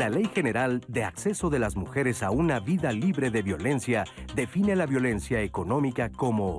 [0.00, 4.74] La Ley General de Acceso de las Mujeres a una Vida Libre de Violencia define
[4.74, 6.56] la violencia económica como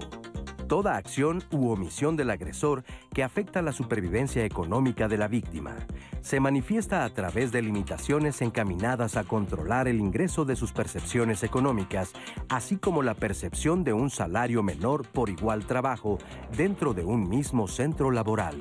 [0.67, 5.75] toda acción u omisión del agresor que afecta la supervivencia económica de la víctima.
[6.21, 12.13] Se manifiesta a través de limitaciones encaminadas a controlar el ingreso de sus percepciones económicas,
[12.47, 16.19] así como la percepción de un salario menor por igual trabajo
[16.55, 18.55] dentro de un mismo centro laboral.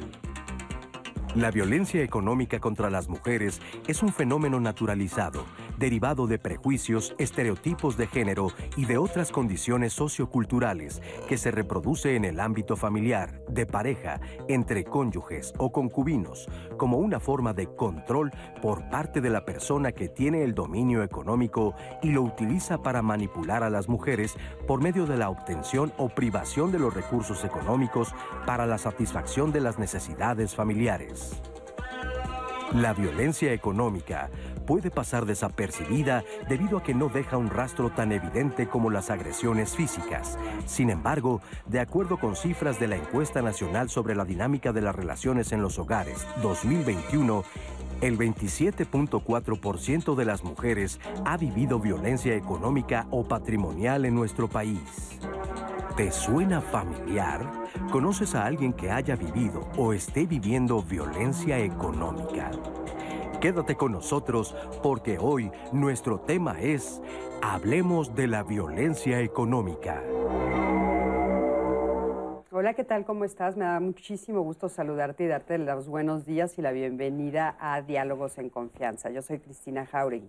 [1.37, 5.45] La violencia económica contra las mujeres es un fenómeno naturalizado,
[5.79, 12.25] derivado de prejuicios, estereotipos de género y de otras condiciones socioculturales que se reproduce en
[12.25, 18.91] el ámbito familiar, de pareja, entre cónyuges o concubinos, como una forma de control por
[18.91, 23.71] parte de la persona que tiene el dominio económico y lo utiliza para manipular a
[23.71, 28.13] las mujeres por medio de la obtención o privación de los recursos económicos
[28.47, 31.20] para la satisfacción de las necesidades familiares.
[32.75, 34.31] La violencia económica
[34.65, 39.75] puede pasar desapercibida debido a que no deja un rastro tan evidente como las agresiones
[39.75, 40.39] físicas.
[40.67, 44.95] Sin embargo, de acuerdo con cifras de la Encuesta Nacional sobre la Dinámica de las
[44.95, 47.43] Relaciones en los Hogares 2021,
[48.01, 55.19] el 27.4% de las mujeres ha vivido violencia económica o patrimonial en nuestro país.
[55.97, 57.51] ¿Te suena familiar?
[57.91, 62.51] ¿Conoces a alguien que haya vivido o esté viviendo violencia económica?
[63.41, 67.01] Quédate con nosotros porque hoy nuestro tema es
[67.43, 70.03] Hablemos de la violencia económica.
[72.53, 73.05] Hola, ¿qué tal?
[73.05, 73.57] ¿Cómo estás?
[73.57, 78.39] Me da muchísimo gusto saludarte y darte los buenos días y la bienvenida a Diálogos
[78.39, 79.09] en Confianza.
[79.09, 80.29] Yo soy Cristina Jauregui.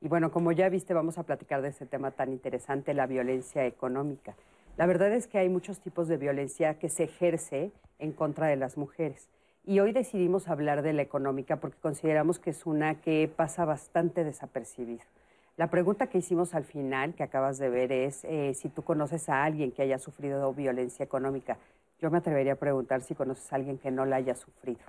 [0.00, 3.66] Y bueno, como ya viste, vamos a platicar de este tema tan interesante, la violencia
[3.66, 4.34] económica.
[4.76, 7.70] La verdad es que hay muchos tipos de violencia que se ejerce
[8.00, 9.28] en contra de las mujeres.
[9.64, 14.24] Y hoy decidimos hablar de la económica porque consideramos que es una que pasa bastante
[14.24, 15.04] desapercibida.
[15.56, 19.28] La pregunta que hicimos al final, que acabas de ver, es eh, si tú conoces
[19.28, 21.58] a alguien que haya sufrido violencia económica.
[22.00, 24.80] Yo me atrevería a preguntar si conoces a alguien que no la haya sufrido.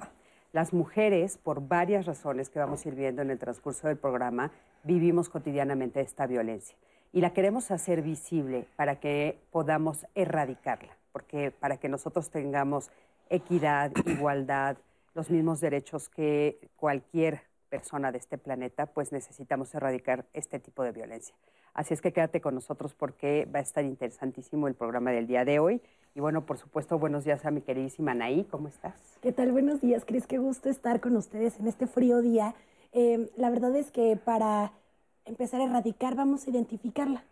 [0.53, 4.51] Las mujeres, por varias razones que vamos a ir viendo en el transcurso del programa,
[4.83, 6.77] vivimos cotidianamente esta violencia
[7.13, 12.89] y la queremos hacer visible para que podamos erradicarla, porque para que nosotros tengamos
[13.29, 14.77] equidad, igualdad,
[15.13, 20.91] los mismos derechos que cualquier persona de este planeta, pues necesitamos erradicar este tipo de
[20.91, 21.33] violencia.
[21.73, 25.45] Así es que quédate con nosotros porque va a estar interesantísimo el programa del día
[25.45, 25.81] de hoy.
[26.13, 28.93] Y bueno, por supuesto, buenos días a mi queridísima Anaí, ¿cómo estás?
[29.21, 29.53] ¿Qué tal?
[29.53, 32.53] Buenos días, Cris, qué gusto estar con ustedes en este frío día.
[32.91, 34.73] Eh, la verdad es que para
[35.23, 37.23] empezar a erradicar, vamos a identificarla.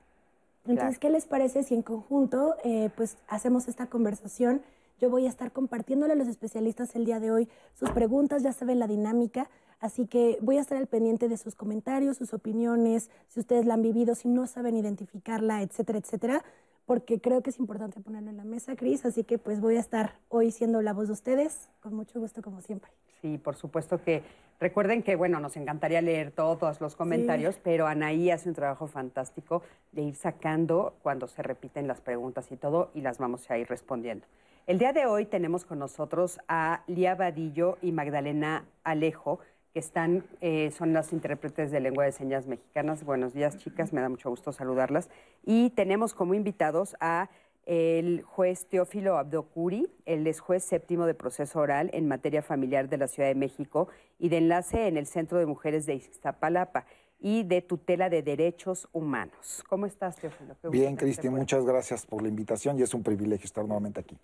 [0.65, 4.61] Entonces, ¿qué les parece si en conjunto eh, pues hacemos esta conversación?
[4.99, 8.51] Yo voy a estar compartiéndole a los especialistas el día de hoy sus preguntas, ya
[8.51, 9.49] saben la dinámica,
[9.79, 13.75] así que voy a estar al pendiente de sus comentarios, sus opiniones, si ustedes la
[13.75, 16.43] han vivido, si no saben identificarla, etcétera, etcétera,
[16.85, 19.79] porque creo que es importante ponerlo en la mesa, Cris, así que pues voy a
[19.79, 22.91] estar hoy siendo la voz de ustedes, con mucho gusto como siempre.
[23.21, 24.23] Sí, por supuesto que
[24.59, 29.61] recuerden que, bueno, nos encantaría leer todos los comentarios, pero Anaí hace un trabajo fantástico
[29.93, 33.67] de ir sacando cuando se repiten las preguntas y todo, y las vamos a ir
[33.67, 34.25] respondiendo.
[34.69, 39.39] El día de hoy tenemos con nosotros a Lía Vadillo y Magdalena Alejo,
[39.73, 43.03] que están, eh, son las intérpretes de lengua de señas mexicanas.
[43.03, 45.09] Buenos días, chicas, me da mucho gusto saludarlas.
[45.43, 47.31] Y tenemos como invitados a
[47.65, 52.97] el juez Teófilo Abdocuri, él es juez séptimo de proceso oral en materia familiar de
[52.99, 53.87] la Ciudad de México
[54.19, 56.85] y de enlace en el Centro de Mujeres de Iztapalapa
[57.19, 59.63] y de tutela de derechos humanos.
[59.67, 60.55] ¿Cómo estás, Teófilo?
[60.69, 64.15] Bien, Cristi, muchas gracias por la invitación y es un privilegio estar nuevamente aquí.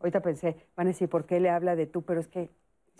[0.00, 2.02] Ahorita pensé, van a decir, ¿por qué le habla de tú?
[2.02, 2.50] Pero es que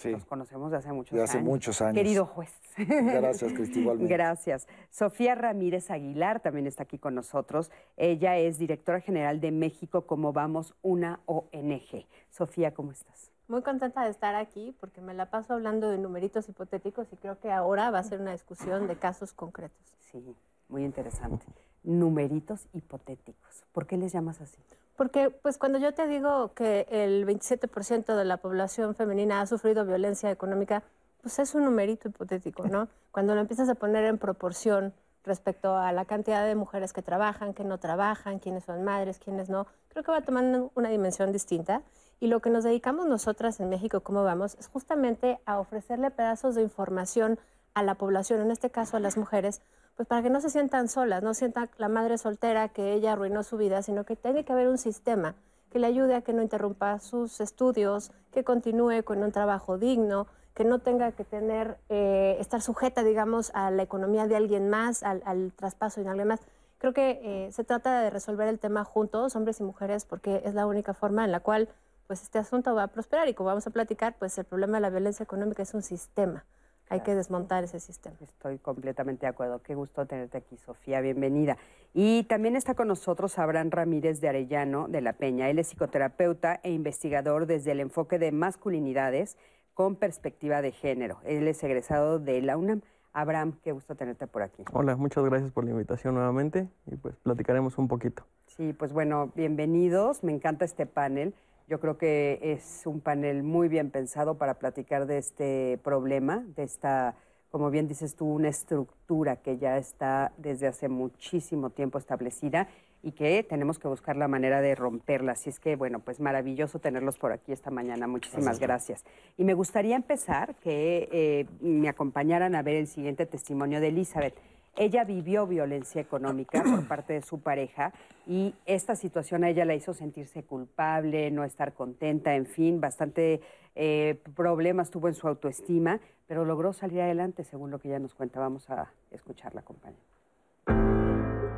[0.04, 1.94] nos conocemos de hace muchos de hace muchos años.
[1.94, 2.52] Querido juez.
[2.76, 4.12] Gracias, Cristi, igualmente.
[4.12, 4.66] Gracias.
[4.90, 7.70] Sofía Ramírez Aguilar también está aquí con nosotros.
[7.96, 12.06] Ella es directora general de México Como Vamos, una ONG.
[12.30, 13.30] Sofía, ¿cómo estás?
[13.46, 17.38] Muy contenta de estar aquí porque me la paso hablando de numeritos hipotéticos y creo
[17.38, 19.94] que ahora va a ser una discusión de casos concretos.
[20.10, 20.34] Sí,
[20.68, 21.46] muy interesante.
[21.82, 23.64] Numeritos hipotéticos.
[23.72, 24.58] ¿Por qué les llamas así?
[24.96, 29.84] Porque pues cuando yo te digo que el 27% de la población femenina ha sufrido
[29.84, 30.82] violencia económica,
[31.20, 32.88] pues es un numerito hipotético, ¿no?
[33.10, 34.92] Cuando lo empiezas a poner en proporción
[35.24, 39.48] respecto a la cantidad de mujeres que trabajan, que no trabajan, quiénes son madres, quiénes
[39.48, 41.82] no, creo que va tomando una dimensión distinta.
[42.20, 44.54] Y lo que nos dedicamos nosotras en México, ¿cómo vamos?
[44.60, 47.38] Es justamente a ofrecerle pedazos de información
[47.74, 49.60] a la población, en este caso a las mujeres,
[49.96, 53.42] pues para que no se sientan solas, no sienta la madre soltera que ella arruinó
[53.42, 55.34] su vida, sino que tiene que haber un sistema
[55.70, 60.28] que le ayude a que no interrumpa sus estudios, que continúe con un trabajo digno,
[60.54, 65.02] que no tenga que tener, eh, estar sujeta, digamos, a la economía de alguien más,
[65.02, 66.40] al, traspaso de alguien más.
[66.78, 70.54] Creo que eh, se trata de resolver el tema juntos, hombres y mujeres, porque es
[70.54, 71.68] la única forma en la cual
[72.06, 74.82] pues este asunto va a prosperar y como vamos a platicar, pues el problema de
[74.82, 76.44] la violencia económica es un sistema.
[76.90, 78.16] Hay que desmontar ese sistema.
[78.20, 79.62] Estoy completamente de acuerdo.
[79.62, 81.00] Qué gusto tenerte aquí, Sofía.
[81.00, 81.56] Bienvenida.
[81.94, 85.48] Y también está con nosotros Abraham Ramírez de Arellano de la Peña.
[85.48, 89.36] Él es psicoterapeuta e investigador desde el enfoque de masculinidades
[89.72, 91.20] con perspectiva de género.
[91.24, 92.82] Él es egresado de la UNAM.
[93.12, 94.64] Abraham, qué gusto tenerte por aquí.
[94.72, 98.24] Hola, muchas gracias por la invitación nuevamente y pues platicaremos un poquito.
[98.46, 100.22] Sí, pues bueno, bienvenidos.
[100.22, 101.32] Me encanta este panel.
[101.66, 106.62] Yo creo que es un panel muy bien pensado para platicar de este problema, de
[106.62, 107.14] esta,
[107.50, 112.68] como bien dices tú, una estructura que ya está desde hace muchísimo tiempo establecida
[113.02, 115.32] y que tenemos que buscar la manera de romperla.
[115.32, 118.06] Así es que, bueno, pues maravilloso tenerlos por aquí esta mañana.
[118.06, 119.04] Muchísimas gracias.
[119.36, 124.34] Y me gustaría empezar que eh, me acompañaran a ver el siguiente testimonio de Elizabeth.
[124.76, 127.92] Ella vivió violencia económica por parte de su pareja
[128.26, 133.40] y esta situación a ella la hizo sentirse culpable, no estar contenta, en fin, bastante
[133.74, 138.14] eh, problemas tuvo en su autoestima, pero logró salir adelante, según lo que ella nos
[138.14, 138.40] cuenta.
[138.40, 140.13] Vamos a escucharla, compañera.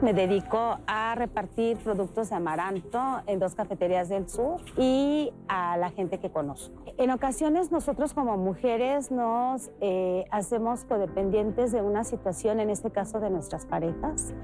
[0.02, 5.88] Me dedico a repartir productos de amaranto en dos cafeterías del sur y a la
[5.90, 6.82] gente que conozco.
[6.98, 13.20] En ocasiones nosotros como mujeres nos eh, hacemos codependientes de una situación, en este caso
[13.20, 14.34] de nuestras parejas,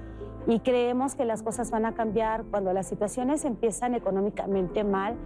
[0.46, 5.16] y creemos que las cosas van a cambiar cuando las situaciones empiezan económicamente mal.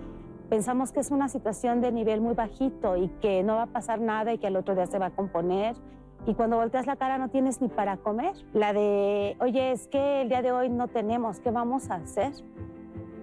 [0.50, 4.00] Pensamos que es una situación de nivel muy bajito y que no va a pasar
[4.00, 5.76] nada y que al otro día se va a componer
[6.26, 8.34] y cuando volteas la cara no tienes ni para comer.
[8.52, 12.32] La de, oye, es que el día de hoy no tenemos, ¿qué vamos a hacer?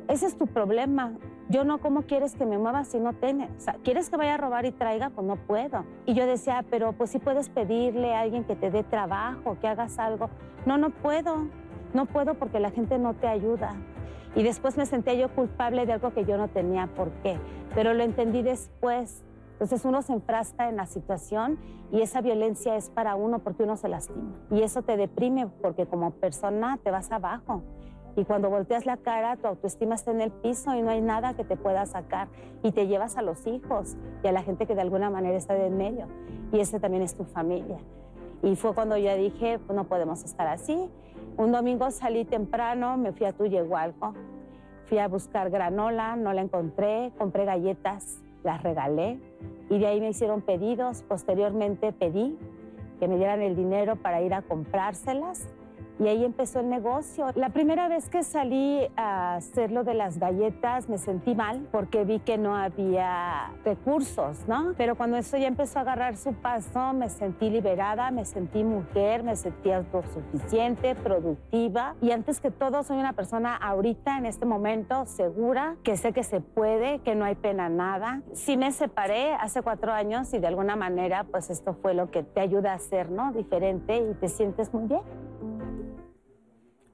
[0.08, 1.14] Ese es tu problema.
[1.50, 3.50] Yo no, ¿cómo quieres que me mueva si no tienes?
[3.58, 5.10] O sea, ¿quieres que vaya a robar y traiga?
[5.10, 5.86] Pues no puedo.
[6.06, 9.68] Y yo decía, pero pues sí puedes pedirle a alguien que te dé trabajo, que
[9.68, 10.30] hagas algo.
[10.66, 11.48] No, no puedo.
[11.94, 13.76] No puedo porque la gente no te ayuda.
[14.36, 17.38] Y después me sentía yo culpable de algo que yo no tenía por qué.
[17.76, 19.24] Pero lo entendí después
[19.54, 21.58] entonces uno se enfrasca en la situación
[21.92, 24.34] y esa violencia es para uno porque uno se lastima.
[24.52, 27.62] Y eso te deprime porque como persona te vas abajo.
[28.16, 31.36] Y cuando volteas la cara, tu autoestima está en el piso y no hay nada
[31.36, 32.28] que te pueda sacar.
[32.62, 35.56] Y te llevas a los hijos y a la gente que de alguna manera está
[35.56, 36.08] en medio.
[36.52, 37.78] Y ese también es tu familia.
[38.42, 40.90] Y fue cuando yo dije, pues no podemos estar así.
[41.38, 44.14] Un domingo salí temprano, me fui a Tuyehualco,
[44.86, 49.20] fui a buscar granola, no la encontré, compré galletas, las regalé
[49.70, 51.04] y de ahí me hicieron pedidos.
[51.04, 52.38] Posteriormente pedí
[53.00, 55.48] que me dieran el dinero para ir a comprárselas
[56.00, 57.28] y ahí empezó el negocio.
[57.36, 62.04] La primera vez que salí a hacer lo de las galletas me sentí mal porque
[62.04, 64.74] vi que no había recursos, ¿no?
[64.78, 69.24] Pero cuando eso ya empezó a agarrar su paso, me sentí liberada, me sentí mujer,
[69.24, 75.06] me sentí autosuficiente, productiva y antes que todo soy una persona ahorita, en este momento,
[75.06, 78.22] segura, que sé que se puede, que no hay pena nada.
[78.34, 82.24] Sí me separé hace cuatro años y de alguna manera pues esto fue lo que
[82.24, 83.32] te ayuda a ser, ¿no?
[83.32, 85.02] Diferente y te sientes muy bien.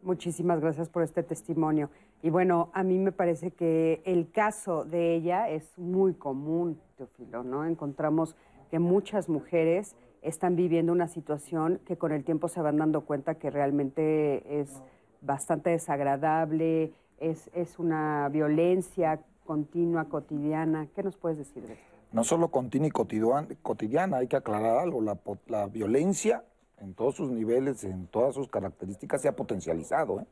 [0.02, 1.90] Muchísimas gracias por este testimonio.
[2.22, 7.44] Y bueno, a mí me parece que el caso de ella es muy común, Teofilo,
[7.44, 7.66] ¿no?
[7.66, 8.36] Encontramos
[8.72, 13.36] que muchas mujeres están viviendo una situación que con el tiempo se van dando cuenta
[13.36, 14.82] que realmente es
[15.22, 20.88] bastante desagradable, es, es una violencia continua, cotidiana.
[20.96, 21.86] ¿Qué nos puedes decir de esto?
[22.12, 26.44] No solo continua y cotidiana, hay que aclarar algo, la, la violencia
[26.82, 30.22] en todos sus niveles, en todas sus características, se ha potencializado.
[30.22, 30.26] ¿eh?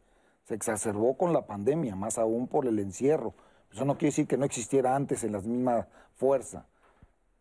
[0.46, 3.34] Se exacerbó con la pandemia, más aún por el encierro.
[3.72, 6.66] Eso no quiere decir que no existiera antes en la misma fuerza.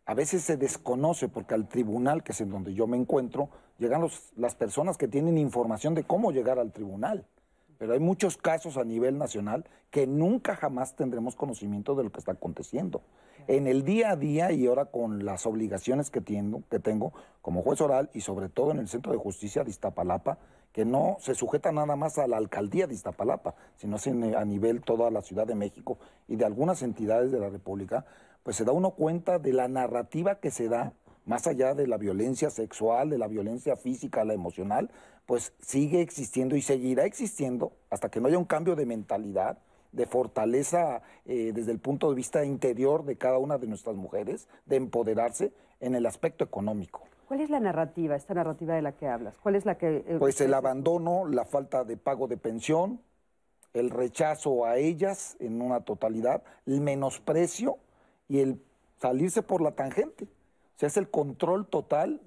[0.04, 3.48] A veces se desconoce porque al tribunal, que es en donde yo me encuentro,
[3.78, 7.26] llegan las personas que tienen información de cómo llegar al tribunal.
[7.78, 12.18] Pero hay muchos casos a nivel nacional que nunca jamás tendremos conocimiento de lo que
[12.18, 13.02] está aconteciendo
[13.48, 17.12] en el día a día y ahora con las obligaciones que tengo, que tengo
[17.42, 20.38] como juez oral y sobre todo en el Centro de Justicia de Iztapalapa,
[20.72, 23.96] que no se sujeta nada más a la alcaldía de Iztapalapa, sino
[24.36, 25.98] a nivel toda la Ciudad de México
[26.28, 28.04] y de algunas entidades de la República,
[28.42, 30.92] pues se da uno cuenta de la narrativa que se da
[31.24, 34.90] más allá de la violencia sexual, de la violencia física, la emocional,
[35.26, 39.58] pues sigue existiendo y seguirá existiendo hasta que no haya un cambio de mentalidad,
[39.96, 44.46] de fortaleza eh, desde el punto de vista interior de cada una de nuestras mujeres,
[44.66, 47.02] de empoderarse en el aspecto económico.
[47.26, 49.36] ¿Cuál es la narrativa, esta narrativa de la que hablas?
[49.38, 50.04] ¿Cuál es la que...?
[50.06, 53.00] Eh, pues el abandono, la falta de pago de pensión,
[53.72, 57.78] el rechazo a ellas en una totalidad, el menosprecio
[58.28, 58.62] y el
[59.00, 60.24] salirse por la tangente.
[60.24, 62.20] O sea, es el control total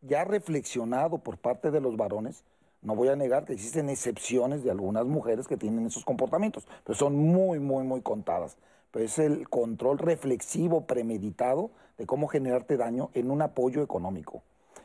[0.00, 2.42] ya reflexionado por parte de los varones.
[2.82, 6.98] No voy a negar que existen excepciones de algunas mujeres que tienen esos comportamientos, pero
[6.98, 8.56] son muy, muy, muy contadas.
[8.90, 14.42] Pero es el control reflexivo, premeditado, de cómo generarte daño en un apoyo económico.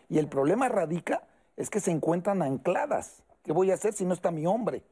[0.09, 1.23] Y el problema radica
[1.57, 3.23] es que se encuentran ancladas.
[3.43, 4.83] ¿Qué voy a hacer si no está mi hombre?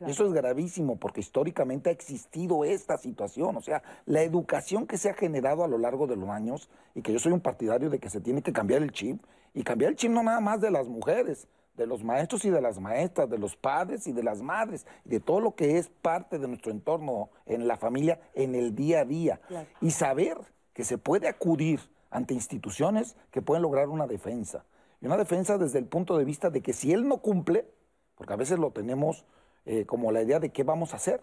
[0.00, 3.56] Eso es gravísimo porque históricamente ha existido esta situación.
[3.56, 7.02] O sea, la educación que se ha generado a lo largo de los años y
[7.02, 9.22] que yo soy un partidario de que se tiene que cambiar el chip
[9.54, 12.60] y cambiar el chip no nada más de las mujeres, de los maestros y de
[12.60, 16.38] las maestras, de los padres y de las madres, de todo lo que es parte
[16.38, 19.40] de nuestro entorno en la familia en el día a día.
[19.80, 20.38] Y saber
[20.72, 24.64] que se puede acudir ante instituciones que pueden lograr una defensa.
[25.00, 27.66] Y una defensa desde el punto de vista de que si él no cumple,
[28.14, 29.24] porque a veces lo tenemos
[29.66, 31.22] eh, como la idea de qué vamos a hacer.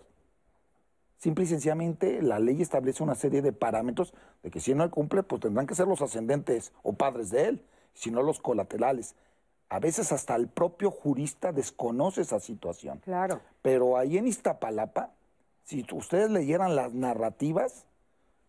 [1.18, 5.24] Simple y sencillamente la ley establece una serie de parámetros de que si no cumple,
[5.24, 9.16] pues tendrán que ser los ascendentes o padres de él, si no los colaterales.
[9.72, 13.00] A veces hasta el propio jurista desconoce esa situación.
[13.06, 13.40] Claro.
[13.62, 15.12] Pero ahí en Iztapalapa,
[15.64, 17.86] si ustedes leyeran las narrativas,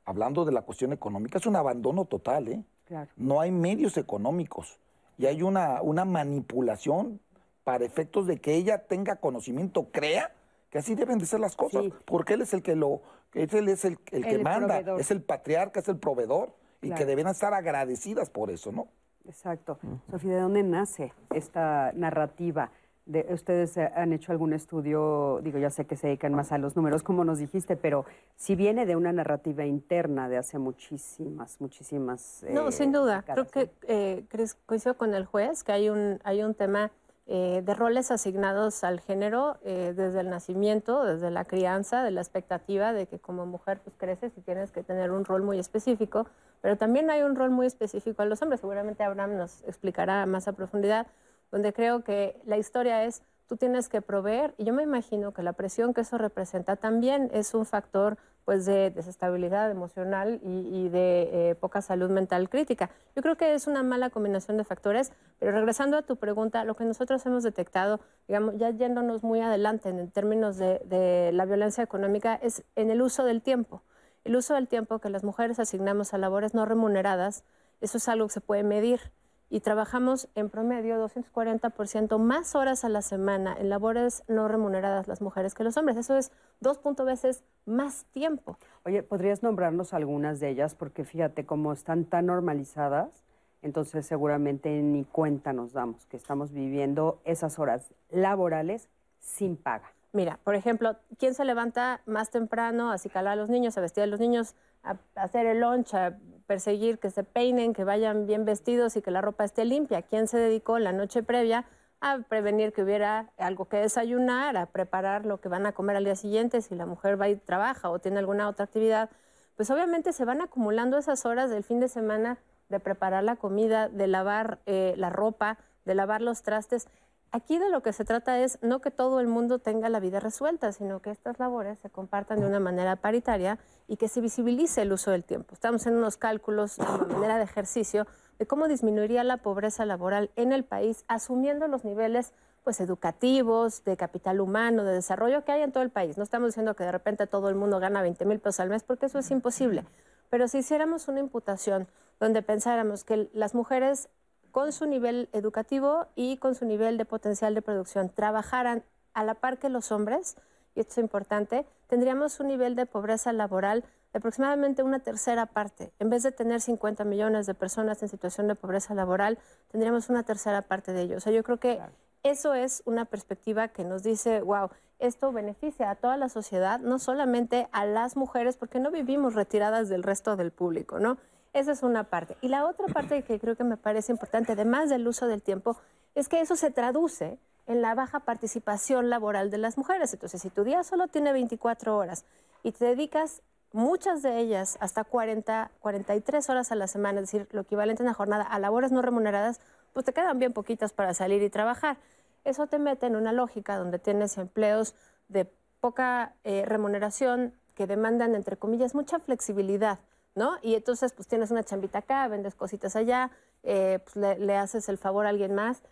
[0.04, 2.64] hablando de la cuestión económica, es un abandono total, ¿eh?
[2.86, 3.08] Claro.
[3.16, 4.80] No hay medios económicos
[5.16, 7.20] y hay una, una manipulación
[7.62, 10.34] para efectos de que ella tenga conocimiento, crea
[10.70, 13.00] que así deben de ser las cosas, porque él es el que lo,
[13.34, 17.54] él es el, que manda, es el patriarca, es el proveedor, y que deben estar
[17.54, 18.88] agradecidas por eso, ¿no?
[19.26, 19.78] Exacto.
[20.10, 22.70] Sofía, ¿de dónde nace esta narrativa?
[23.06, 25.40] De, ¿Ustedes han hecho algún estudio?
[25.42, 28.04] Digo, ya sé que se dedican más a los números, como nos dijiste, pero
[28.36, 32.44] si viene de una narrativa interna de hace muchísimas, muchísimas...
[32.48, 33.24] No, sin duda.
[33.26, 34.24] Creo que eh,
[34.66, 36.92] coincido con el juez que hay un, hay un tema
[37.26, 42.20] eh, de roles asignados al género eh, desde el nacimiento, desde la crianza, de la
[42.20, 46.26] expectativa de que como mujer pues creces y tienes que tener un rol muy específico,
[46.60, 48.60] pero también hay un rol muy específico a los hombres.
[48.60, 51.06] Seguramente Abraham nos explicará más a profundidad,
[51.52, 55.42] donde creo que la historia es tú tienes que proveer y yo me imagino que
[55.42, 61.50] la presión que eso representa también es un factor pues de desestabilidad emocional y, de
[61.50, 62.90] eh, poca salud mental crítica.
[63.14, 66.74] Yo creo que es una mala combinación de factores, pero regresando a tu pregunta, lo
[66.74, 71.84] que nosotros hemos detectado, digamos, ya yéndonos muy adelante en términos de, de la violencia
[71.84, 73.82] económica, es en el uso del tiempo.
[74.24, 77.44] El uso del tiempo que las mujeres asignamos a labores no remuneradas,
[77.80, 79.12] eso es algo que se puede medir
[79.52, 85.20] y trabajamos en promedio 240% más horas a la semana en labores no remuneradas las
[85.20, 85.98] mujeres que los hombres.
[85.98, 88.56] Eso es dos punto veces más tiempo.
[88.86, 90.74] Oye, ¿podrías nombrarnos algunas de ellas?
[90.74, 93.24] Porque fíjate, cómo están tan normalizadas,
[93.60, 98.88] entonces seguramente ni cuenta nos damos que estamos viviendo esas horas laborales
[99.20, 99.92] sin paga.
[100.14, 104.02] Mira, por ejemplo, ¿quién se levanta más temprano a acicalar a los niños, a vestir
[104.04, 106.16] a los niños, a hacer el lunch, a
[106.52, 110.02] perseguir que se peinen, que vayan bien vestidos y que la ropa esté limpia.
[110.02, 111.64] ¿Quién se dedicó la noche previa
[112.02, 116.04] a prevenir que hubiera algo que desayunar, a preparar lo que van a comer al
[116.04, 119.08] día siguiente si la mujer va y trabaja o tiene alguna otra actividad?
[119.56, 122.36] Pues obviamente se van acumulando esas horas del fin de semana
[122.68, 125.56] de preparar la comida, de lavar eh, la ropa,
[125.86, 126.86] de lavar los trastes.
[127.34, 130.20] Aquí de lo que se trata es no que todo el mundo tenga la vida
[130.20, 133.58] resuelta, sino que estas labores se compartan de una manera paritaria
[133.88, 135.54] y que se visibilice el uso del tiempo.
[135.54, 138.06] Estamos en unos cálculos de manera de ejercicio
[138.38, 142.34] de cómo disminuiría la pobreza laboral en el país, asumiendo los niveles
[142.64, 146.18] pues educativos, de capital humano, de desarrollo que hay en todo el país.
[146.18, 148.82] No estamos diciendo que de repente todo el mundo gana 20 mil pesos al mes,
[148.82, 149.86] porque eso es imposible.
[150.28, 151.88] Pero si hiciéramos una imputación
[152.20, 154.10] donde pensáramos que las mujeres
[154.52, 159.34] con su nivel educativo y con su nivel de potencial de producción trabajaran a la
[159.34, 160.36] par que los hombres,
[160.74, 163.82] y esto es importante, tendríamos un nivel de pobreza laboral
[164.12, 165.92] de aproximadamente una tercera parte.
[165.98, 169.38] En vez de tener 50 millones de personas en situación de pobreza laboral,
[169.70, 171.16] tendríamos una tercera parte de ellos.
[171.18, 171.80] O sea, yo creo que
[172.22, 174.68] eso es una perspectiva que nos dice, wow,
[174.98, 179.88] esto beneficia a toda la sociedad, no solamente a las mujeres, porque no vivimos retiradas
[179.88, 181.16] del resto del público, ¿no?
[181.52, 182.36] Esa es una parte.
[182.40, 185.76] Y la otra parte que creo que me parece importante, además del uso del tiempo,
[186.14, 190.12] es que eso se traduce en la baja participación laboral de las mujeres.
[190.12, 192.24] Entonces, si tu día solo tiene 24 horas
[192.62, 193.42] y te dedicas
[193.72, 198.04] muchas de ellas hasta 40, 43 horas a la semana, es decir, lo equivalente a
[198.04, 199.60] una jornada a labores no remuneradas,
[199.92, 201.98] pues te quedan bien poquitas para salir y trabajar.
[202.44, 204.94] Eso te mete en una lógica donde tienes empleos
[205.28, 209.98] de poca eh, remuneración que demandan, entre comillas, mucha flexibilidad
[210.34, 210.56] ¿no?
[210.62, 213.30] Y entonces pues tienes una chambita acá, vendes cositas allá,
[213.62, 215.82] eh, pues, le, haces el favor a alguien más.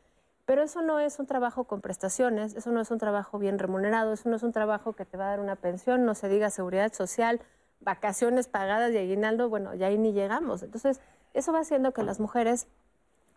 [0.46, 4.12] Pero eso no es un trabajo con prestaciones, eso no es un trabajo bien remunerado,
[4.12, 6.50] eso no es un trabajo que te va a dar una pensión, no se diga
[6.50, 7.40] seguridad social,
[7.80, 10.62] vacaciones pagadas y aguinaldo, bueno, ya ahí ni llegamos.
[10.62, 11.00] Entonces,
[11.32, 12.66] Eso va haciendo que las mujeres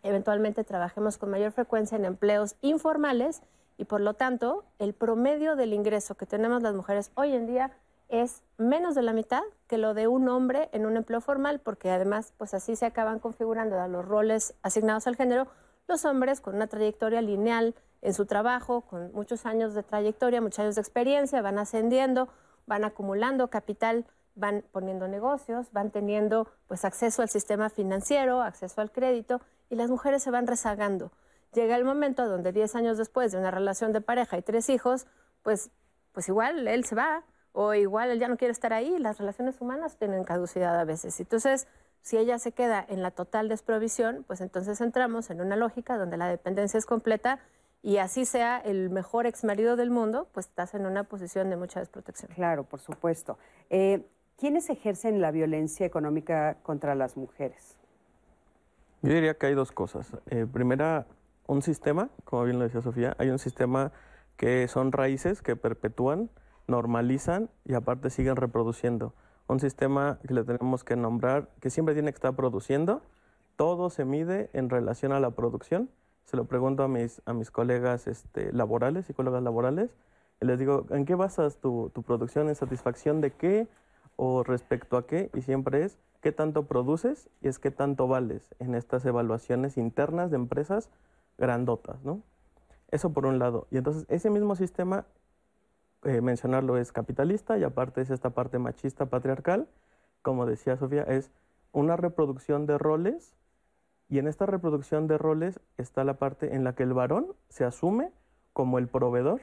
[0.02, 3.42] eventualmente trabajemos con mayor frecuencia en empleos informales
[3.78, 7.72] y por lo tanto el promedio del ingreso que tenemos las mujeres hoy en día
[8.08, 11.90] es menos de la mitad que lo de un hombre en un empleo formal, porque
[11.90, 15.46] además pues así se acaban configurando los roles asignados al género,
[15.88, 20.60] los hombres con una trayectoria lineal en su trabajo, con muchos años de trayectoria, muchos
[20.60, 22.28] años de experiencia, van ascendiendo,
[22.66, 28.90] van acumulando capital, van poniendo negocios, van teniendo pues acceso al sistema financiero, acceso al
[28.90, 31.12] crédito y las mujeres se van rezagando.
[31.52, 35.06] Llega el momento donde 10 años después de una relación de pareja y tres hijos,
[35.42, 35.70] pues,
[36.12, 39.60] pues igual él se va, o igual él ya no quiere estar ahí, las relaciones
[39.60, 41.18] humanas tienen caducidad a veces.
[41.20, 41.68] Entonces,
[42.02, 46.16] si ella se queda en la total desprovisión, pues entonces entramos en una lógica donde
[46.16, 47.38] la dependencia es completa
[47.80, 51.56] y así sea el mejor ex marido del mundo, pues estás en una posición de
[51.56, 52.32] mucha desprotección.
[52.34, 53.38] Claro, por supuesto.
[53.70, 54.04] Eh,
[54.36, 57.76] ¿Quiénes ejercen la violencia económica contra las mujeres?
[59.02, 60.12] Yo diría que hay dos cosas.
[60.26, 61.06] Eh, primera,
[61.46, 63.92] un sistema, como bien lo decía Sofía, hay un sistema
[64.36, 66.30] que son raíces que perpetúan
[66.66, 69.14] normalizan y aparte siguen reproduciendo.
[69.46, 73.02] Un sistema que le tenemos que nombrar, que siempre tiene que estar produciendo,
[73.56, 75.90] todo se mide en relación a la producción.
[76.24, 79.90] Se lo pregunto a mis, a mis colegas este, laborales, psicólogas laborales,
[80.40, 82.48] y les digo, ¿en qué basas tu, tu producción?
[82.48, 83.68] ¿En satisfacción de qué
[84.16, 85.30] o respecto a qué?
[85.34, 87.28] Y siempre es, ¿qué tanto produces?
[87.40, 90.90] Y es qué tanto vales en estas evaluaciones internas de empresas
[91.38, 92.22] grandotas, ¿no?
[92.90, 93.66] Eso por un lado.
[93.70, 95.06] Y entonces ese mismo sistema
[96.04, 99.68] eh, mencionarlo es capitalista y aparte es esta parte machista patriarcal,
[100.22, 101.30] como decía Sofía, es
[101.72, 103.34] una reproducción de roles
[104.08, 107.64] y en esta reproducción de roles está la parte en la que el varón se
[107.64, 108.12] asume
[108.52, 109.40] como el proveedor,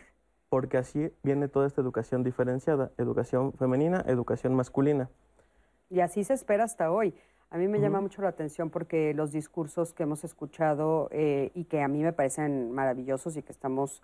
[0.50, 5.10] porque así viene toda esta educación diferenciada, educación femenina, educación masculina.
[5.90, 7.14] Y así se espera hasta hoy.
[7.50, 11.66] A mí me llama mucho la atención porque los discursos que hemos escuchado eh, y
[11.66, 14.02] que a mí me parecen maravillosos y que estamos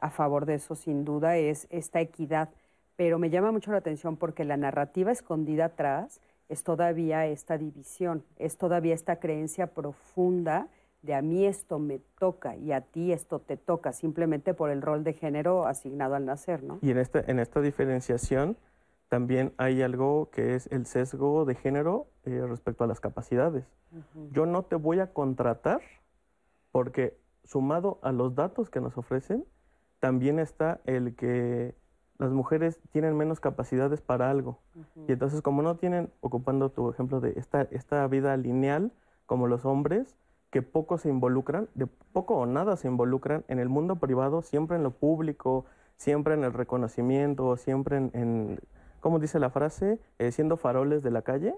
[0.00, 2.50] a favor de eso sin duda es esta equidad,
[2.96, 8.24] pero me llama mucho la atención porque la narrativa escondida atrás es todavía esta división,
[8.36, 10.68] es todavía esta creencia profunda
[11.02, 14.82] de a mí esto me toca y a ti esto te toca, simplemente por el
[14.82, 16.78] rol de género asignado al nacer, ¿no?
[16.82, 18.56] Y en esta, en esta diferenciación
[19.08, 23.64] también hay algo que es el sesgo de género eh, respecto a las capacidades.
[24.30, 25.80] Yo no te voy a contratar
[26.70, 29.44] porque sumado a los datos que nos ofrecen,
[30.00, 31.74] también está el que
[32.18, 34.58] las mujeres tienen menos capacidades para algo.
[35.08, 38.92] Y entonces, como no tienen, ocupando tu ejemplo de esta, esta vida lineal,
[39.26, 40.16] como los hombres,
[40.50, 44.76] que poco se involucran, de poco o nada se involucran en el mundo privado, siempre
[44.76, 45.64] en lo público,
[45.96, 48.60] siempre en el reconocimiento, siempre en, en
[49.00, 49.98] ¿cómo dice la frase?
[50.18, 51.54] Eh, siendo faroles de la calle.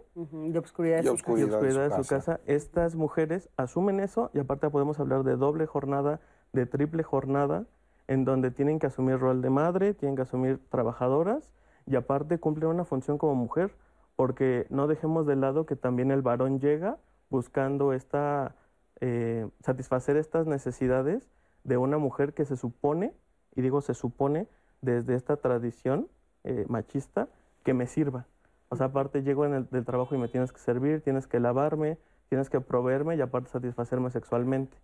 [1.03, 2.41] De obscuridad, de, su, casa.
[2.47, 6.21] Estas mujeres asumen eso y aparte podemos hablar de doble jornada,
[6.53, 7.67] de triple jornada,
[8.13, 11.51] en donde tienen que asumir rol de madre, tienen que asumir trabajadoras
[11.87, 13.75] y aparte cumplen una función como mujer,
[14.17, 16.99] porque no dejemos de lado que también el varón llega
[17.31, 18.55] buscando esta,
[19.01, 21.31] eh, satisfacer estas necesidades
[21.65, 23.15] de una mujer que se supone,
[23.57, 24.47] y digo se supone
[24.83, 26.09] desde esta tradición
[26.45, 27.29] eh, machista,
[27.65, 28.27] que me sirva.
[28.69, 31.41] O sea, aparte llego en el, del trabajo y me tienes que servir, tienes que
[31.41, 31.97] lavarme,
[32.29, 34.77] tienes que proveerme y aparte satisfacerme sexualmente.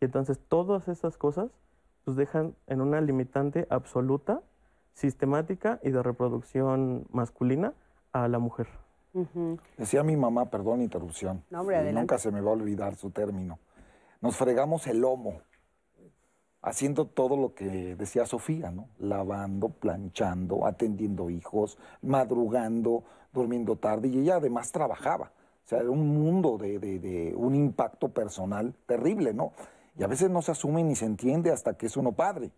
[0.00, 1.52] Y entonces todas esas cosas
[2.04, 4.42] pues dejan en una limitante absoluta,
[4.94, 7.74] sistemática y de reproducción masculina
[8.12, 8.68] a la mujer.
[9.76, 13.58] Decía mi mamá, perdón interrupción, nunca se me va a olvidar su término,
[14.22, 15.42] nos fregamos el lomo,
[16.62, 18.88] haciendo todo lo que decía Sofía, ¿no?
[18.98, 25.32] Lavando, planchando, atendiendo hijos, madrugando, durmiendo tarde, y ella además trabajaba.
[25.64, 29.52] O sea, era un mundo de, de un impacto personal terrible, ¿no?
[29.98, 32.50] Y a veces no se asume ni se entiende hasta que es uno padre.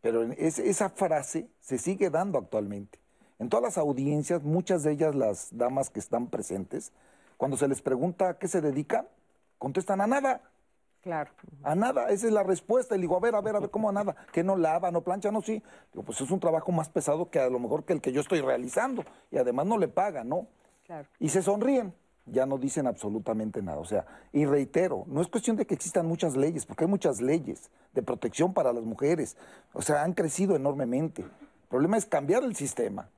[0.00, 2.98] Pero esa frase se sigue dando actualmente.
[3.38, 6.92] En todas las audiencias, muchas de ellas, las damas que están presentes,
[7.36, 9.06] cuando se les pregunta a qué se dedican,
[9.58, 10.40] contestan a nada.
[11.02, 11.32] Claro.
[11.64, 12.96] A nada, esa es la respuesta.
[12.96, 14.14] Y digo, a ver, a ver, a ver, ¿cómo a nada?
[14.32, 15.32] ¿Que no lava, no plancha?
[15.32, 15.62] No, sí.
[15.92, 18.20] Digo, pues es un trabajo más pesado que a lo mejor que el que yo
[18.20, 19.04] estoy realizando.
[19.30, 20.46] Y además no le pagan, ¿no?
[20.86, 21.08] Claro.
[21.18, 21.92] Y se sonríen
[22.26, 23.78] ya no dicen absolutamente nada.
[23.78, 27.20] O sea, y reitero, no es cuestión de que existan muchas leyes, porque hay muchas
[27.20, 29.36] leyes de protección para las mujeres.
[29.72, 31.22] O sea, han crecido enormemente.
[31.22, 33.08] El problema es cambiar el sistema,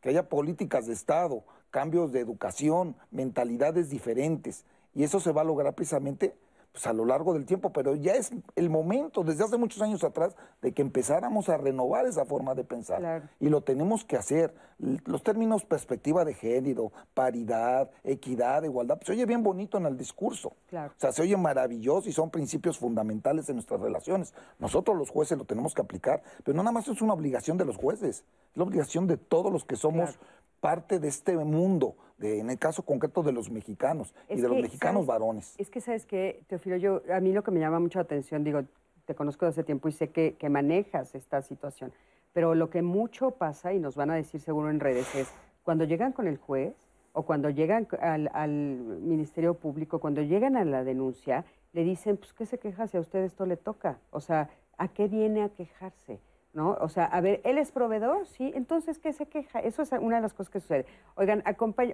[0.00, 4.64] que haya políticas de Estado, cambios de educación, mentalidades diferentes.
[4.94, 6.34] Y eso se va a lograr precisamente
[6.72, 10.02] pues, a lo largo del tiempo, pero ya es el momento, desde hace muchos años
[10.04, 13.30] atrás, de que empezáramos a renovar esa forma de pensar.
[13.40, 14.54] Y lo tenemos que hacer.
[14.78, 19.98] Los términos perspectiva de género, paridad, equidad, igualdad, pues, se oye bien bonito en el
[19.98, 20.54] discurso.
[20.72, 24.32] O sea, se oye maravilloso y son principios fundamentales en nuestras relaciones.
[24.58, 27.66] Nosotros los jueces lo tenemos que aplicar, pero no nada más es una obligación de
[27.66, 30.18] los jueces, es la obligación de todos los que somos
[30.62, 34.58] parte de este mundo, de, en el caso concreto de los mexicanos y de los
[34.58, 35.56] mexicanos varones.
[35.58, 36.76] Es que, ¿sabes que Teofilo?
[36.76, 38.62] Yo, a mí lo que me llama mucho la atención, digo,
[39.04, 41.92] te conozco desde hace tiempo y sé que, que manejas esta situación,
[42.32, 45.82] pero lo que mucho pasa, y nos van a decir seguro en redes, es cuando
[45.84, 46.74] llegan con el juez
[47.12, 52.32] o cuando llegan al, al Ministerio Público, cuando llegan a la denuncia, le dicen, pues,
[52.34, 53.98] ¿qué se queja si a usted esto le toca?
[54.12, 54.48] O sea,
[54.78, 56.20] ¿a qué viene a quejarse?
[56.54, 56.76] ¿No?
[56.80, 59.60] O sea, a ver, él es proveedor, sí, entonces, ¿qué se queja?
[59.60, 60.86] Eso es una de las cosas que sucede.
[61.14, 61.42] Oigan,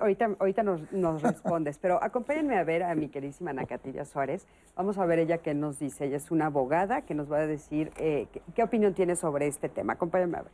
[0.01, 4.47] ahorita, ahorita nos, nos respondes, pero acompáñenme a ver a mi queridísima Nacatilla Suárez.
[4.77, 6.07] Vamos a ver ella qué nos dice.
[6.07, 9.68] Ella es una abogada que nos va a decir eh, qué, opinión tiene sobre este
[9.68, 9.92] tema.
[9.92, 10.53] Acompáñenme a ver.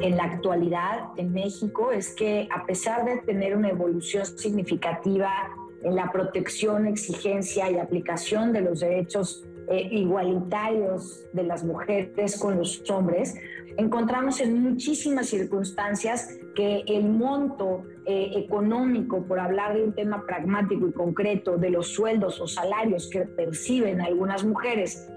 [0.00, 5.50] En la actualidad en México es que a pesar de tener una evolución significativa
[5.82, 12.58] en la protección, exigencia y aplicación de los derechos eh, igualitarios de las mujeres con
[12.58, 13.34] los hombres,
[13.76, 20.88] encontramos en muchísimas circunstancias que el monto eh, económico, por hablar de un tema pragmático
[20.88, 25.08] y concreto, de los sueldos o salarios que perciben algunas mujeres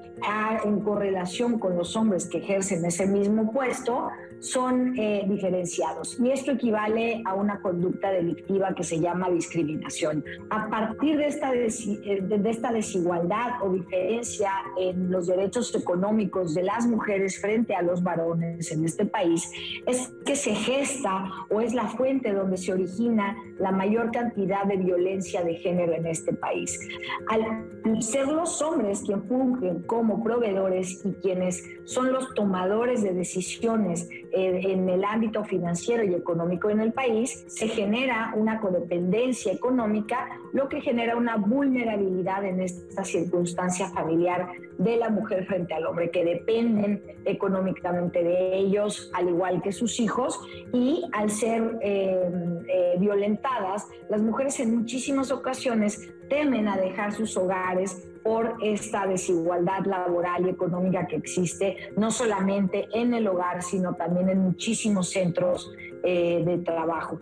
[0.65, 6.19] en correlación con los hombres que ejercen ese mismo puesto, son eh, diferenciados.
[6.19, 10.23] Y esto equivale a una conducta delictiva que se llama discriminación.
[10.49, 16.63] A partir de esta, eh, de esta desigualdad o diferencia en los derechos económicos de
[16.63, 19.49] las mujeres frente a los varones en este país,
[19.85, 24.77] es que se gesta o es la fuente donde se origina la mayor cantidad de
[24.77, 26.79] violencia de género en este país.
[27.27, 34.07] Al ser los hombres quienes fungen como proveedores y quienes son los tomadores de decisiones
[34.31, 40.69] en el ámbito financiero y económico en el país, se genera una codependencia económica, lo
[40.69, 46.23] que genera una vulnerabilidad en esta circunstancia familiar de la mujer frente al hombre, que
[46.23, 50.39] dependen económicamente de ellos, al igual que sus hijos,
[50.73, 52.29] y al ser eh,
[52.67, 59.85] eh, violentadas, las mujeres en muchísimas ocasiones temen a dejar sus hogares por esta desigualdad
[59.85, 65.71] laboral y económica que existe, no solamente en el hogar, sino también en muchísimos centros
[66.03, 67.19] eh, de trabajo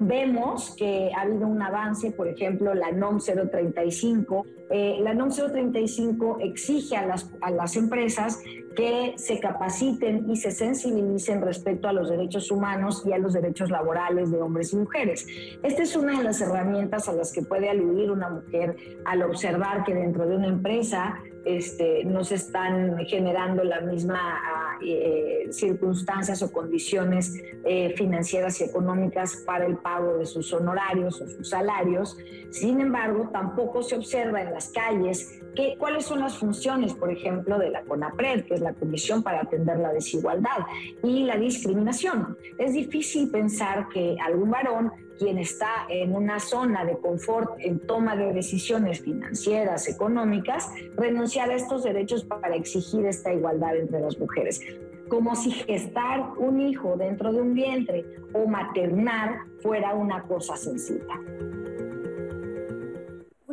[0.00, 4.46] vemos que ha habido un avance, por ejemplo, la NOM 035.
[4.70, 8.40] Eh, la NOM 035 exige a las, a las empresas
[8.76, 13.70] que se capaciten y se sensibilicen respecto a los derechos humanos y a los derechos
[13.70, 15.26] laborales de hombres y mujeres.
[15.64, 19.82] Esta es una de las herramientas a las que puede aludir una mujer al observar
[19.84, 26.42] que dentro de una empresa este, no se están generando las mismas ah, eh, circunstancias
[26.42, 32.16] o condiciones eh, financieras y económicas para el pago de sus honorarios o sus salarios.
[32.50, 37.58] Sin embargo, tampoco se observa en las calles que, cuáles son las funciones, por ejemplo,
[37.58, 40.66] de la CONAPRED, que es la Comisión para Atender la Desigualdad
[41.02, 42.36] y la Discriminación.
[42.58, 48.16] Es difícil pensar que algún varón quien está en una zona de confort en toma
[48.16, 54.60] de decisiones financieras, económicas, renunciar a estos derechos para exigir esta igualdad entre las mujeres.
[55.08, 61.18] Como si gestar un hijo dentro de un vientre o maternar fuera una cosa sencilla.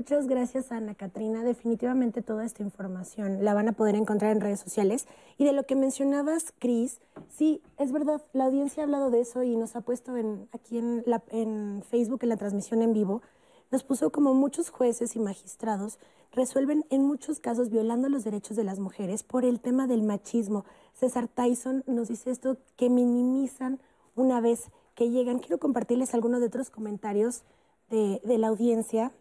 [0.07, 1.43] Muchas gracias, Ana Katrina.
[1.43, 5.07] Definitivamente toda esta información la van a poder encontrar en redes sociales.
[5.39, 9.41] Y de lo que mencionabas, Cris, sí, es verdad, la audiencia ha hablado de eso
[9.41, 13.23] y nos ha puesto en, aquí en, la, en Facebook, en la transmisión en vivo,
[13.71, 15.97] nos puso como muchos jueces y magistrados
[16.31, 20.65] resuelven en muchos casos violando los derechos de las mujeres por el tema del machismo.
[20.93, 23.79] César Tyson nos dice esto, que minimizan
[24.15, 25.39] una vez que llegan.
[25.39, 27.41] Quiero compartirles algunos de otros comentarios
[27.89, 29.11] de, de la audiencia.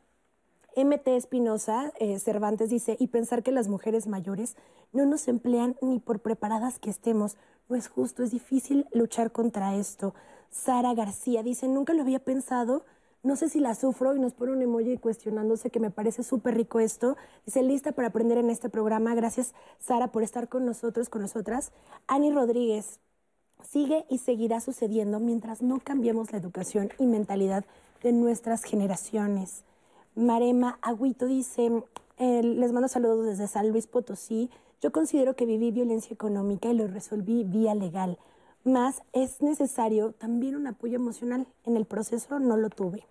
[0.77, 4.57] MT Espinosa eh, Cervantes dice, y pensar que las mujeres mayores
[4.93, 7.37] no nos emplean ni por preparadas que estemos.
[7.69, 10.15] No es justo, es difícil luchar contra esto.
[10.51, 12.85] Sara García dice, nunca lo había pensado,
[13.25, 16.57] no sé si la sufro y nos pone un emoji cuestionándose que me parece súper
[16.57, 17.17] rico esto.
[17.47, 19.15] Dice, lista para aprender en este programa.
[19.15, 21.73] Gracias, Sara, por estar con nosotros, con nosotras.
[22.07, 23.01] Ani Rodríguez,
[23.63, 27.65] sigue y seguirá sucediendo mientras no cambiemos la educación y mentalidad
[28.03, 29.65] de nuestras generaciones.
[30.15, 31.83] Marema Agüito dice,
[32.19, 34.49] les mando saludos desde San Luis Potosí.
[34.81, 38.19] Yo considero que viví violencia económica y lo resolví vía legal.
[38.63, 41.49] Más es necesario también un apoyo emocional.
[41.65, 43.05] En el proceso no lo tuve.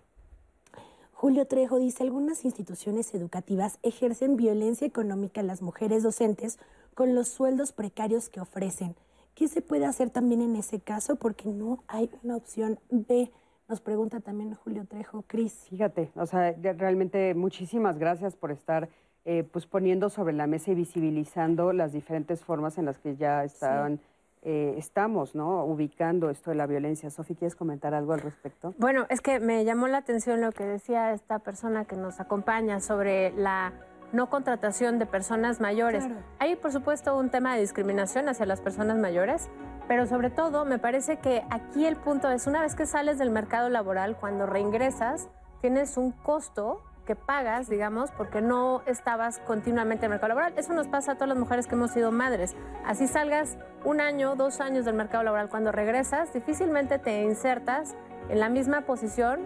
[1.12, 6.58] Julio Trejo dice, algunas instituciones educativas ejercen violencia económica a las mujeres docentes
[6.94, 8.96] con los sueldos precarios que ofrecen.
[9.34, 11.16] ¿Qué se puede hacer también en ese caso?
[11.16, 13.30] Porque no hay una opción B.
[13.68, 15.66] Nos pregunta también Julio Trejo, Cris.
[15.70, 18.90] Fíjate, o sea, realmente muchísimas gracias por estar
[19.24, 23.42] eh, pues poniendo sobre la mesa y visibilizando las diferentes formas en las que ya
[23.42, 24.00] estaban.
[24.46, 25.64] Eh, estamos, ¿no?
[25.64, 27.08] Ubicando esto de la violencia.
[27.08, 28.74] Sofi, ¿quieres comentar algo al respecto?
[28.76, 32.80] Bueno, es que me llamó la atención lo que decía esta persona que nos acompaña
[32.80, 33.72] sobre la
[34.14, 36.04] no contratación de personas mayores.
[36.38, 39.50] Hay, por supuesto, un tema de discriminación hacia las personas mayores,
[39.88, 43.30] pero sobre todo me parece que aquí el punto es, una vez que sales del
[43.30, 45.28] mercado laboral, cuando reingresas,
[45.60, 50.54] tienes un costo que pagas, digamos, porque no estabas continuamente en el mercado laboral.
[50.56, 52.56] Eso nos pasa a todas las mujeres que hemos sido madres.
[52.86, 57.94] Así salgas un año, dos años del mercado laboral, cuando regresas, difícilmente te insertas
[58.30, 59.40] en la misma posición,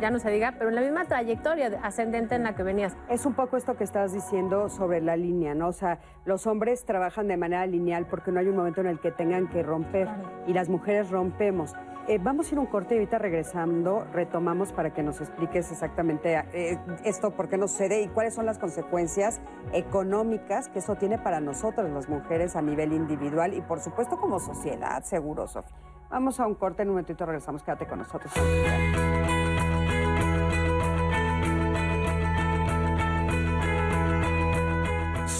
[0.00, 2.96] ya no se diga, pero en la misma trayectoria ascendente en la que venías.
[3.08, 5.68] Es un poco esto que estás diciendo sobre la línea, ¿no?
[5.68, 9.00] O sea, los hombres trabajan de manera lineal porque no hay un momento en el
[9.00, 10.08] que tengan que romper
[10.46, 11.74] y las mujeres rompemos.
[12.08, 16.42] Eh, vamos a ir un corte y ahorita regresando retomamos para que nos expliques exactamente
[16.52, 19.40] eh, esto, por qué nos sucede y cuáles son las consecuencias
[19.72, 24.40] económicas que eso tiene para nosotras las mujeres a nivel individual y por supuesto como
[24.40, 25.76] sociedad, seguro, Sofía.
[26.10, 28.32] Vamos a un corte, en un momentito regresamos, quédate con nosotros.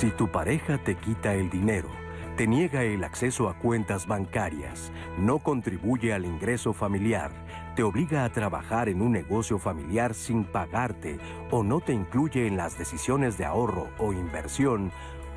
[0.01, 1.91] Si tu pareja te quita el dinero,
[2.39, 7.31] te niega el acceso a cuentas bancarias, no contribuye al ingreso familiar,
[7.77, 11.19] te obliga a trabajar en un negocio familiar sin pagarte
[11.51, 14.91] o no te incluye en las decisiones de ahorro o inversión,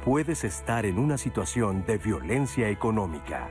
[0.06, 3.50] puedes estar en una situación de violencia económica.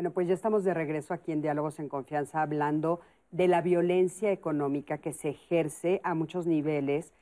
[0.00, 3.00] Bueno, pues ya estamos de regreso aquí en Diálogos en Confianza hablando
[3.32, 7.12] de la violencia económica que se ejerce a muchos niveles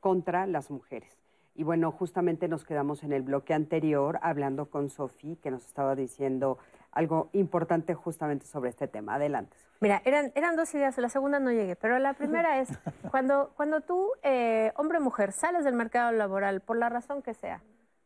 [0.00, 1.18] contra las mujeres.
[1.54, 5.94] Y bueno, justamente nos quedamos en el bloque anterior hablando con Sofía, que nos estaba
[5.94, 6.56] diciendo
[6.92, 9.16] algo importante justamente sobre este tema.
[9.16, 9.54] Adelante.
[9.80, 12.70] Mira, eran, eran dos ideas, la segunda no llegué, pero la primera es,
[13.10, 17.34] cuando, cuando tú, eh, hombre o mujer, sales del mercado laboral, por la razón que
[17.34, 17.60] sea,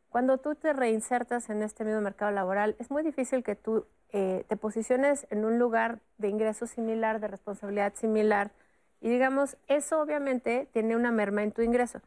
[0.09, 4.45] cuando tú te reinsertas en este mismo mercado laboral, es muy difícil que tú eh,
[4.49, 8.53] te posiciones en un lugar de ingreso similar, de responsabilidad similar,
[9.01, 12.01] y digamos, eso obviamente tiene una merma en tu ingreso.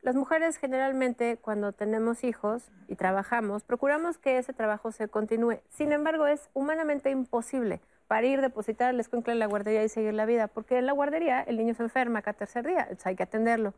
[0.00, 5.60] Las mujeres generalmente cuando tenemos hijos y trabajamos, procuramos que ese trabajo se continúe.
[5.68, 10.12] Sin embargo, es humanamente imposible para ir, depositar el escuincle en la guardería y seguir
[10.14, 13.22] la vida, porque en la guardería el niño se enferma cada tercer día, hay que
[13.22, 13.74] atenderlo.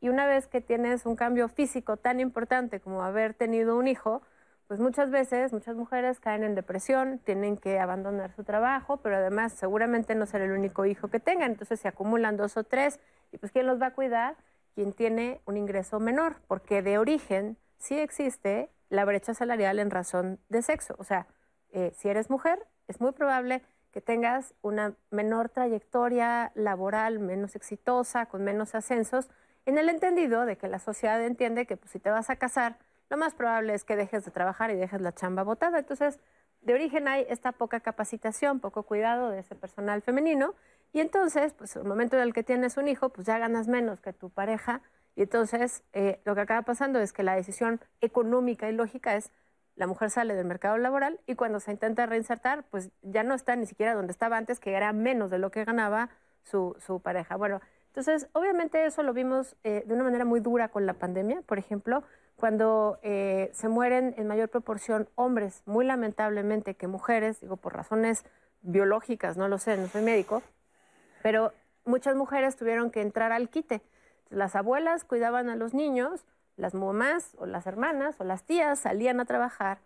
[0.00, 4.22] Y una vez que tienes un cambio físico tan importante como haber tenido un hijo,
[4.68, 9.54] pues muchas veces, muchas mujeres caen en depresión, tienen que abandonar su trabajo, pero además
[9.54, 13.00] seguramente no será el único hijo que tengan, entonces se acumulan dos o tres,
[13.32, 14.36] y pues ¿quién los va a cuidar?
[14.74, 20.38] Quien tiene un ingreso menor, porque de origen sí existe la brecha salarial en razón
[20.50, 20.94] de sexo.
[20.98, 21.26] O sea,
[21.72, 28.26] eh, si eres mujer, es muy probable que tengas una menor trayectoria laboral, menos exitosa,
[28.26, 29.30] con menos ascensos,
[29.68, 32.78] en el entendido de que la sociedad entiende que pues, si te vas a casar,
[33.10, 35.78] lo más probable es que dejes de trabajar y dejes la chamba botada.
[35.78, 36.18] Entonces,
[36.62, 40.54] de origen hay esta poca capacitación, poco cuidado de ese personal femenino.
[40.94, 44.00] Y entonces, pues el momento en el que tienes un hijo, pues ya ganas menos
[44.00, 44.80] que tu pareja.
[45.16, 49.30] Y entonces, eh, lo que acaba pasando es que la decisión económica y lógica es
[49.76, 53.54] la mujer sale del mercado laboral y cuando se intenta reinsertar, pues ya no está
[53.54, 56.08] ni siquiera donde estaba antes, que era menos de lo que ganaba
[56.42, 57.36] su, su pareja.
[57.36, 57.60] Bueno,
[57.98, 61.58] entonces, obviamente eso lo vimos eh, de una manera muy dura con la pandemia, por
[61.58, 62.04] ejemplo,
[62.36, 68.24] cuando eh, se mueren en mayor proporción hombres, muy lamentablemente, que mujeres, digo, por razones
[68.62, 70.44] biológicas, no lo sé, no soy médico,
[71.24, 71.52] pero
[71.84, 73.82] muchas mujeres tuvieron que entrar al quite.
[74.30, 76.24] Las abuelas cuidaban a los niños,
[76.56, 79.78] las mamás o las hermanas o las tías salían a trabajar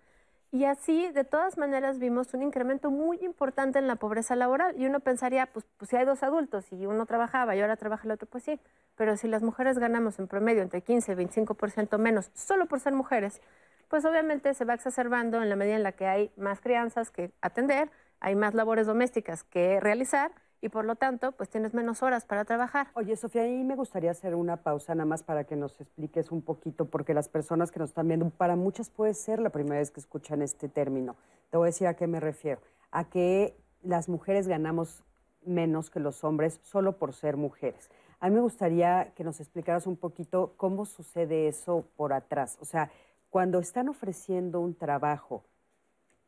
[0.55, 4.79] y así, de todas maneras, vimos un incremento muy importante en la pobreza laboral.
[4.79, 8.05] Y uno pensaría, pues, pues si hay dos adultos y uno trabajaba y ahora trabaja
[8.05, 8.61] el otro, pues sí.
[8.95, 12.93] Pero si las mujeres ganamos en promedio entre 15 y 25% menos solo por ser
[12.93, 13.41] mujeres,
[13.88, 17.33] pues obviamente se va exacerbando en la medida en la que hay más crianzas que
[17.41, 22.25] atender, hay más labores domésticas que realizar y por lo tanto, pues tienes menos horas
[22.25, 22.87] para trabajar.
[22.94, 26.40] Oye, Sofía, ahí me gustaría hacer una pausa nada más para que nos expliques un
[26.40, 29.90] poquito, porque las personas que nos están viendo, para muchas puede ser la primera vez
[29.90, 31.16] que escuchan este término.
[31.51, 32.61] Te voy a decir a qué me refiero.
[32.92, 35.05] A que las mujeres ganamos
[35.44, 37.90] menos que los hombres solo por ser mujeres.
[38.20, 42.57] A mí me gustaría que nos explicaras un poquito cómo sucede eso por atrás.
[42.61, 42.88] O sea,
[43.31, 45.42] cuando están ofreciendo un trabajo,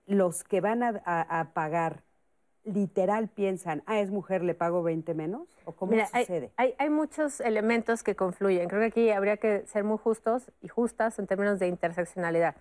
[0.06, 2.02] los que van a, pagar
[2.64, 5.48] literal piensan, ah, es mujer, le pago 20 menos?
[5.64, 6.50] ¿O cómo sucede?
[6.56, 8.68] Hay, hay, muchos elementos que confluyen.
[8.68, 12.54] Creo que aquí habría que ser muy justos y justas en términos de interseccionalidad.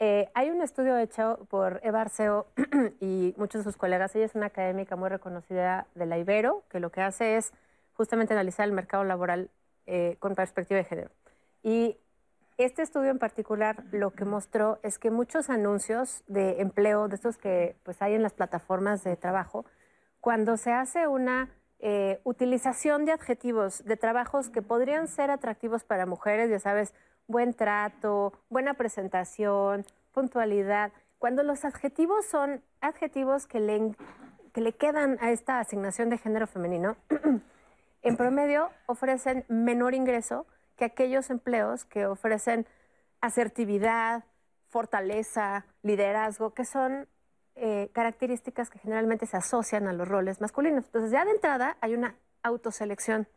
[0.00, 2.46] Eh, hay un estudio hecho por Eva Arceo
[3.00, 4.14] y muchos de sus colegas.
[4.14, 7.52] Ella es una académica muy reconocida de la Ibero, que lo que hace es
[7.94, 9.50] justamente analizar el mercado laboral
[9.86, 11.10] eh, con perspectiva de género.
[11.62, 11.96] Y
[12.56, 17.36] este estudio en particular lo que mostró es que muchos anuncios de empleo, de estos
[17.36, 19.64] que pues, hay en las plataformas de trabajo,
[20.20, 26.06] cuando se hace una eh, utilización de adjetivos de trabajos que podrían ser atractivos para
[26.06, 26.94] mujeres, ya sabes,
[27.26, 30.92] buen trato, buena presentación, puntualidad.
[31.18, 33.96] Cuando los adjetivos son adjetivos que le,
[34.52, 36.96] que le quedan a esta asignación de género femenino,
[38.02, 42.66] en promedio ofrecen menor ingreso que aquellos empleos que ofrecen
[43.20, 44.24] asertividad,
[44.68, 47.08] fortaleza, liderazgo, que son
[47.54, 50.84] eh, características que generalmente se asocian a los roles masculinos.
[50.86, 53.28] Entonces, ya de entrada hay una autoselección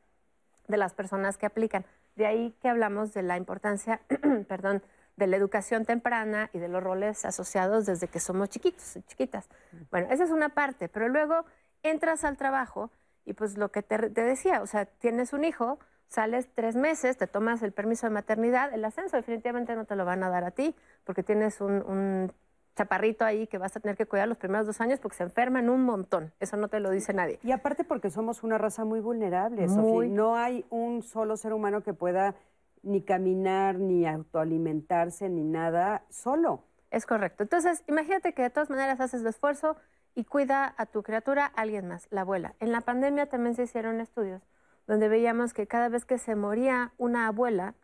[0.67, 1.85] de las personas que aplican.
[2.15, 4.01] De ahí que hablamos de la importancia,
[4.47, 4.81] perdón,
[5.17, 9.49] de la educación temprana y de los roles asociados desde que somos chiquitos, chiquitas.
[9.91, 11.45] Bueno, esa es una parte, pero luego
[11.83, 12.91] entras al trabajo
[13.25, 17.27] y pues lo que te, decía, o sea, tienes un hijo, sales tres meses, te
[17.27, 20.51] tomas el permiso de maternidad, el ascenso definitivamente no te lo van a dar a
[20.51, 22.31] ti porque tienes un
[22.77, 25.69] chaparrito ahí que vas a tener que cuidar los primeros dos años porque se enferman
[25.69, 26.31] un montón.
[26.39, 27.39] Eso no te lo dice nadie.
[27.43, 30.09] Y aparte porque somos una raza muy vulnerable, muy...
[30.09, 32.35] No hay un solo ser humano que pueda
[32.83, 36.63] ni caminar, ni autoalimentarse, ni nada solo.
[36.91, 37.43] Es correcto.
[37.43, 39.75] Entonces, imagínate que de todas maneras haces el esfuerzo
[40.15, 42.53] y cuida a tu criatura alguien más, la abuela.
[42.59, 44.41] En la pandemia también se hicieron estudios
[44.87, 47.75] donde veíamos que cada vez que se moría una abuela,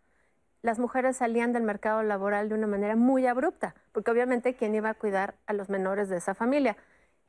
[0.62, 4.90] las mujeres salían del mercado laboral de una manera muy abrupta, porque obviamente quién iba
[4.90, 6.78] a cuidar a los menores de esa familia.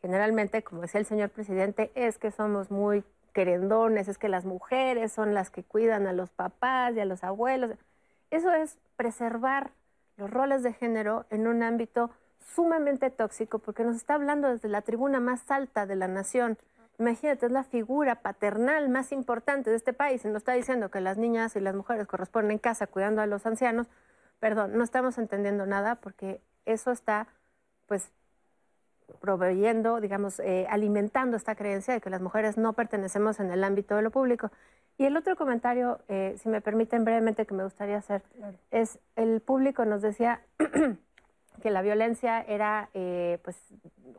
[0.00, 5.12] Generalmente, como decía el señor presidente, es que somos muy querendones, es que las mujeres
[5.12, 7.72] son las que cuidan a los papás y a los abuelos.
[8.30, 9.72] Eso es preservar
[10.16, 14.82] los roles de género en un ámbito sumamente tóxico, porque nos está hablando desde la
[14.82, 16.56] tribuna más alta de la nación
[16.98, 21.00] Imagínate, es la figura paternal más importante de este país y nos está diciendo que
[21.00, 23.88] las niñas y las mujeres corresponden en casa cuidando a los ancianos.
[24.38, 27.26] Perdón, no estamos entendiendo nada porque eso está,
[27.86, 28.10] pues,
[29.20, 33.96] proveyendo, digamos, eh, alimentando esta creencia de que las mujeres no pertenecemos en el ámbito
[33.96, 34.50] de lo público.
[34.96, 38.22] Y el otro comentario, eh, si me permiten brevemente, que me gustaría hacer,
[38.70, 40.40] es el público nos decía
[41.62, 43.56] que la violencia era, eh, pues,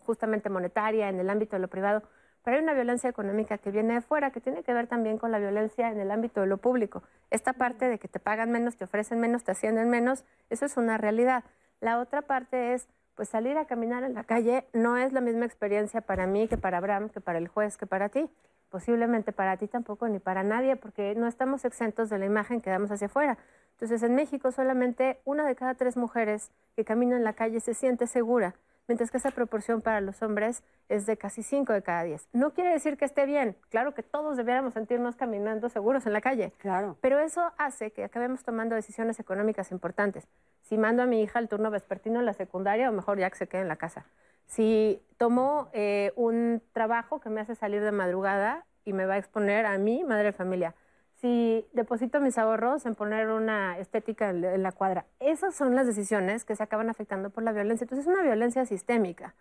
[0.06, 2.04] justamente monetaria en el ámbito de lo privado.
[2.46, 5.32] Pero hay una violencia económica que viene de fuera, que tiene que ver también con
[5.32, 7.02] la violencia en el ámbito de lo público.
[7.32, 10.78] Esta parte de que te pagan menos, te ofrecen menos, te ascienden menos, eso es
[10.78, 11.44] una realidad.
[11.82, 15.46] La otra parte es, pues salir a caminar en la calle no es la misma
[15.46, 18.30] experiencia para mí que para Abraham, que para el juez, que para ti.
[18.70, 22.70] Posiblemente para ti tampoco, ni para nadie, porque no estamos exentos de la imagen que
[22.70, 23.40] damos hacia afuera.
[23.72, 27.74] Entonces, en México solamente una de cada tres mujeres que camina en la calle se
[27.74, 28.54] siente segura
[28.88, 32.30] mientras que esa proporción para los hombres es de casi 5 de cada 10.
[32.34, 36.22] No quiere decir que esté bien, claro que todos debiéramos sentirnos caminando seguros en la
[36.22, 36.98] calle, claro.
[37.02, 40.28] pero eso hace que acabemos tomando decisiones económicas importantes.
[40.62, 43.38] Si mando a mi hija al turno vespertino en la secundaria, o mejor ya que
[43.38, 44.06] se quede en la casa.
[44.48, 49.18] Si tomo eh, un trabajo que me hace salir de madrugada y me va a
[49.18, 50.76] exponer a mí, madre de familia,
[51.26, 55.08] si deposito mis ahorros en poner una estética en la cuadra.
[55.20, 57.86] Esas son las decisiones que se acaban afectando por la violencia.
[57.86, 59.34] Entonces es una violencia sistémica.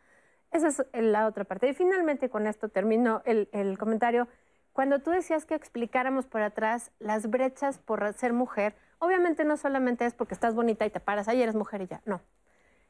[0.51, 1.69] Esa es la otra parte.
[1.69, 4.29] Y finalmente con esto termino el, el comentario.
[4.73, 10.07] Cuando tú decías que explicáramos por atrás las brechas por ser mujer, obviamente no solamente
[10.07, 12.23] es porque estás bonita y te paras, ahí eres mujer y ya, no.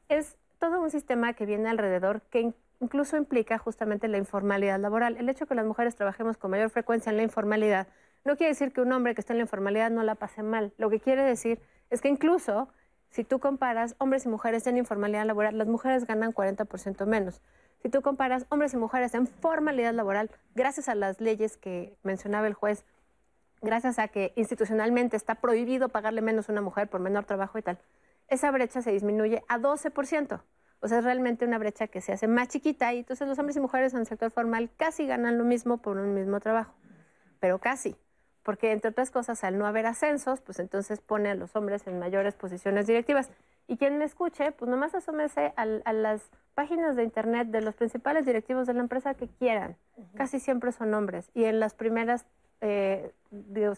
[0.07, 5.17] Es todo un sistema que viene alrededor que incluso implica justamente la informalidad laboral.
[5.17, 7.87] El hecho de que las mujeres trabajemos con mayor frecuencia en la informalidad
[8.25, 10.73] no quiere decir que un hombre que está en la informalidad no la pase mal.
[10.77, 11.61] Lo que quiere decir
[11.91, 12.67] es que incluso
[13.11, 17.41] si tú comparas hombres y mujeres en informalidad laboral, las mujeres ganan 40% menos.
[17.81, 22.47] Si tú comparas hombres y mujeres en formalidad laboral, gracias a las leyes que mencionaba
[22.47, 22.83] el juez,
[23.61, 27.61] gracias a que institucionalmente está prohibido pagarle menos a una mujer por menor trabajo y
[27.61, 27.77] tal,
[28.27, 30.41] esa brecha se disminuye a 12%.
[30.81, 33.55] O sea, es realmente una brecha que se hace más chiquita y entonces los hombres
[33.55, 36.73] y mujeres en el sector formal casi ganan lo mismo por un mismo trabajo,
[37.39, 37.95] pero casi
[38.45, 41.97] porque entre otras cosas, al no haber ascensos, pues entonces pone a los hombres en
[41.97, 43.31] mayores posiciones directivas.
[43.67, 47.73] Y quien me escuche, pues nomás asómese a, a las páginas de internet de los
[47.73, 49.75] principales directivos de la empresa que quieran.
[50.13, 51.31] Casi siempre son hombres.
[51.33, 52.27] Y en las primeras
[52.61, 53.11] eh,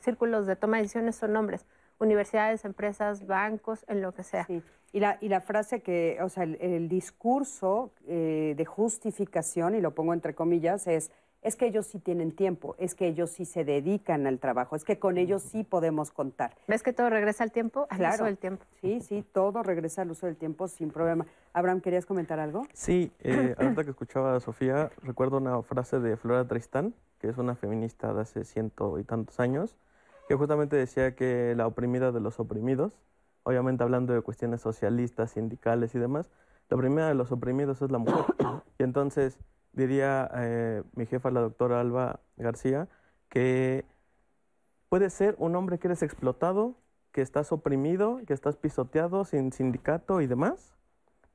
[0.01, 1.65] círculos de toma de decisiones son hombres.
[1.99, 4.45] Universidades, empresas, bancos, en lo que sea.
[4.91, 9.95] Y, la, y la frase que, o sea, el, discurso eh, de justificación, y lo
[9.95, 11.09] pongo entre comillas, es
[11.41, 14.83] es que ellos sí tienen tiempo, es que ellos sí se dedican al trabajo, es
[14.83, 16.55] que con ellos sí podemos contar.
[16.67, 17.87] ¿Ves que todo regresa al tiempo?
[17.89, 18.65] Al uso del tiempo.
[18.81, 21.25] Sí, sí, todo regresa al uso del tiempo sin problema.
[21.53, 22.63] Abraham, ¿querías comentar algo?
[22.73, 27.37] Sí, eh, ahorita que escuchaba a Sofía, recuerdo una frase de Flora Tristán, que es
[27.37, 29.77] una feminista de hace ciento y tantos años,
[30.27, 32.93] que justamente decía que la oprimida de los oprimidos,
[33.43, 36.29] obviamente hablando de cuestiones socialistas, sindicales y demás,
[36.69, 38.25] la oprimida de los oprimidos es la mujer.
[38.79, 39.39] Y entonces
[39.77, 42.87] diría eh, mi jefa, la doctora Alba García,
[43.29, 43.85] que
[44.89, 46.75] puede ser un hombre que eres explotado,
[47.11, 50.75] que estás oprimido, que estás pisoteado sin sindicato y demás,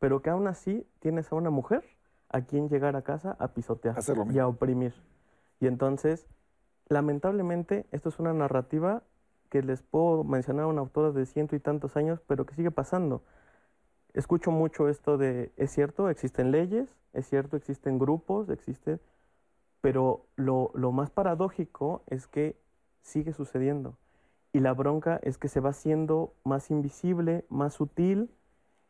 [0.00, 1.84] pero que aún así tienes a una mujer
[2.28, 3.96] a quien llegar a casa a pisotear
[4.32, 4.94] y a oprimir.
[5.60, 6.26] Y entonces,
[6.88, 9.04] lamentablemente, esto es una narrativa
[9.50, 12.72] que les puedo mencionar a una autora de ciento y tantos años, pero que sigue
[12.72, 13.22] pasando
[14.14, 18.98] escucho mucho esto de, es cierto, existen leyes, es cierto, existen grupos, existe,
[19.80, 22.56] pero lo, lo, más paradójico es que
[23.02, 23.96] sigue sucediendo.
[24.52, 28.30] Y la bronca es que se va haciendo más invisible, más sutil,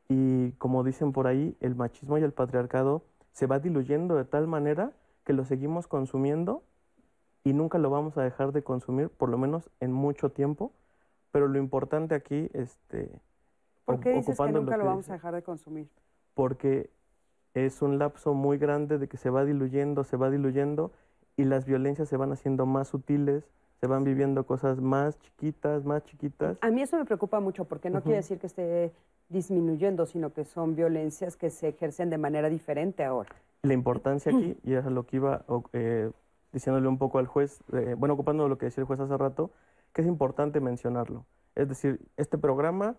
[0.09, 3.03] y como dicen por ahí, el machismo y el patriarcado
[3.33, 4.93] se va diluyendo de tal manera
[5.25, 6.63] que lo seguimos consumiendo
[7.45, 10.73] y nunca lo vamos a dejar de consumir, por lo menos en mucho tiempo.
[11.31, 13.11] Pero lo importante aquí, este,
[13.85, 15.89] ¿Por qué dices que nunca lo, vamos a dejar de consumir?
[16.35, 16.91] Porque
[17.55, 20.93] es un lapso muy grande de que se va diluyendo, se va diluyendo
[21.37, 23.45] y las violencias se van haciendo más sutiles,
[23.81, 26.59] se van viviendo cosas más chiquitas, más chiquitas.
[26.61, 28.93] A mí eso me preocupa mucho porque no quiere decir que esté
[29.29, 33.31] disminuyendo, sino que son violencias que se ejercen de manera diferente ahora.
[33.63, 36.11] La importancia aquí, y es lo que iba eh,
[36.53, 39.51] diciéndole un poco al juez, eh, bueno, ocupando lo que decía el juez hace rato,
[39.93, 41.25] que es importante mencionarlo.
[41.55, 42.97] Es decir, este programa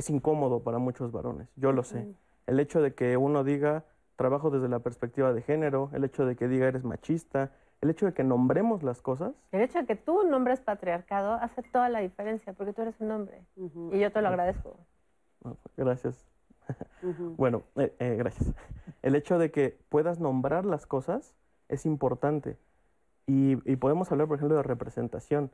[0.00, 2.14] es incómodo para muchos varones, yo lo sé.
[2.46, 3.84] El hecho de que uno diga
[4.16, 8.06] trabajo desde la perspectiva de género, el hecho de que diga eres machista, el hecho
[8.06, 9.32] de que nombremos las cosas.
[9.52, 13.10] El hecho de que tú nombres patriarcado hace toda la diferencia, porque tú eres un
[13.10, 13.44] hombre.
[13.56, 14.76] Y yo te lo agradezco.
[15.76, 16.26] Gracias.
[17.36, 18.54] bueno, eh, eh, gracias.
[19.02, 21.34] El hecho de que puedas nombrar las cosas
[21.68, 22.58] es importante.
[23.26, 25.50] Y, y podemos hablar, por ejemplo, de representación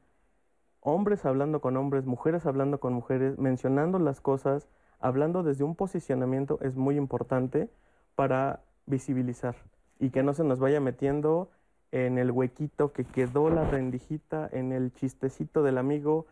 [0.86, 4.68] hombres hablando con hombres, mujeres hablando con mujeres, mencionando las cosas,
[5.00, 7.68] hablando desde un posicionamiento es muy importante
[8.14, 9.56] para visibilizar
[9.98, 11.50] y que no se nos vaya metiendo
[11.90, 16.26] en el huequito que quedó la rendijita, en el chistecito del amigo.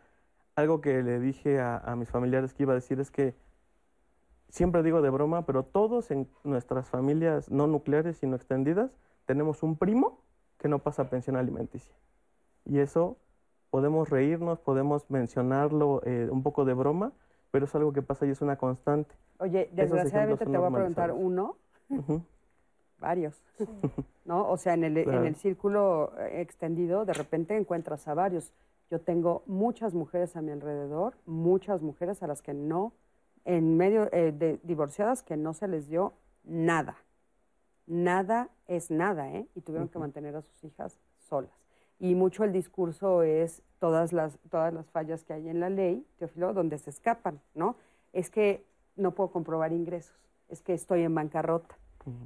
[0.55, 3.35] Algo que le dije a, a mis familiares que iba a decir es que
[4.49, 8.97] siempre digo de broma, pero todos en nuestras familias no nucleares, sino extendidas,
[9.27, 10.21] tenemos un primo
[10.59, 11.95] que no pasa pensión alimenticia.
[12.65, 13.19] Y eso
[13.75, 17.11] podemos reírnos, podemos mencionarlo eh, un poco de broma,
[17.51, 19.13] pero es algo que pasa y es una constante.
[19.39, 21.57] Oye, desgraciadamente te voy a preguntar uno,
[23.01, 23.43] varios,
[24.25, 24.49] ¿no?
[24.49, 28.53] O sea, en el, en el círculo eh, extendido, de repente encuentras a varios.
[28.93, 32.93] Yo tengo muchas mujeres a mi alrededor, muchas mujeres a las que no,
[33.45, 36.13] en medio eh, de divorciadas, que no se les dio
[36.45, 36.95] nada.
[37.89, 39.49] Nada es nada, ¿eh?
[39.57, 41.64] Y tuvieron que mantener a sus hijas solas
[41.99, 46.07] y mucho el discurso es todas las, todas las fallas que hay en la ley,
[46.19, 47.77] Teófilo, donde se escapan, ¿no?
[48.13, 48.65] Es que
[48.97, 50.17] no puedo comprobar ingresos,
[50.49, 51.77] es que estoy en bancarrota,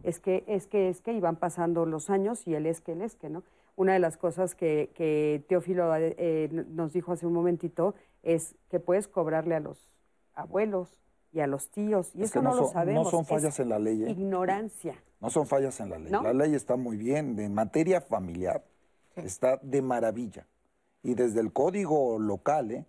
[0.03, 2.93] es que, es que, es que, y van pasando los años y él es que,
[2.93, 3.45] él es que, ¿no?
[3.77, 7.95] Una de las cosas que, que Teófilo eh, nos dijo hace un momentito
[8.25, 9.93] es que puedes cobrarle a los
[10.35, 10.99] abuelos
[11.33, 13.05] y a los tíos, y eso no, lo sabemos.
[13.05, 14.05] No son fallas en la ley.
[14.05, 14.11] ¿eh?
[14.11, 14.95] Ignorancia.
[15.21, 16.11] No son fallas en la ley.
[16.11, 17.39] La ley está muy bien.
[17.39, 18.65] En materia familiar,
[19.25, 20.47] Está de maravilla.
[21.03, 22.85] Y desde el código local, ¿eh?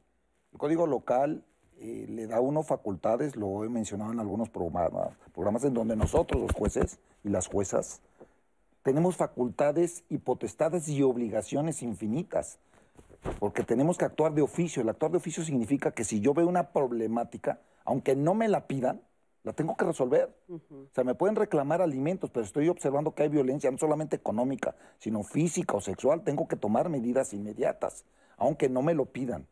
[0.52, 1.44] el código local
[1.80, 5.96] eh, le da a uno facultades, lo he mencionado en algunos programas, programas en donde
[5.96, 8.02] nosotros, los jueces y las juezas,
[8.84, 12.60] tenemos facultades y potestades y obligaciones infinitas,
[13.40, 14.82] porque tenemos que actuar de oficio.
[14.82, 18.68] El actuar de oficio significa que si yo veo una problemática, aunque no me la
[18.68, 19.02] pidan,
[19.44, 20.36] la tengo que resolver.
[20.50, 24.76] O sea, me pueden reclamar alimentos, pero estoy observando que hay violencia no solamente económica,
[24.98, 26.24] sino física o sexual.
[26.24, 28.06] Tengo que tomar medidas inmediatas,
[28.38, 29.48] aunque no me lo pidan.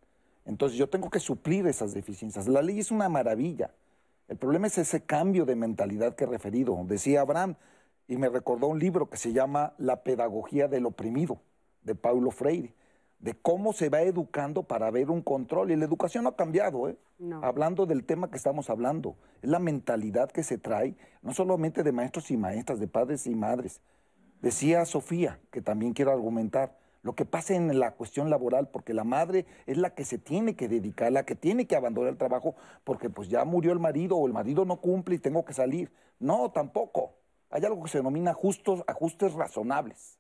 [0.45, 2.47] Entonces yo tengo que suplir esas deficiencias.
[2.47, 3.71] La ley es una maravilla.
[4.27, 6.77] El problema es ese cambio de mentalidad que he referido.
[6.85, 7.55] Decía Abraham,
[8.07, 11.41] y me recordó un libro que se llama La pedagogía del oprimido,
[11.83, 12.73] de Paulo Freire.
[13.19, 15.71] De cómo se va educando para ver un control.
[15.71, 16.97] Y la educación no ha cambiado, ¿eh?
[17.41, 21.91] Hablando del tema que estamos hablando, es la mentalidad que se trae, no solamente de
[21.91, 23.81] maestros y maestras, de padres y madres.
[24.41, 29.03] Decía Sofía, que también quiero argumentar, lo que pasa en la cuestión laboral, porque la
[29.03, 32.55] madre es la que se tiene que dedicar, la que tiene que abandonar el trabajo,
[32.83, 35.91] porque pues ya murió el marido o el marido no cumple y tengo que salir.
[36.19, 37.13] No, tampoco.
[37.49, 40.19] Hay algo que se denomina justos, ajustes razonables.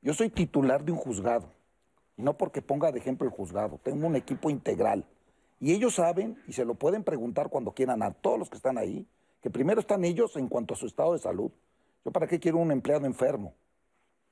[0.00, 1.52] Yo soy titular de un juzgado,
[2.16, 5.06] no porque ponga de ejemplo el juzgado, tengo un equipo integral.
[5.60, 8.78] Y ellos saben, y se lo pueden preguntar cuando quieran a todos los que están
[8.78, 9.06] ahí,
[9.40, 11.50] que primero están ellos en cuanto a su estado de salud.
[12.04, 13.54] ¿Yo para qué quiero un empleado enfermo?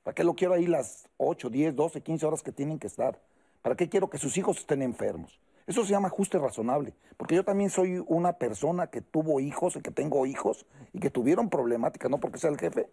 [0.03, 3.19] ¿Para qué lo quiero ahí las 8, 10, 12, 15 horas que tienen que estar?
[3.61, 5.39] ¿Para qué quiero que sus hijos estén enfermos?
[5.67, 9.81] Eso se llama ajuste razonable, porque yo también soy una persona que tuvo hijos y
[9.81, 12.89] que tengo hijos y que tuvieron problemáticas, no porque sea el jefe.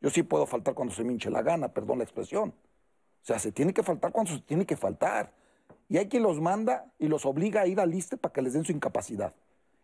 [0.00, 2.54] Yo sí puedo faltar cuando se me hinche la gana, perdón la expresión.
[3.26, 5.32] O sea, se tiene que faltar cuando se tiene que faltar.
[5.88, 8.52] Y hay quien los manda y los obliga a ir al liste para que les
[8.52, 9.34] den su incapacidad.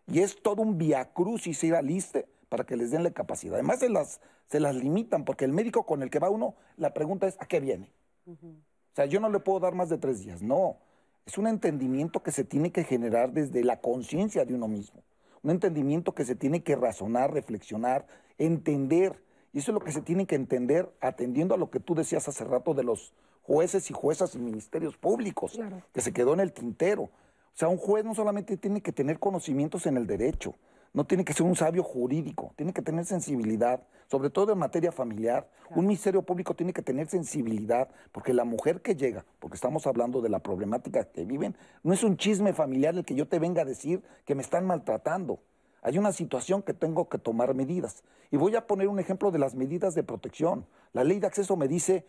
[0.07, 3.55] Y es todo un viacrucis ir al liste para que les den la capacidad.
[3.55, 6.93] Además se las, se las limitan, porque el médico con el que va uno, la
[6.93, 7.91] pregunta es, ¿a qué viene?
[8.25, 10.41] O sea, yo no le puedo dar más de tres días.
[10.41, 10.77] No,
[11.25, 15.03] es un entendimiento que se tiene que generar desde la conciencia de uno mismo.
[15.41, 19.21] Un entendimiento que se tiene que razonar, reflexionar, entender.
[19.51, 22.25] Y eso es lo que se tiene que entender atendiendo a lo que tú decías
[22.29, 23.11] hace rato de los
[23.43, 25.59] jueces y juezas y ministerios públicos,
[25.93, 27.03] que se quedó en el tintero.
[27.03, 30.55] O sea, un juez no solamente tiene que tener conocimientos en el derecho,
[30.93, 34.91] no tiene que ser un sabio jurídico, tiene que tener sensibilidad, sobre todo en materia
[34.91, 35.49] familiar.
[35.75, 40.21] Un ministerio público tiene que tener sensibilidad, porque la mujer que llega, porque estamos hablando
[40.21, 43.63] de la problemática que viven, no es un chisme familiar el que yo te venga
[43.63, 45.39] a decir que me están maltratando.
[45.81, 48.03] Hay una situación que tengo que tomar medidas.
[48.31, 50.65] Y voy a poner un ejemplo de las medidas de protección.
[50.93, 52.05] La ley de acceso me dice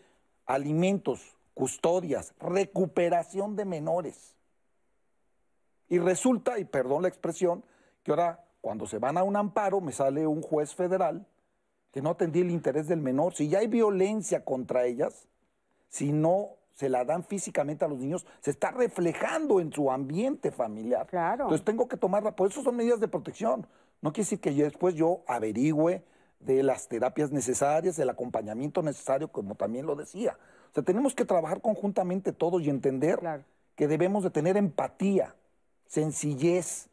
[0.47, 4.37] alimentos, custodias, recuperación de menores.
[5.89, 7.65] Y resulta, y perdón la expresión,
[8.03, 11.27] que ahora cuando se van a un amparo, me sale un juez federal
[11.93, 13.35] que no atendía el interés del menor.
[13.35, 15.29] Si ya hay violencia contra ellas,
[15.89, 20.51] si no se la dan físicamente a los niños, se está reflejando en su ambiente
[20.51, 21.07] familiar.
[21.07, 21.45] Claro.
[21.45, 23.67] Entonces tengo que tomarla, por eso son medidas de protección.
[24.03, 26.03] No quiere decir que yo después yo averigüe
[26.45, 30.37] de las terapias necesarias, del acompañamiento necesario, como también lo decía.
[30.71, 33.21] O sea, tenemos que trabajar conjuntamente todos y entender
[33.75, 35.35] que debemos de tener empatía,
[35.87, 36.89] sencillez,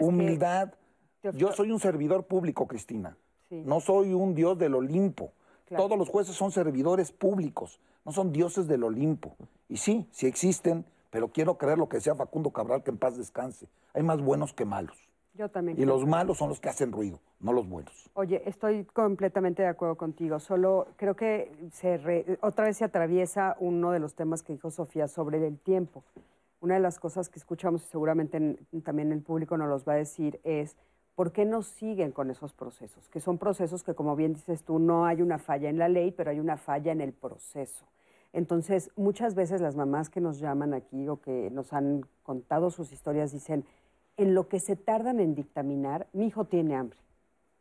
[0.00, 0.72] humildad.
[1.34, 3.16] Yo soy un servidor público, Cristina.
[3.50, 5.32] No soy un dios del Olimpo.
[5.76, 9.36] Todos los jueces son servidores públicos, no son dioses del Olimpo.
[9.68, 13.16] Y sí, sí existen, pero quiero creer lo que decía Facundo Cabral, que en paz
[13.16, 13.66] descanse.
[13.92, 14.96] Hay más buenos que malos.
[15.34, 15.80] Yo también.
[15.80, 18.08] Y los malos son los que hacen ruido, no los buenos.
[18.14, 20.38] Oye, estoy completamente de acuerdo contigo.
[20.38, 25.08] Solo creo que se otra vez se atraviesa uno de los temas que dijo Sofía
[25.08, 26.04] sobre el tiempo.
[26.60, 29.96] Una de las cosas que escuchamos y seguramente también el público nos los va a
[29.96, 30.76] decir es
[31.14, 33.08] ¿por qué no siguen con esos procesos?
[33.08, 36.12] Que son procesos que, como bien dices tú, no hay una falla en la ley,
[36.12, 37.86] pero hay una falla en el proceso.
[38.32, 42.92] Entonces, muchas veces las mamás que nos llaman aquí o que nos han contado sus
[42.92, 43.64] historias dicen,
[44.16, 46.98] en lo que se tardan en dictaminar, mi hijo tiene hambre,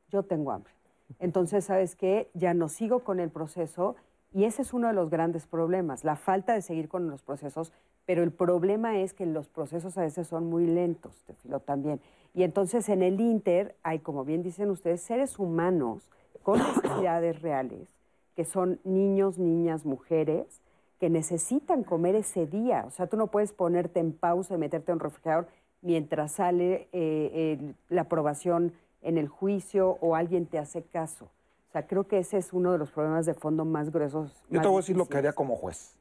[0.09, 0.73] yo tengo hambre.
[1.19, 2.29] Entonces, ¿sabes qué?
[2.33, 3.95] Ya no sigo con el proceso
[4.33, 7.71] y ese es uno de los grandes problemas, la falta de seguir con los procesos,
[8.05, 12.01] pero el problema es que los procesos a veces son muy lentos, te filo también.
[12.33, 16.09] Y entonces en el Inter hay, como bien dicen ustedes, seres humanos
[16.41, 17.87] con necesidades reales,
[18.35, 20.61] que son niños, niñas, mujeres,
[20.99, 22.85] que necesitan comer ese día.
[22.87, 25.47] O sea, tú no puedes ponerte en pausa y meterte en un refrigerador
[25.83, 28.73] mientras sale eh, la aprobación
[29.03, 31.25] en el juicio o alguien te hace caso.
[31.25, 34.31] O sea, creo que ese es uno de los problemas de fondo más gruesos.
[34.49, 35.97] Yo te voy a decir lo que haría como juez,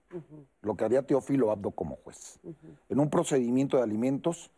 [0.61, 2.39] lo que haría Teófilo Abdo como juez.
[2.89, 4.51] En un procedimiento de alimentos,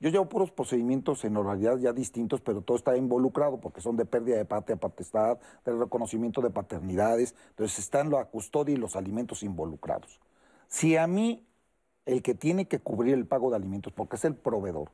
[0.00, 4.04] yo llevo puros procedimientos en oralidad ya distintos, pero todo está involucrado porque son de
[4.04, 7.34] pérdida de patria, potestad, de reconocimiento de paternidades.
[7.50, 10.20] Entonces están la custodia y los alimentos involucrados.
[10.68, 11.44] Si a mí
[12.06, 14.90] el que tiene que cubrir el pago de alimentos, porque es el proveedor,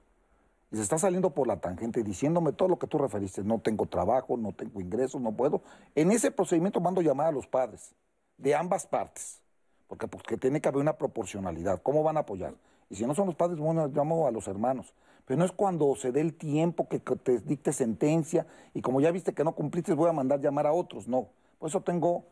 [0.72, 3.86] y se está saliendo por la tangente diciéndome todo lo que tú referiste, no tengo
[3.86, 5.62] trabajo, no tengo ingresos, no puedo,
[5.94, 7.92] en ese procedimiento mando llamar a los padres
[8.38, 9.40] de ambas partes,
[9.88, 11.82] porque, porque tiene que haber una proporcionalidad.
[11.82, 12.54] ¿Cómo van a apoyar?
[12.88, 14.94] Y si no son los padres, bueno, llamo a los hermanos.
[15.26, 19.12] Pero no es cuando se dé el tiempo que, te dicte sentencia y como ya
[19.12, 21.06] viste que no cumpliste, voy a mandar llamar a otros.
[21.06, 21.28] No.
[21.58, 22.24] Por eso tengo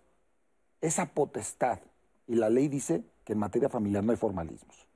[0.80, 1.78] esa potestad.
[2.26, 4.88] Y la ley dice que en materia familiar no hay formalismos.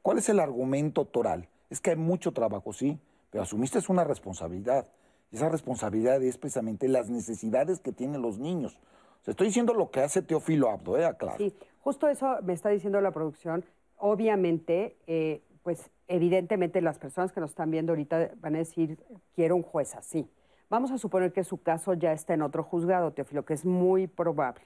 [0.00, 1.50] ¿Cuál es el argumento toral?
[1.68, 2.98] Es que hay mucho trabajo, sí,
[3.30, 4.86] pero asumiste una responsabilidad.
[5.30, 8.78] Esa responsabilidad es precisamente las necesidades que tienen los niños.
[9.26, 11.14] O estoy diciendo lo que hace Teófilo Abdo, ¿eh?
[11.18, 11.36] Claro.
[11.36, 13.66] Sí, justo eso me está diciendo la producción.
[13.98, 18.98] Obviamente, eh, pues evidentemente las personas que nos están viendo ahorita van a decir,
[19.34, 20.26] quiero un juez así.
[20.70, 24.06] Vamos a suponer que su caso ya está en otro juzgado, Teófilo, que es muy
[24.06, 24.62] probable.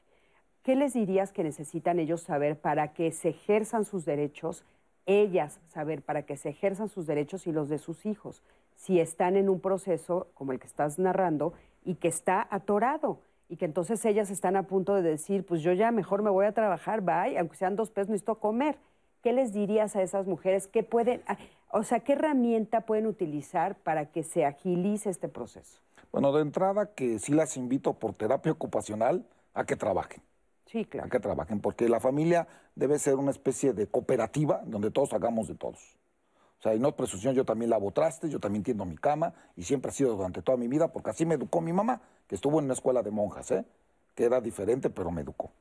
[0.69, 4.67] ¿Qué les dirías que necesitan ellos saber para que se ejerzan sus derechos,
[5.07, 8.43] ellas saber para que se ejerzan sus derechos y los de sus hijos,
[8.77, 11.55] si están en un proceso como el que estás narrando
[11.87, 13.21] y que está atorado?
[13.49, 16.45] y que entonces ellas están a punto de decir, pues yo ya mejor me voy
[16.45, 18.77] a trabajar, bye, aunque sean dos pesos, necesito comer.
[19.23, 20.67] ¿Qué les dirías a esas mujeres?
[20.67, 21.39] ¿Qué pueden, ah,
[21.71, 25.81] o sea, qué herramienta pueden utilizar para que se agilice este proceso?
[26.13, 30.28] Bueno, de entrada que sí las invito por terapia ocupacional a que trabajen.
[30.71, 31.07] Sí, claro.
[31.07, 35.49] A que trabajen, porque la familia debe ser una especie de cooperativa donde todos hagamos
[35.49, 35.97] de todos.
[36.59, 39.33] O sea, y no es presunción, yo también lavo trastes, yo también tiendo mi cama,
[39.57, 42.35] y siempre ha sido durante toda mi vida, porque así me educó mi mamá, que
[42.35, 43.65] estuvo en una escuela de monjas, ¿eh?
[44.15, 45.53] que era diferente, pero me educó.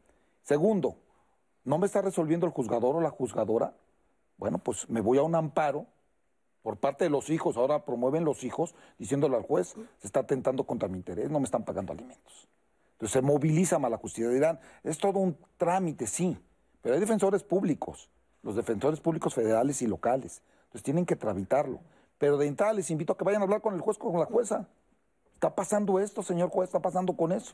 [0.43, 0.95] Segundo,
[1.63, 3.73] ¿no me está resolviendo el juzgador o la juzgadora?
[4.37, 5.85] Bueno, pues me voy a un amparo
[6.63, 10.65] por parte de los hijos, ahora promueven los hijos, diciéndole al juez, se está atentando
[10.65, 12.47] contra mi interés, no me están pagando alimentos.
[12.97, 14.29] Entonces se moviliza mala justicia.
[14.29, 16.35] Dirán, es todo un trámite, sí,
[16.81, 18.09] pero hay defensores públicos,
[18.41, 20.41] los defensores públicos federales y locales.
[20.65, 21.79] Entonces tienen que tramitarlo.
[22.17, 24.25] Pero de entrada les invito a que vayan a hablar con el juez, con la
[24.25, 24.67] jueza.
[25.35, 27.53] Está pasando esto, señor juez, está pasando con eso.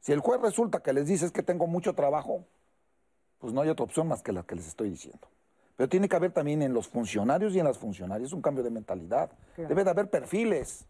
[0.00, 2.44] Si el juez resulta que les dice es que tengo mucho trabajo,
[3.38, 5.28] pues no hay otra opción más que la que les estoy diciendo.
[5.76, 8.70] Pero tiene que haber también en los funcionarios y en las funcionarias un cambio de
[8.70, 9.30] mentalidad.
[9.56, 10.86] Debe de haber perfiles.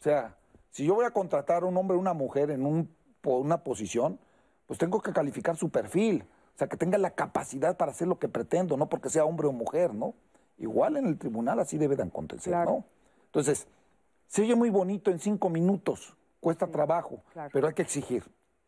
[0.00, 0.36] O sea,
[0.70, 2.64] si yo voy a contratar a un hombre o una mujer en
[3.24, 4.18] una posición,
[4.66, 6.24] pues tengo que calificar su perfil.
[6.54, 9.46] O sea, que tenga la capacidad para hacer lo que pretendo, no porque sea hombre
[9.46, 10.14] o mujer, ¿no?
[10.58, 12.84] Igual en el tribunal así debe de acontecer, ¿no?
[13.26, 13.66] Entonces,
[14.28, 18.24] se oye muy bonito en cinco minutos, cuesta trabajo, pero hay que exigir.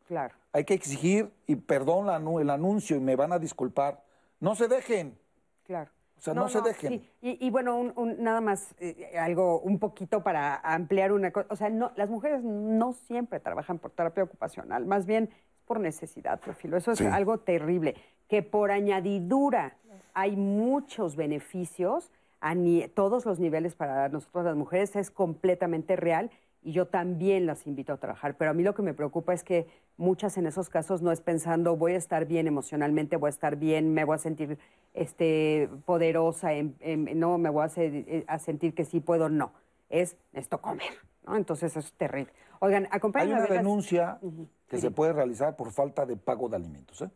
[0.09, 0.35] Claro.
[0.53, 2.09] Hay que exigir, y perdón
[2.41, 4.03] el anuncio, y me van a disculpar,
[4.41, 5.19] no se dejen.
[5.65, 5.91] Claro.
[6.25, 7.07] Sea, no, se dejen.
[7.21, 11.49] Y, bueno, nada más, eh, algo un poquito para ampliar una cosa.
[11.51, 15.29] O sea, no, las mujeres no siempre trabajan por terapia ocupacional, más bien
[15.67, 16.79] por necesidad, Profilo.
[16.79, 17.95] Eso es algo terrible.
[18.27, 19.77] Que por añadidura
[20.15, 22.11] hay muchos beneficios
[22.41, 22.55] a
[22.95, 26.31] todos los niveles para nosotros las mujeres, es completamente real
[26.65, 28.37] y yo también las invito a trabajar.
[28.37, 29.67] Pero a mí lo que me preocupa es que
[29.99, 33.57] muchas en esos casos no es pensando voy a estar bien emocionalmente, voy a estar
[33.57, 34.59] bien, me voy a sentir
[34.95, 36.51] este, poderosa,
[37.15, 39.53] no, me voy eh, a, sentir que sí puedo, no.
[39.91, 40.95] Es esto comer,
[41.27, 41.37] ¿no?
[41.37, 42.33] Entonces eso es terrible.
[42.61, 43.43] Oigan, acompáñenme.
[43.43, 44.19] Hay una denuncia
[44.69, 47.11] que se puede realizar por falta de pago de alimentos, ¿eh?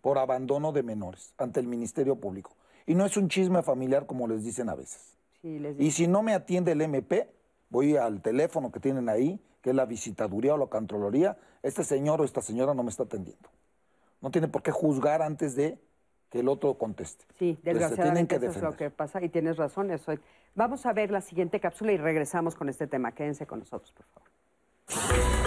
[0.00, 2.52] por abandono de menores ante el Ministerio Público.
[2.86, 5.18] Y no es un chisme familiar como les dicen a veces.
[5.42, 7.28] y si no me atiende el MP,
[7.70, 12.20] voy al teléfono que tienen ahí, que es la visitaduría o la controloría, este señor
[12.20, 13.48] o esta señora no me está atendiendo.
[14.20, 15.78] No tiene por qué juzgar antes de
[16.30, 17.24] que el otro conteste.
[17.38, 19.90] Sí, desgraciadamente eso es lo que pasa y tienes razón.
[19.90, 20.12] Eso.
[20.54, 23.12] Vamos a ver la siguiente cápsula y regresamos con este tema.
[23.12, 25.37] Quédense con nosotros, por favor.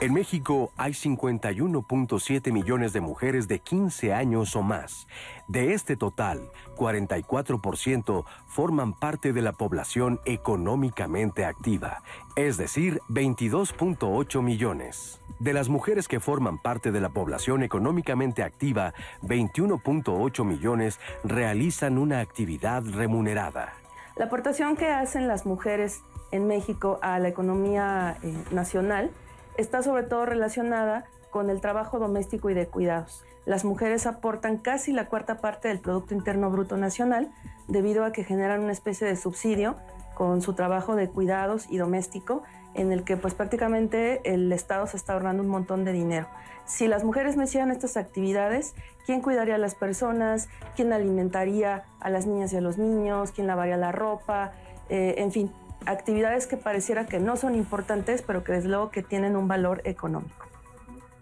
[0.00, 5.06] En México hay 51.7 millones de mujeres de 15 años o más.
[5.46, 12.02] De este total, 44% forman parte de la población económicamente activa,
[12.34, 15.20] es decir, 22.8 millones.
[15.38, 22.20] De las mujeres que forman parte de la población económicamente activa, 21.8 millones realizan una
[22.20, 23.74] actividad remunerada.
[24.16, 26.00] La aportación que hacen las mujeres
[26.32, 29.10] en México a la economía eh, nacional
[29.60, 33.24] está sobre todo relacionada con el trabajo doméstico y de cuidados.
[33.46, 37.30] Las mujeres aportan casi la cuarta parte del Producto Interno Bruto Nacional
[37.68, 39.76] debido a que generan una especie de subsidio
[40.14, 42.42] con su trabajo de cuidados y doméstico
[42.74, 46.26] en el que pues prácticamente el Estado se está ahorrando un montón de dinero.
[46.66, 48.74] Si las mujeres no hicieran estas actividades,
[49.06, 50.48] ¿quién cuidaría a las personas?
[50.76, 53.32] ¿Quién alimentaría a las niñas y a los niños?
[53.32, 54.52] ¿Quién lavaría la ropa?
[54.88, 55.50] Eh, en fin,
[55.86, 59.80] actividades que pareciera que no son importantes, pero que desde luego que tienen un valor
[59.84, 60.46] económico.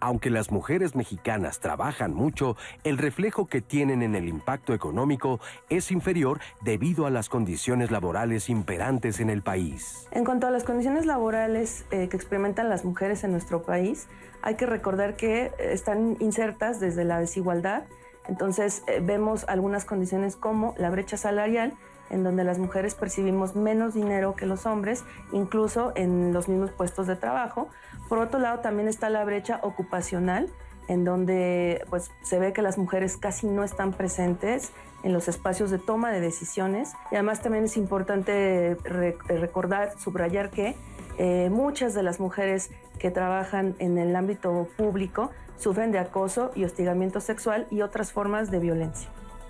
[0.01, 2.55] Aunque las mujeres mexicanas trabajan mucho,
[2.85, 8.49] el reflejo que tienen en el impacto económico es inferior debido a las condiciones laborales
[8.49, 10.07] imperantes en el país.
[10.11, 14.07] En cuanto a las condiciones laborales eh, que experimentan las mujeres en nuestro país,
[14.41, 17.83] hay que recordar que están insertas desde la desigualdad.
[18.29, 21.73] Entonces eh, vemos algunas condiciones como la brecha salarial,
[22.09, 27.07] en donde las mujeres percibimos menos dinero que los hombres, incluso en los mismos puestos
[27.07, 27.69] de trabajo.
[28.07, 30.49] Por otro lado, también está la brecha ocupacional,
[30.87, 34.71] en donde pues, se ve que las mujeres casi no están presentes
[35.03, 36.93] en los espacios de toma de decisiones.
[37.11, 40.75] Y además también es importante recordar, subrayar que
[41.21, 46.63] Eh, muchas de las mujeres que trabajan en el ámbito público sufren de acoso y
[46.63, 49.09] hostigamiento sexual y otras formas de violencia.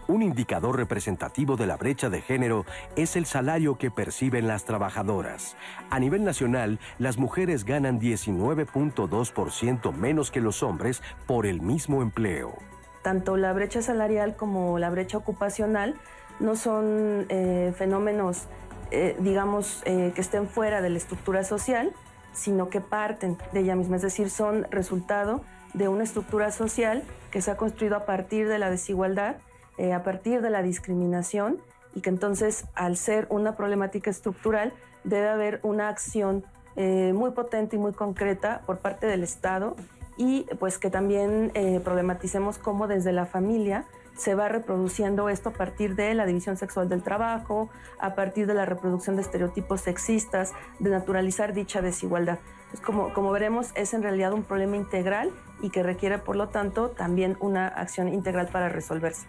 [0.10, 5.56] Un indicador representativo de la brecha de género es el salario que perciben las trabajadoras.
[5.92, 12.58] A nivel nacional, las mujeres ganan 19.2% menos que los hombres por el mismo empleo.
[13.04, 15.94] Tanto la brecha salarial como la brecha ocupacional
[16.40, 18.46] no son eh, fenómenos,
[18.90, 21.94] eh, digamos, eh, que estén fuera de la estructura social,
[22.34, 25.44] sino que parten de ella misma, es decir, son resultado
[25.76, 29.36] de una estructura social que se ha construido a partir de la desigualdad
[29.80, 31.58] eh, a partir de la discriminación
[31.96, 34.74] y que entonces al ser una problemática estructural
[35.06, 36.44] debe haber una acción
[36.76, 39.78] eh, muy potente y muy concreta por parte del Estado
[40.18, 43.86] y pues que también eh, problematicemos cómo desde la familia
[44.18, 47.70] se va reproduciendo esto a partir de la división sexual del trabajo,
[48.00, 52.40] a partir de la reproducción de estereotipos sexistas, de naturalizar dicha desigualdad.
[52.70, 56.50] Pues como, como veremos, es en realidad un problema integral y que requiere, por lo
[56.50, 59.26] tanto, también una acción integral para resolverse.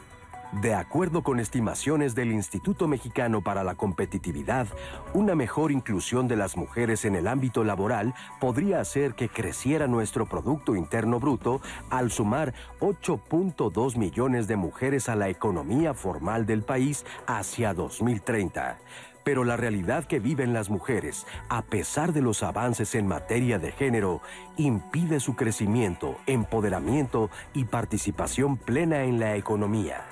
[0.52, 4.66] De acuerdo con estimaciones del Instituto Mexicano para la Competitividad,
[5.14, 10.26] una mejor inclusión de las mujeres en el ámbito laboral podría hacer que creciera nuestro
[10.26, 17.06] Producto Interno Bruto al sumar 8.2 millones de mujeres a la economía formal del país
[17.28, 18.78] hacia 2030.
[19.22, 23.70] Pero la realidad que viven las mujeres, a pesar de los avances en materia de
[23.70, 24.20] género,
[24.56, 30.02] impide su crecimiento, empoderamiento y participación plena en la economía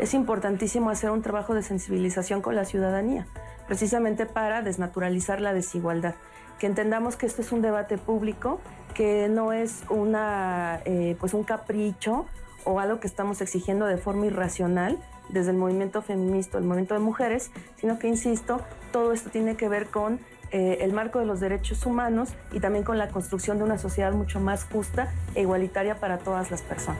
[0.00, 3.26] es importantísimo hacer un trabajo de sensibilización con la ciudadanía,
[3.68, 6.14] precisamente para desnaturalizar la desigualdad.
[6.58, 8.60] Que entendamos que esto es un debate público,
[8.94, 12.26] que no es una, eh, pues un capricho
[12.64, 14.98] o algo que estamos exigiendo de forma irracional
[15.28, 18.60] desde el movimiento feminista, el movimiento de mujeres, sino que, insisto,
[18.92, 20.18] todo esto tiene que ver con
[20.50, 24.12] eh, el marco de los derechos humanos y también con la construcción de una sociedad
[24.12, 26.98] mucho más justa e igualitaria para todas las personas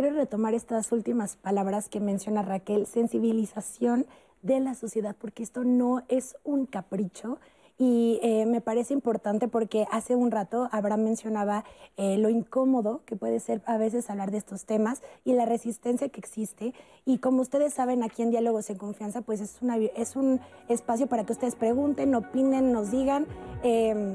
[0.00, 4.06] quiero retomar estas últimas palabras que menciona Raquel, sensibilización
[4.42, 7.40] de la sociedad, porque esto no es un capricho.
[7.78, 11.64] Y eh, me parece importante porque hace un rato Abraham mencionaba
[11.96, 16.08] eh, lo incómodo que puede ser a veces hablar de estos temas y la resistencia
[16.10, 16.74] que existe.
[17.04, 21.08] Y como ustedes saben, aquí en Diálogos en Confianza, pues es, una, es un espacio
[21.08, 23.26] para que ustedes pregunten, opinen, nos digan.
[23.64, 24.14] Eh,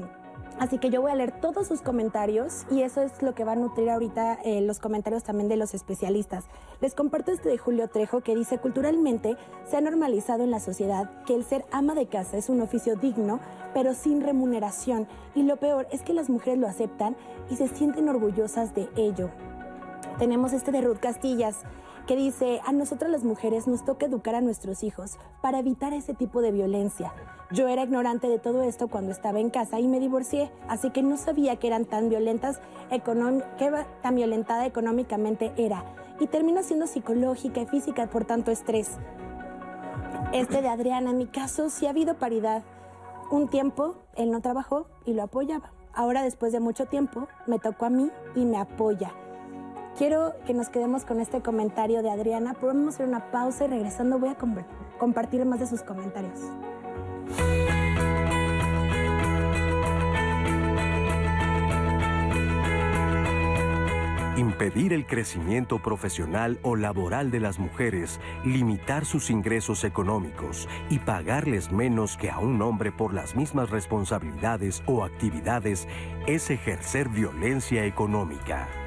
[0.58, 3.52] Así que yo voy a leer todos sus comentarios y eso es lo que va
[3.52, 6.44] a nutrir ahorita eh, los comentarios también de los especialistas.
[6.80, 9.36] Les comparto este de Julio Trejo que dice, culturalmente
[9.68, 12.94] se ha normalizado en la sociedad que el ser ama de casa es un oficio
[12.94, 13.40] digno,
[13.74, 15.08] pero sin remuneración.
[15.34, 17.16] Y lo peor es que las mujeres lo aceptan
[17.50, 19.30] y se sienten orgullosas de ello.
[20.20, 21.64] Tenemos este de Ruth Castillas
[22.06, 26.14] que dice, a nosotras las mujeres nos toca educar a nuestros hijos para evitar ese
[26.14, 27.12] tipo de violencia.
[27.50, 31.02] Yo era ignorante de todo esto cuando estaba en casa y me divorcié, así que
[31.02, 35.84] no sabía que eran tan violentas, que tan violentada económicamente era.
[36.20, 38.98] Y termina siendo psicológica y física por tanto estrés.
[40.32, 42.62] Este de Adriana, en mi caso sí ha habido paridad.
[43.30, 45.72] Un tiempo él no trabajó y lo apoyaba.
[45.92, 49.12] Ahora después de mucho tiempo me tocó a mí y me apoya.
[49.96, 54.18] Quiero que nos quedemos con este comentario de Adriana, a hacer una pausa y regresando
[54.18, 54.36] voy a
[54.98, 56.40] compartir más de sus comentarios.
[64.36, 71.70] Impedir el crecimiento profesional o laboral de las mujeres, limitar sus ingresos económicos y pagarles
[71.70, 75.86] menos que a un hombre por las mismas responsabilidades o actividades
[76.26, 78.83] es ejercer violencia económica.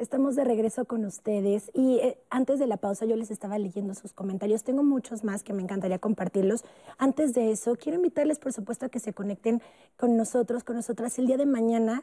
[0.00, 3.92] Estamos de regreso con ustedes y eh, antes de la pausa yo les estaba leyendo
[3.92, 4.64] sus comentarios.
[4.64, 6.64] Tengo muchos más que me encantaría compartirlos.
[6.96, 9.60] Antes de eso, quiero invitarles, por supuesto, a que se conecten
[9.98, 11.18] con nosotros, con nosotras.
[11.18, 12.00] El día de mañana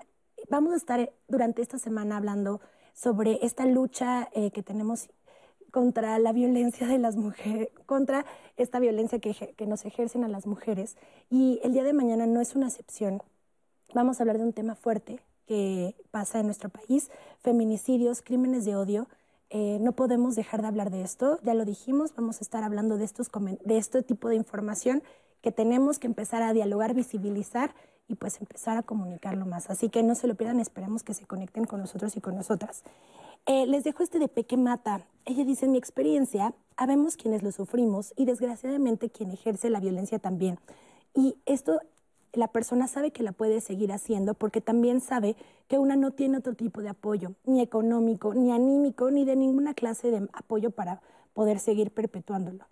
[0.48, 2.62] vamos a estar eh, durante esta semana hablando
[2.94, 5.10] sobre esta lucha eh, que tenemos
[5.72, 8.28] contra la violencia de las mujeres, contra
[8.58, 10.98] esta violencia que nos ejercen a las mujeres.
[11.32, 13.24] Y el día de mañana no es una excepción.
[13.96, 18.76] Vamos a hablar de un tema fuerte, que pasa en nuestro país, feminicidios, crímenes de
[18.76, 19.08] odio.
[19.50, 22.98] Eh, no podemos dejar de hablar de esto, ya lo dijimos, vamos a estar hablando
[22.98, 23.30] de, estos,
[23.64, 25.02] de este tipo de información
[25.42, 27.74] que tenemos que empezar a dialogar, visibilizar
[28.10, 29.70] y pues empezar a comunicarlo más.
[29.70, 32.84] Así que no se lo pierdan, esperemos que se conecten con nosotros y con nosotras.
[33.46, 35.06] Eh, les dejo este de Peque Mata.
[35.26, 40.20] Ella dice, en mi experiencia, habemos quienes lo sufrimos y desgraciadamente quien ejerce la violencia
[40.20, 40.60] también.
[41.14, 41.80] Y esto
[42.38, 45.36] la persona sabe que la puede seguir haciendo porque también sabe
[45.68, 49.74] que una no tiene otro tipo de apoyo, ni económico, ni anímico, ni de ninguna
[49.74, 51.02] clase de apoyo para
[51.34, 52.66] poder seguir perpetuándolo.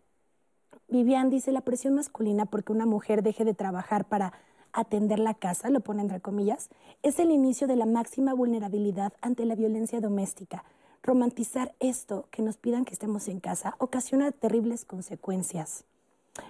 [0.88, 4.34] Vivian dice la presión masculina porque una mujer deje de trabajar para
[4.72, 6.70] atender la casa, lo pone entre comillas,
[7.02, 10.64] es el inicio de la máxima vulnerabilidad ante la violencia doméstica.
[11.02, 15.86] Romantizar esto, que nos pidan que estemos en casa, ocasiona terribles consecuencias.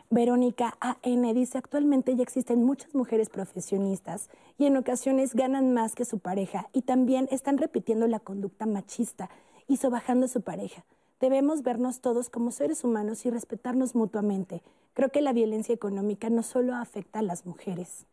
[0.09, 6.05] Verónica AN dice, actualmente ya existen muchas mujeres profesionistas y en ocasiones ganan más que
[6.05, 9.29] su pareja y también están repitiendo la conducta machista
[9.67, 10.85] y sobajando a su pareja.
[11.19, 14.61] Debemos vernos todos como seres humanos y respetarnos mutuamente.
[14.93, 18.05] Creo que la violencia económica no solo afecta a las mujeres.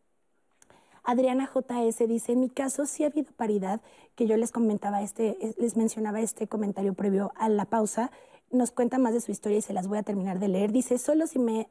[1.04, 3.80] Adriana JS dice, en mi caso sí ha habido paridad,
[4.14, 8.12] que yo les comentaba este, les mencionaba este comentario previo a la pausa,
[8.52, 10.72] nos cuenta más de su historia y se las voy a terminar de leer.
[10.72, 11.68] Dice, solo si me...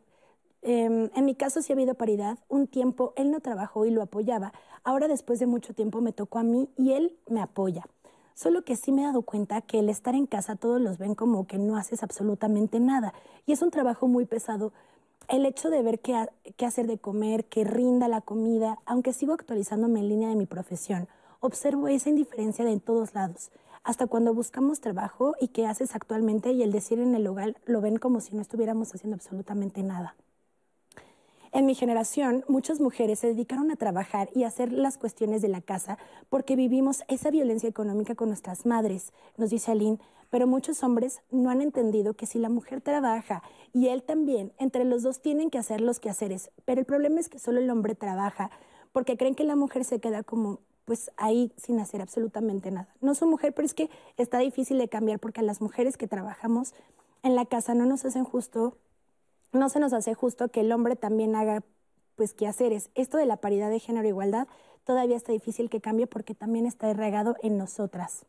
[0.63, 2.37] Em, en mi caso sí ha habido paridad.
[2.47, 4.53] Un tiempo él no trabajó y lo apoyaba.
[4.83, 7.83] Ahora después de mucho tiempo me tocó a mí y él me apoya.
[8.35, 11.15] Solo que sí me he dado cuenta que el estar en casa todos los ven
[11.15, 13.13] como que no haces absolutamente nada.
[13.45, 14.71] Y es un trabajo muy pesado.
[15.27, 16.27] El hecho de ver qué,
[16.57, 20.45] qué hacer de comer, que rinda la comida, aunque sigo actualizándome en línea de mi
[20.45, 21.07] profesión,
[21.39, 23.51] observo esa indiferencia de en todos lados
[23.83, 27.81] hasta cuando buscamos trabajo y qué haces actualmente y el decir en el hogar lo
[27.81, 30.15] ven como si no estuviéramos haciendo absolutamente nada.
[31.53, 35.49] En mi generación, muchas mujeres se dedicaron a trabajar y a hacer las cuestiones de
[35.49, 35.97] la casa
[36.29, 41.49] porque vivimos esa violencia económica con nuestras madres, nos dice Aline, pero muchos hombres no
[41.49, 45.57] han entendido que si la mujer trabaja y él también, entre los dos tienen que
[45.57, 48.49] hacer los quehaceres, pero el problema es que solo el hombre trabaja
[48.93, 52.93] porque creen que la mujer se queda como pues ahí sin hacer absolutamente nada.
[53.01, 56.07] No soy mujer, pero es que está difícil de cambiar porque a las mujeres que
[56.07, 56.73] trabajamos
[57.23, 58.77] en la casa no nos hacen justo,
[59.51, 61.63] no se nos hace justo que el hombre también haga
[62.15, 62.89] pues quehaceres.
[62.95, 64.47] Esto de la paridad de género e igualdad
[64.83, 68.25] todavía está difícil que cambie porque también está regado en nosotras.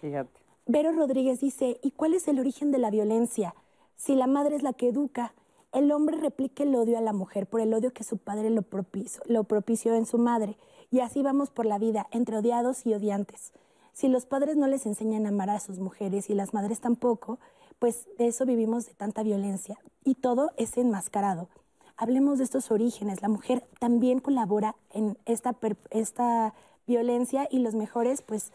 [0.00, 0.40] Fíjate.
[0.66, 3.54] Vero Rodríguez dice, ¿y cuál es el origen de la violencia?
[3.96, 5.34] Si la madre es la que educa,
[5.72, 8.62] el hombre replica el odio a la mujer por el odio que su padre lo
[8.62, 10.56] propició, lo propició en su madre.
[10.90, 13.52] Y así vamos por la vida, entre odiados y odiantes.
[13.94, 17.38] Si los padres no les enseñan a amar a sus mujeres y las madres tampoco,
[17.78, 19.78] pues de eso vivimos de tanta violencia.
[20.04, 21.48] Y todo es enmascarado.
[21.96, 23.22] Hablemos de estos orígenes.
[23.22, 25.56] La mujer también colabora en esta,
[25.90, 26.54] esta
[26.86, 28.52] violencia y los mejores pues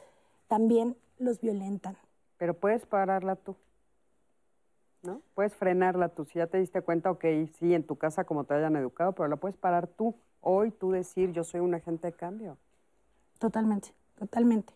[0.47, 1.97] también los violentan.
[2.37, 3.55] Pero puedes pararla tú.
[5.33, 6.25] Puedes frenarla tú.
[6.25, 7.25] Si ya te diste cuenta, ok,
[7.59, 10.91] sí, en tu casa como te hayan educado, pero la puedes parar tú hoy tú
[10.91, 12.57] decir yo soy un agente de cambio.
[13.39, 14.73] Totalmente, totalmente.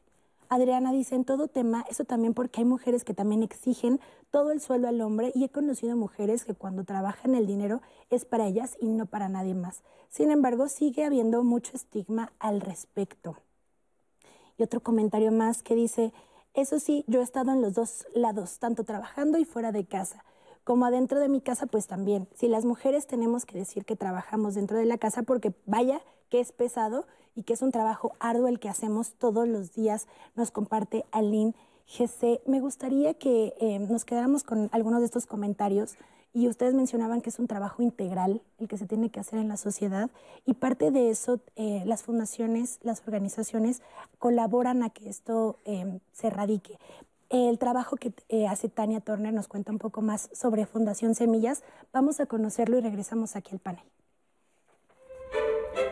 [0.49, 4.01] Adriana dice, en todo tema, eso también porque hay mujeres que también exigen
[4.31, 8.25] todo el sueldo al hombre y he conocido mujeres que cuando trabajan el dinero es
[8.25, 9.81] para ellas y no para nadie más.
[10.09, 13.37] Sin embargo, sigue habiendo mucho estigma al respecto.
[14.57, 16.11] Y otro comentario más que dice,
[16.53, 20.23] eso sí, yo he estado en los dos lados, tanto trabajando y fuera de casa
[20.63, 22.27] como adentro de mi casa, pues también.
[22.35, 26.39] Si las mujeres tenemos que decir que trabajamos dentro de la casa, porque vaya que
[26.39, 30.51] es pesado y que es un trabajo arduo el que hacemos todos los días, nos
[30.51, 31.55] comparte Aline
[31.87, 32.41] GC.
[32.45, 35.95] Me gustaría que eh, nos quedáramos con algunos de estos comentarios.
[36.33, 39.49] Y ustedes mencionaban que es un trabajo integral el que se tiene que hacer en
[39.49, 40.09] la sociedad
[40.45, 43.81] y parte de eso eh, las fundaciones, las organizaciones
[44.17, 46.77] colaboran a que esto eh, se erradique.
[47.29, 51.63] El trabajo que eh, hace Tania Turner nos cuenta un poco más sobre Fundación Semillas.
[51.93, 53.83] Vamos a conocerlo y regresamos aquí al panel.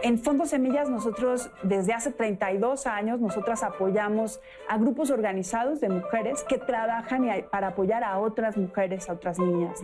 [0.01, 4.39] En Fondo Semillas nosotros desde hace 32 años nosotras apoyamos
[4.69, 9.81] a grupos organizados de mujeres que trabajan para apoyar a otras mujeres, a otras niñas.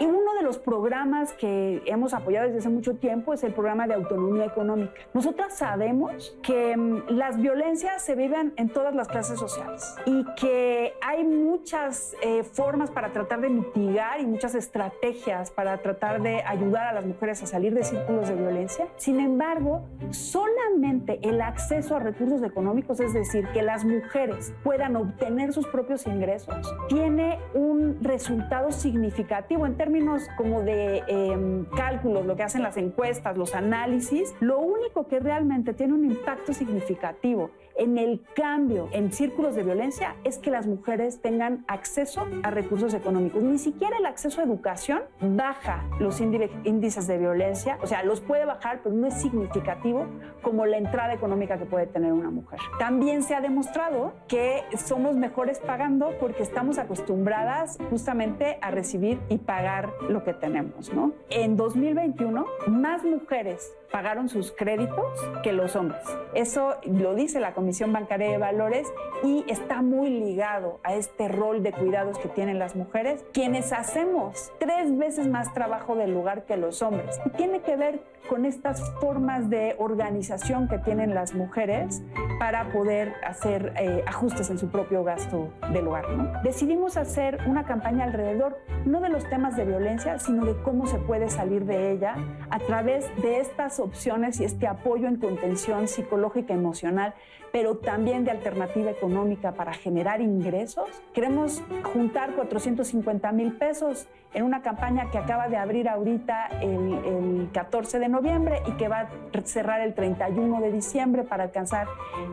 [0.00, 3.88] Y uno de los programas que hemos apoyado desde hace mucho tiempo es el programa
[3.88, 4.92] de autonomía económica.
[5.12, 10.94] Nosotras sabemos que mm, las violencias se viven en todas las clases sociales y que
[11.02, 16.86] hay muchas eh, formas para tratar de mitigar y muchas estrategias para tratar de ayudar
[16.86, 18.86] a las mujeres a salir de círculos de violencia.
[18.98, 25.52] Sin embargo, solamente el acceso a recursos económicos, es decir, que las mujeres puedan obtener
[25.52, 32.42] sus propios ingresos, tiene un resultado significativo en términos como de em, cálculos, lo que
[32.42, 34.34] hacen las encuestas, los análisis.
[34.40, 40.16] Lo único que realmente tiene un impacto significativo en el cambio en círculos de violencia
[40.24, 43.42] es que las mujeres tengan acceso a recursos económicos.
[43.42, 48.44] Ni siquiera el acceso a educación baja los índices de violencia, o sea, los puede
[48.44, 50.06] bajar, pero no es significativo
[50.42, 52.58] como la entrada económica que puede tener una mujer.
[52.78, 59.38] También se ha demostrado que somos mejores pagando porque estamos acostumbradas justamente a recibir y
[59.38, 61.12] pagar lo que tenemos, ¿no?
[61.30, 65.04] En 2021, más mujeres pagaron sus créditos
[65.42, 66.02] que los hombres.
[66.34, 68.86] Eso lo dice la Comisión Bancaria de Valores
[69.22, 74.52] y está muy ligado a este rol de cuidados que tienen las mujeres, quienes hacemos
[74.58, 77.20] tres veces más trabajo del lugar que los hombres.
[77.24, 82.02] Y tiene que ver con estas formas de organización que tienen las mujeres
[82.38, 86.42] para poder hacer eh, ajustes en su propio gasto del hogar.
[86.42, 90.98] Decidimos hacer una campaña alrededor no de los temas de violencia, sino de cómo se
[90.98, 92.16] puede salir de ella
[92.50, 97.14] a través de estas opciones y este apoyo en contención psicológica emocional
[97.52, 100.88] pero también de alternativa económica para generar ingresos.
[101.12, 101.62] Queremos
[101.94, 107.98] juntar 450 mil pesos en una campaña que acaba de abrir ahorita el, el, 14
[107.98, 109.08] de noviembre y que va a
[109.44, 111.86] cerrar el 31 de diciembre para alcanzar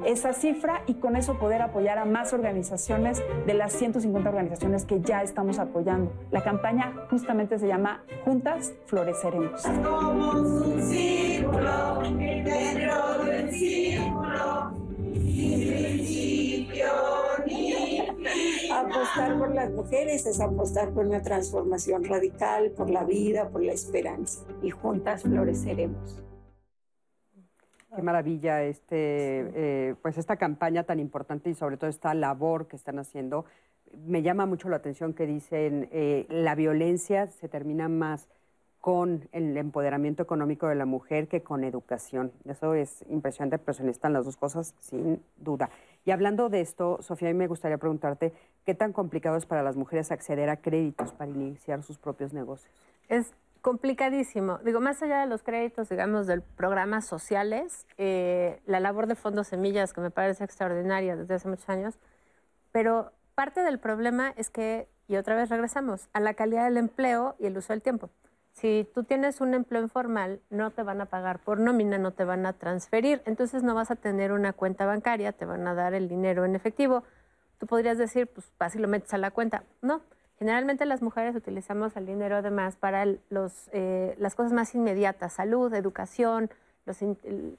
[0.05, 4.99] esa cifra y con eso poder apoyar a más organizaciones de las 150 organizaciones que
[5.01, 6.11] ya estamos apoyando.
[6.31, 9.61] La campaña justamente se llama Juntas Floreceremos.
[9.61, 14.85] Somos un círculo dentro del círculo.
[18.71, 23.73] Apostar por las mujeres es apostar por una transformación radical, por la vida, por la
[23.73, 24.45] esperanza.
[24.61, 26.21] Y juntas floreceremos.
[27.95, 32.75] Qué maravilla este, eh, pues esta campaña tan importante y sobre todo esta labor que
[32.75, 33.45] están haciendo.
[34.05, 38.27] Me llama mucho la atención que dicen eh, la violencia se termina más
[38.85, 42.31] con el empoderamiento económico de la mujer que con educación.
[42.47, 45.71] Eso es impresionante, pero se necesitan las dos cosas sin duda.
[46.05, 48.31] Y hablando de esto, Sofía, a mí me gustaría preguntarte,
[48.63, 52.71] ¿qué tan complicado es para las mujeres acceder a créditos para iniciar sus propios negocios?
[53.09, 54.59] Es complicadísimo.
[54.59, 59.47] Digo, más allá de los créditos, digamos, del programas sociales, eh, la labor de Fondos
[59.47, 61.97] Semillas, que me parece extraordinaria desde hace muchos años,
[62.71, 67.33] pero parte del problema es que, y otra vez regresamos, a la calidad del empleo
[67.39, 68.11] y el uso del tiempo.
[68.55, 72.23] Si tú tienes un empleo informal, no te van a pagar por nómina, no te
[72.23, 75.93] van a transferir, entonces no vas a tener una cuenta bancaria, te van a dar
[75.93, 77.03] el dinero en efectivo.
[77.59, 79.63] Tú podrías decir, pues fácil lo metes a la cuenta.
[79.81, 80.01] No,
[80.39, 85.73] generalmente las mujeres utilizamos el dinero además para los, eh, las cosas más inmediatas, salud,
[85.73, 86.49] educación,
[86.85, 86.99] los,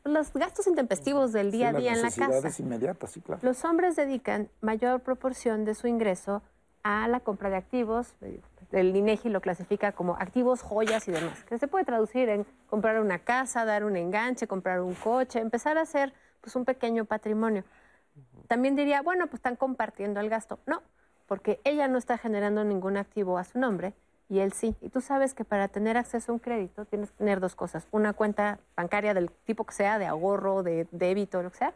[0.03, 2.59] los, gastos intempestivos del día a día en la casa.
[2.59, 3.41] inmediatas, sí, claro.
[3.43, 6.43] Los hombres dedican mayor proporción de su ingreso
[6.85, 8.15] a la compra de activos,
[8.73, 13.01] el INEGI lo clasifica como activos, joyas y demás, que se puede traducir en comprar
[13.01, 17.64] una casa, dar un enganche, comprar un coche, empezar a hacer pues un pequeño patrimonio.
[18.49, 20.59] También diría, bueno, pues están compartiendo el gasto.
[20.67, 20.83] No,
[21.27, 23.95] porque ella no está generando ningún activo a su nombre
[24.29, 24.77] y él sí.
[24.81, 27.87] Y tú sabes que para tener acceso a un crédito tienes que tener dos cosas.
[27.91, 31.75] Una cuenta bancaria del tipo que sea, de ahorro, de débito, lo que sea.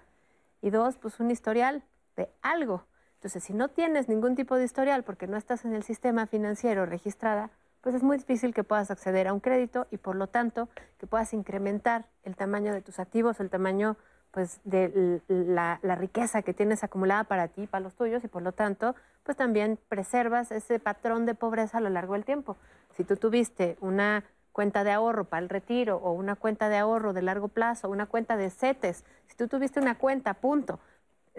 [0.62, 1.82] Y dos, pues un historial
[2.16, 2.84] de algo.
[3.20, 6.86] Entonces, si no tienes ningún tipo de historial porque no estás en el sistema financiero
[6.86, 7.50] registrada,
[7.82, 11.06] pues es muy difícil que puedas acceder a un crédito y por lo tanto que
[11.06, 13.98] puedas incrementar el tamaño de tus activos, el tamaño
[14.30, 18.52] pues de la, riqueza que tienes acumulada para ti, para los tuyos y por lo
[18.52, 22.56] tanto pues también preservas ese patrón de pobreza a lo largo del tiempo.
[22.96, 27.12] Si tú tuviste una cuenta de ahorro para el retiro o una cuenta de ahorro
[27.12, 30.80] de largo plazo, una cuenta de CETES, si tú tuviste una cuenta, punto,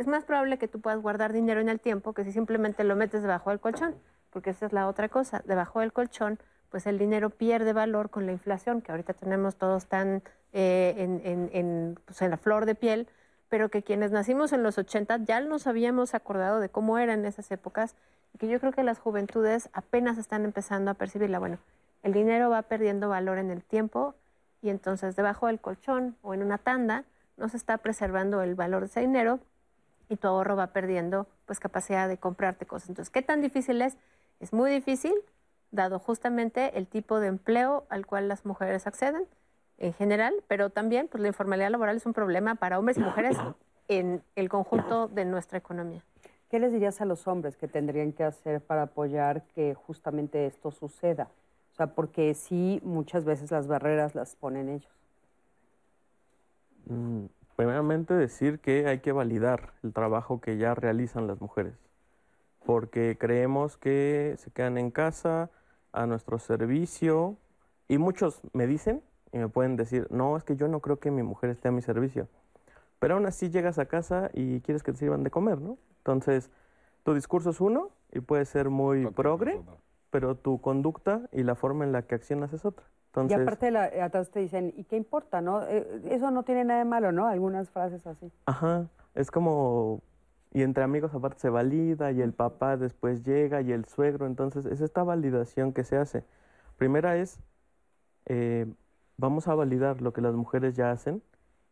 [0.02, 2.96] es más probable que tú puedas guardar dinero en el tiempo que si simplemente lo
[2.96, 3.96] metes debajo del colchón,
[4.32, 5.44] porque esa es la otra cosa.
[5.46, 6.40] Debajo del colchón,
[6.70, 10.24] pues el dinero pierde valor con la inflación, que ahorita tenemos todos tan
[10.54, 13.08] eh, en, pues, en, la flor de piel,
[13.48, 17.52] pero que quienes nacimos en los 80 ya nos habíamos acordado de cómo eran esas
[17.52, 17.96] épocas
[18.34, 21.38] y que yo creo que las juventudes apenas están empezando a percibirla.
[21.38, 21.60] Bueno,
[22.02, 24.16] el dinero va perdiendo valor en el tiempo
[24.64, 27.06] y entonces debajo del colchón o en una tanda
[27.38, 29.40] no se está preservando el valor de ese dinero
[30.12, 32.90] y tu ahorro va perdiendo pues capacidad de comprarte cosas.
[32.90, 33.96] Entonces, ¿qué tan difícil es?
[34.42, 35.14] Es muy difícil,
[35.72, 39.26] dado justamente el tipo de empleo al cual las mujeres acceden
[39.78, 43.38] en general, pero también pues la informalidad laboral es un problema para hombres y mujeres
[43.88, 46.04] en el conjunto de nuestra economía.
[46.50, 50.72] ¿Qué les dirías a los hombres que tendrían que hacer para apoyar que justamente esto
[50.72, 51.30] suceda?
[51.72, 54.92] O sea, porque sí, muchas veces las barreras las ponen ellos.
[56.88, 57.28] Mm,
[57.62, 61.76] primeramente decir que hay que validar el trabajo que ya realizan las mujeres,
[62.66, 65.52] porque creemos que se quedan en casa
[65.92, 67.38] a nuestro servicio
[67.88, 71.12] y muchos me dicen y me pueden decir, no, es que yo no creo que
[71.12, 72.28] mi mujer esté a mi servicio,
[72.98, 75.78] pero aún así llegas a casa y quieres que te sirvan de comer, ¿no?
[76.00, 76.50] Entonces,
[77.04, 79.62] tu discurso es uno y puede ser muy progre,
[80.10, 83.72] pero tu conducta y la forma en la que accionas es otra y aparte de
[83.72, 85.64] la, atrás te dicen, ¿y qué importa, no?
[85.64, 87.28] Eh, eso no tiene nada de malo, ¿no?
[87.28, 88.32] Algunas frases así.
[88.46, 90.02] Ajá, es como,
[90.54, 94.66] y entre amigos aparte se valida, y el papá después llega, y el suegro, entonces
[94.66, 96.24] es esta validación que se hace.
[96.78, 97.40] Primera es,
[98.28, 98.66] eh,
[99.18, 101.22] vamos a validar lo que las mujeres ya hacen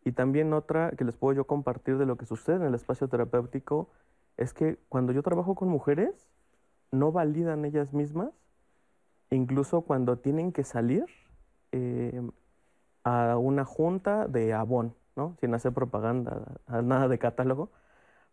[0.03, 3.07] y también otra que les puedo yo compartir de lo que sucede en el espacio
[3.07, 3.89] terapéutico
[4.37, 6.29] es que cuando yo trabajo con mujeres,
[6.91, 8.29] no validan ellas mismas,
[9.31, 11.05] incluso cuando tienen que salir
[11.72, 12.22] eh,
[13.03, 15.36] a una junta de Avon, ¿no?
[15.39, 17.70] sin hacer propaganda, nada de catálogo.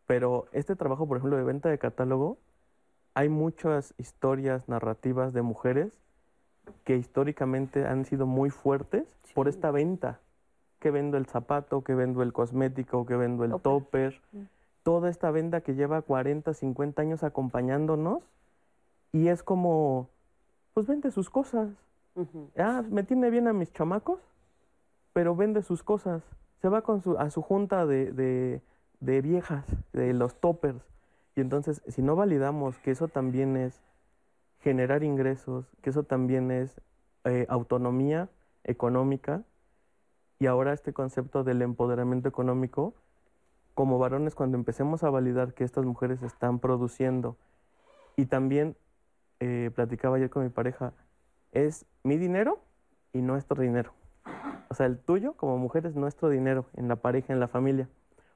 [0.06, 2.38] Pero este trabajo, por ejemplo, de venta de catálogo,
[3.14, 5.98] hay muchas historias narrativas de mujeres
[6.84, 10.20] que históricamente han sido muy fuertes por esta venta.
[10.78, 14.20] Que vendo el zapato, que vendo el cosmético, que vendo el topper.
[14.32, 14.42] Mm.
[14.82, 18.22] Toda esta venta que lleva 40, 50 años acompañándonos
[19.12, 20.10] y es como,
[20.74, 21.70] pues vende sus cosas.
[22.56, 24.20] Ah, me tiene bien a mis chamacos,
[25.12, 26.22] pero vende sus cosas.
[26.62, 28.62] Se va con su, a su junta de,
[29.00, 30.82] de, viejas, de los toppers.
[31.34, 33.82] Y entonces, si no validamos que eso también es
[34.60, 36.80] generar ingresos, que eso también es
[37.24, 38.30] eh, autonomía
[38.64, 39.42] económica,
[40.38, 42.94] y ahora este concepto del empoderamiento económico,
[43.74, 47.36] como varones, cuando empecemos a validar que estas mujeres están produciendo,
[48.16, 48.76] y también
[49.40, 50.94] eh, platicaba ayer con mi pareja,
[51.52, 52.60] es mi dinero
[53.12, 53.92] y nuestro dinero.
[54.68, 57.88] O sea, el tuyo como mujer es nuestro dinero en la pareja, en la familia.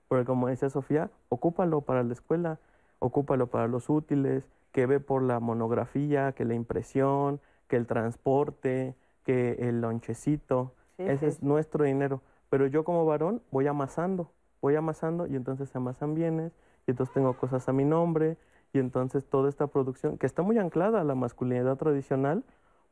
[0.08, 2.58] Porque como decía Sofía, ocúpalo para la escuela,
[2.98, 8.94] ocúpalo para los útiles, que ve por la monografía, que la impresión, que el transporte,
[9.24, 10.72] que el lonchecito.
[10.98, 12.20] Ese es nuestro dinero.
[12.50, 14.30] Pero yo como varón voy amasando,
[14.60, 16.52] voy amasando y entonces se amasan bienes
[16.86, 18.36] y entonces tengo cosas a mi nombre
[18.72, 22.44] y entonces toda esta producción, que está muy anclada a la masculinidad tradicional,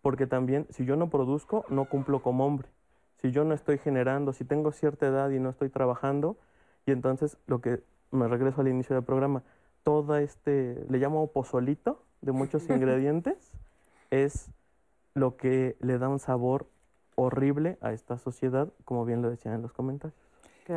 [0.03, 2.69] porque también si yo no produzco, no cumplo como hombre.
[3.21, 6.37] Si yo no estoy generando, si tengo cierta edad y no estoy trabajando,
[6.87, 9.43] y entonces lo que me regreso al inicio del programa,
[9.83, 13.53] todo este, le llamo pozolito de muchos ingredientes,
[14.11, 14.51] es
[15.15, 16.67] lo que le da un sabor
[17.17, 20.19] horrible a esta sociedad, como bien lo decían en los comentarios.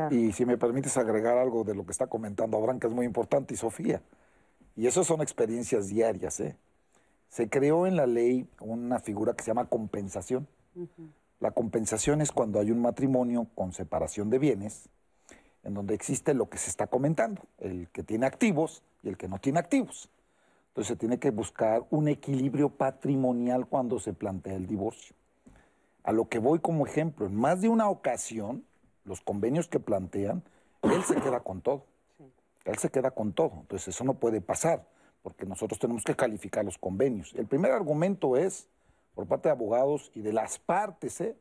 [0.09, 3.05] Y si me permites agregar algo de lo que está comentando Abraham, que es muy
[3.05, 4.01] importante, y Sofía.
[4.75, 6.39] Y eso son experiencias diarias.
[6.39, 6.55] ¿eh?
[7.31, 10.49] Se creó en la ley una figura que se llama compensación.
[11.39, 14.89] La compensación es cuando hay un matrimonio con separación de bienes,
[15.63, 19.29] en donde existe lo que se está comentando, el que tiene activos y el que
[19.29, 20.09] no tiene activos.
[20.67, 25.15] Entonces se tiene que buscar un equilibrio patrimonial cuando se plantea el divorcio.
[26.03, 28.65] A lo que voy como ejemplo, en más de una ocasión,
[29.05, 30.43] los convenios que plantean,
[30.81, 31.85] él se queda con todo.
[32.65, 33.53] Él se queda con todo.
[33.61, 34.85] Entonces eso no puede pasar,
[35.21, 37.33] porque nosotros tenemos que calificar los convenios.
[37.35, 38.67] El primer argumento es,
[39.13, 41.35] por parte de abogados y de las partes, ¿eh?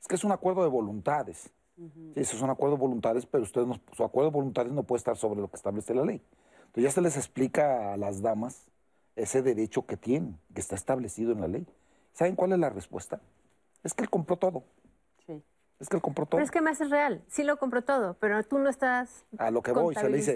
[0.00, 1.50] es que es un acuerdo de voluntades.
[1.76, 3.62] sí, eso es un acuerdo de voluntades, pero usted
[3.92, 6.22] su acuerdo de voluntades no puede estar sobre lo que establece la ley.
[6.58, 8.66] Entonces ya se les explica a las damas
[9.16, 11.66] ese derecho que tienen, que está establecido en la ley.
[12.12, 13.20] ¿Saben cuál es la respuesta?
[13.82, 14.64] Es que él compró todo.
[15.78, 16.36] Es que él compró todo.
[16.36, 17.24] Pero es que me haces real.
[17.28, 20.34] Sí lo compró todo, pero tú no estás A lo que voy, se le dice,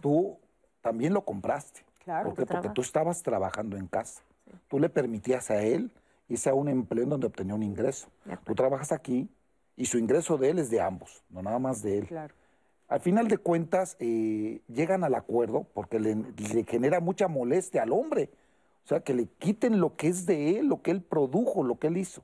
[0.00, 0.38] tú
[0.80, 1.84] también lo compraste.
[2.06, 2.32] Claro.
[2.32, 4.22] Porque tú estabas trabajando en casa.
[4.68, 5.90] Tú le permitías a él
[6.28, 8.08] irse a un empleo en donde obtenía un ingreso.
[8.44, 9.28] Tú trabajas aquí
[9.76, 12.06] y su ingreso de él es de ambos, no nada más de él.
[12.06, 12.34] Claro.
[12.88, 17.92] Al final de cuentas, eh, llegan al acuerdo porque le, le genera mucha molestia al
[17.92, 18.30] hombre.
[18.84, 21.78] O sea, que le quiten lo que es de él, lo que él produjo, lo
[21.78, 22.22] que él hizo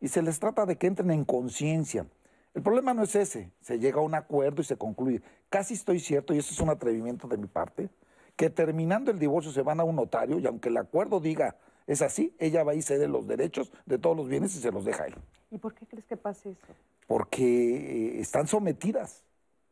[0.00, 2.06] y se les trata de que entren en conciencia.
[2.54, 5.22] El problema no es ese, se llega a un acuerdo y se concluye.
[5.48, 7.90] Casi estoy cierto, y eso es un atrevimiento de mi parte,
[8.36, 11.56] que terminando el divorcio se van a un notario y aunque el acuerdo diga
[11.86, 14.84] es así, ella va y cede los derechos de todos los bienes y se los
[14.84, 15.14] deja a él.
[15.50, 16.74] ¿Y por qué crees que pase eso?
[17.06, 19.22] Porque eh, están sometidas.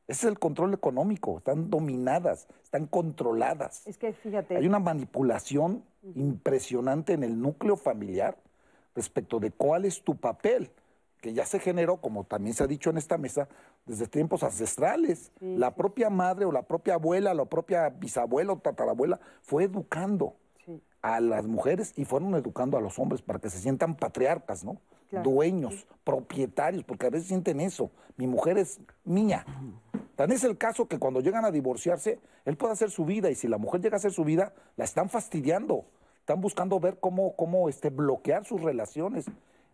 [0.07, 3.87] Ese es el control económico, están dominadas, están controladas.
[3.87, 4.57] Es que fíjate.
[4.57, 5.83] Hay una manipulación
[6.15, 8.37] impresionante en el núcleo familiar
[8.95, 10.71] respecto de cuál es tu papel,
[11.21, 13.49] que ya se generó, como también se ha dicho en esta mesa,
[13.87, 15.33] desde tiempos ancestrales.
[15.41, 20.37] la propia madre o la propia abuela, la propia bisabuela o tatarabuela fue educando
[21.03, 24.81] a las mujeres y fueron educando a los hombres para que se sientan patriarcas, ¿no?
[25.23, 27.91] Dueños, propietarios, porque a veces sienten eso.
[28.17, 29.47] Mi mujer es mía.
[30.17, 33.35] Tan es el caso que cuando llegan a divorciarse, él puede hacer su vida y
[33.35, 35.85] si la mujer llega a hacer su vida, la están fastidiando
[36.25, 39.27] están buscando ver cómo, cómo este, bloquear sus relaciones.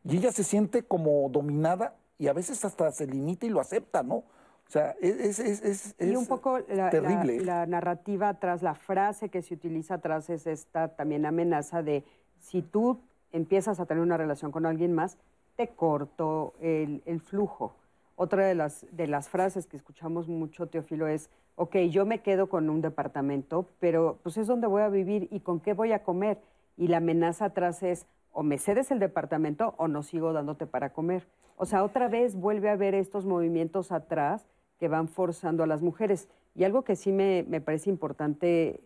[0.03, 4.03] Y ella se siente como dominada y a veces hasta se limita y lo acepta,
[4.03, 4.17] ¿no?
[4.17, 7.41] O sea, es, es, es, y un poco la, terrible.
[7.41, 12.05] La, narrativa tras la frase que se utiliza atrás es esta también amenaza de
[12.39, 13.01] si tú
[13.33, 15.17] empiezas a tener una relación con alguien más,
[15.57, 17.75] te corto el, el flujo.
[18.17, 22.49] Otra de las, de las frases que escuchamos mucho, Teófilo, es ok, yo me quedo
[22.49, 26.03] con un departamento, pero pues es donde voy a vivir y con qué voy a
[26.03, 26.39] comer.
[26.77, 30.93] Y la amenaza atrás es, o me cedes el departamento o no sigo dándote para
[30.93, 31.27] comer.
[31.57, 34.47] O sea, otra vez vuelve a haber estos movimientos atrás
[34.79, 36.29] que van forzando a las mujeres.
[36.55, 38.81] Y algo que sí me, parece importante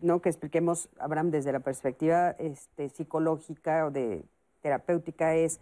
[0.00, 0.20] ¿no?
[0.20, 4.24] que expliquemos, Abraham, desde la perspectiva este, psicológica o de
[4.60, 5.60] terapéutica es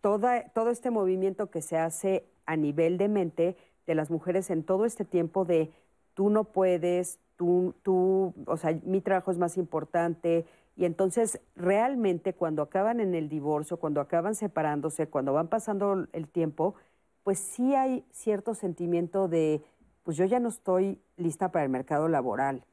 [0.00, 3.56] toda, todo este movimiento que se hace a nivel de mente
[3.86, 5.72] de las mujeres en todo este tiempo de
[6.12, 10.44] tú no puedes, tú, tú, o sea, mi trabajo es más importante.
[10.76, 16.28] Y entonces realmente cuando acaban en el divorcio, cuando acaban separándose, cuando van pasando el
[16.28, 16.74] tiempo,
[17.22, 19.62] pues sí hay cierto sentimiento de,
[20.02, 22.64] pues yo ya no estoy lista para el mercado laboral.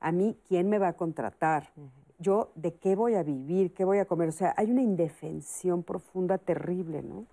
[0.00, 1.70] A mí, ¿quién me va a contratar?
[2.18, 3.74] Yo, ¿de qué voy a vivir?
[3.74, 4.30] ¿Qué voy a comer?
[4.30, 7.26] O sea, hay una indefensión profunda terrible, ¿no?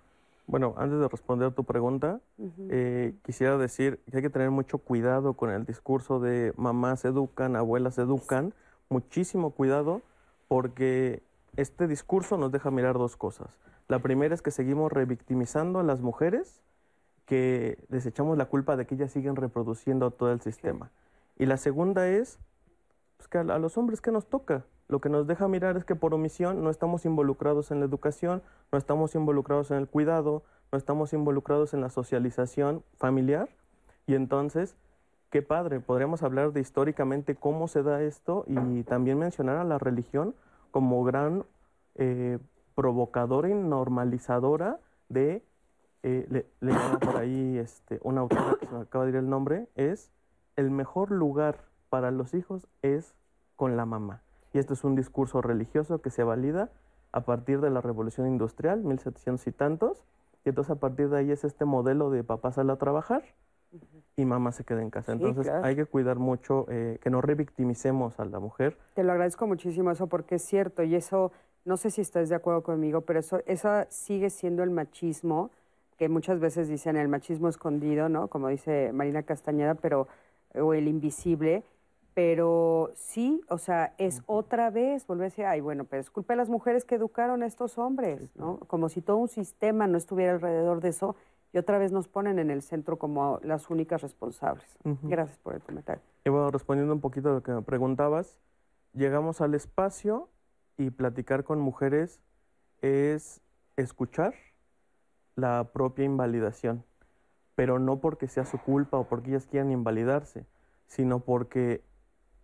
[0.46, 2.20] Bueno, antes de responder tu pregunta,
[2.70, 7.54] eh, quisiera decir que hay que tener mucho cuidado con el discurso de mamás educan,
[7.54, 8.54] abuelas educan,
[8.88, 10.00] muchísimo cuidado
[10.48, 11.22] porque
[11.56, 13.48] este discurso nos deja mirar dos cosas.
[13.86, 16.60] La primera es que seguimos revictimizando a las mujeres,
[17.26, 20.90] que les echamos la culpa de que ellas siguen reproduciendo todo el sistema.
[21.36, 22.38] Y la segunda es
[23.16, 24.64] pues, que a, a los hombres, ¿qué nos toca?
[24.88, 28.42] lo que nos deja mirar es que por omisión no estamos involucrados en la educación,
[28.72, 30.42] no estamos involucrados en el cuidado,
[30.72, 33.50] no estamos involucrados en la socialización familiar.
[34.06, 34.76] Y entonces,
[35.30, 39.78] qué padre, podríamos hablar de históricamente cómo se da esto y también mencionar a la
[39.78, 40.34] religión
[40.70, 41.44] como gran
[41.96, 42.38] eh,
[42.74, 44.78] provocadora y normalizadora
[45.08, 45.42] de,
[46.02, 49.30] eh, le, le por ahí este, una autora que se me acaba de decir el
[49.30, 50.10] nombre, es
[50.56, 53.14] el mejor lugar para los hijos es
[53.56, 54.22] con la mamá.
[54.52, 56.70] Y esto es un discurso religioso que se valida
[57.12, 60.04] a partir de la revolución industrial, 1700 y tantos.
[60.44, 63.24] Y entonces a partir de ahí es este modelo de papá sale a trabajar
[64.16, 65.12] y mamá se queda en casa.
[65.12, 68.76] Entonces hay que cuidar mucho eh, que no revictimicemos a la mujer.
[68.94, 71.32] Te lo agradezco muchísimo eso porque es cierto y eso,
[71.64, 75.50] no sé si estás de acuerdo conmigo, pero eso, eso sigue siendo el machismo,
[75.96, 78.28] que muchas veces dicen el machismo escondido, ¿no?
[78.28, 80.08] Como dice Marina Castañeda, pero,
[80.54, 81.64] o el invisible,
[82.14, 86.32] pero sí, o sea, es otra vez volver a decir, ay, bueno, pero es culpa
[86.32, 88.58] de las mujeres que educaron a estos hombres, ¿no?
[88.66, 91.14] Como si todo un sistema no estuviera alrededor de eso
[91.52, 94.66] y otra vez nos ponen en el centro como las únicas responsables.
[95.02, 96.02] Gracias por el comentario.
[96.24, 98.36] Y bueno, respondiendo un poquito a lo que me preguntabas,
[98.92, 100.28] llegamos al espacio
[100.76, 102.20] y platicar con mujeres
[102.82, 103.40] es
[103.76, 104.34] escuchar
[105.36, 106.84] la propia invalidación,
[107.54, 110.46] pero no porque sea su culpa o porque ellas quieran invalidarse,
[110.86, 111.82] sino porque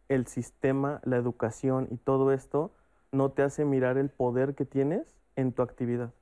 [0.08, 2.72] el sistema, la educación y todo esto
[3.12, 6.12] no te hace mirar el poder que tienes en tu actividad.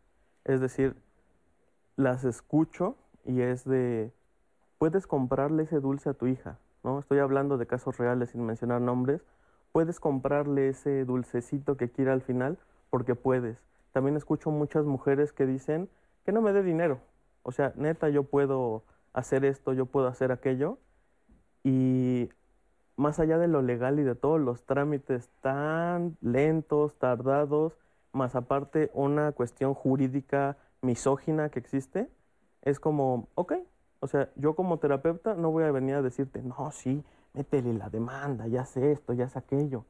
[0.44, 0.96] Es decir,
[1.96, 4.12] las escucho y es de,
[4.78, 6.98] puedes comprarle ese dulce a tu hija, ¿no?
[6.98, 9.22] Estoy hablando de casos reales sin mencionar nombres.
[9.72, 12.58] Puedes comprarle ese dulcecito que quiera al final
[12.90, 13.58] porque puedes.
[13.92, 15.88] También escucho muchas mujeres que dicen
[16.24, 17.00] que no me dé dinero.
[17.42, 20.78] O sea, neta, yo puedo hacer esto, yo puedo hacer aquello.
[21.64, 22.30] Y
[22.96, 27.78] más allá de lo legal y de todos los trámites tan lentos, tardados,
[28.12, 32.08] más aparte una cuestión jurídica misógina que existe,
[32.62, 33.54] es como, ok,
[34.00, 37.02] o sea, yo como terapeuta no voy a venir a decirte, no, sí,
[37.34, 39.84] métele la demanda, ya sé esto, ya sé aquello,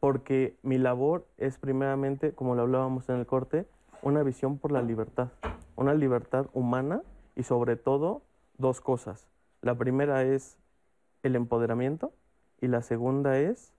[0.00, 3.66] porque mi labor es primeramente, como lo hablábamos en el corte,
[4.02, 5.28] una visión por la libertad,
[5.74, 7.02] una libertad humana
[7.34, 8.22] y sobre todo
[8.58, 9.26] dos cosas.
[9.60, 10.56] La primera es
[11.24, 12.12] el empoderamiento,
[12.60, 13.72] y la segunda es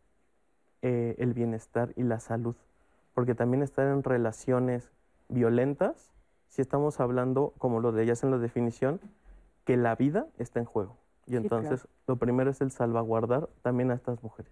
[0.81, 2.55] eh, el bienestar y la salud,
[3.13, 4.91] porque también estar en relaciones
[5.27, 6.11] violentas,
[6.49, 8.99] si estamos hablando, como lo ellas en la definición,
[9.65, 10.97] que la vida está en juego.
[11.25, 14.51] Y entonces lo primero es el salvaguardar también a estas mujeres.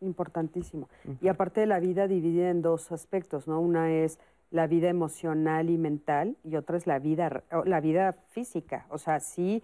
[0.00, 0.88] Importantísimo.
[1.20, 3.60] Y aparte de la vida dividida en dos aspectos, ¿no?
[3.60, 4.18] Una es
[4.50, 8.86] la vida emocional y mental y otra es la vida, la vida física.
[8.88, 9.62] O sea, sí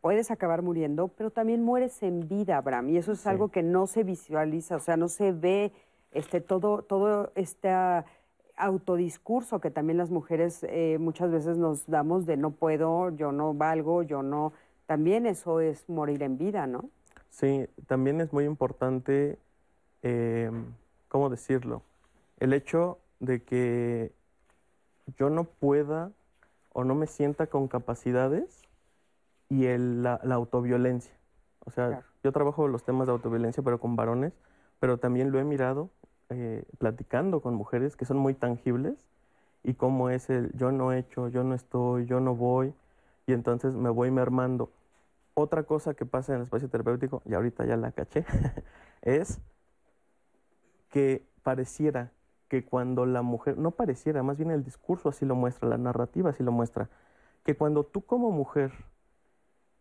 [0.00, 3.86] puedes acabar muriendo, pero también mueres en vida, Abraham, y eso es algo que no
[3.86, 5.72] se visualiza, o sea, no se ve
[6.12, 7.68] este, todo, todo este
[8.56, 13.54] autodiscurso que también las mujeres eh, muchas veces nos damos de no puedo, yo no
[13.54, 14.52] valgo, yo no,
[14.86, 16.88] también eso es morir en vida, ¿no?
[17.30, 19.38] Sí, también es muy importante,
[20.02, 20.50] eh,
[21.08, 21.82] ¿cómo decirlo?
[22.38, 24.12] El hecho de que
[25.18, 26.10] yo no pueda
[26.72, 28.62] o no me sienta con capacidades
[29.48, 31.14] y el, la, autoviolencia.
[31.64, 34.32] O sea, yo trabajo los temas de autoviolencia, pero con varones,
[34.80, 35.90] pero también lo he mirado
[36.30, 38.94] eh, platicando con mujeres que son muy tangibles
[39.62, 42.74] y cómo es el yo no he hecho, yo no estoy, yo no voy,
[43.26, 44.70] y entonces me voy mermando.
[45.34, 48.24] Otra cosa que pasa en el espacio terapéutico, y ahorita ya la caché,
[49.02, 49.40] es
[50.90, 52.12] que pareciera
[52.48, 56.30] que cuando la mujer, no pareciera, más bien el discurso así lo muestra, la narrativa
[56.30, 56.88] así lo muestra,
[57.44, 58.72] que cuando tú como mujer,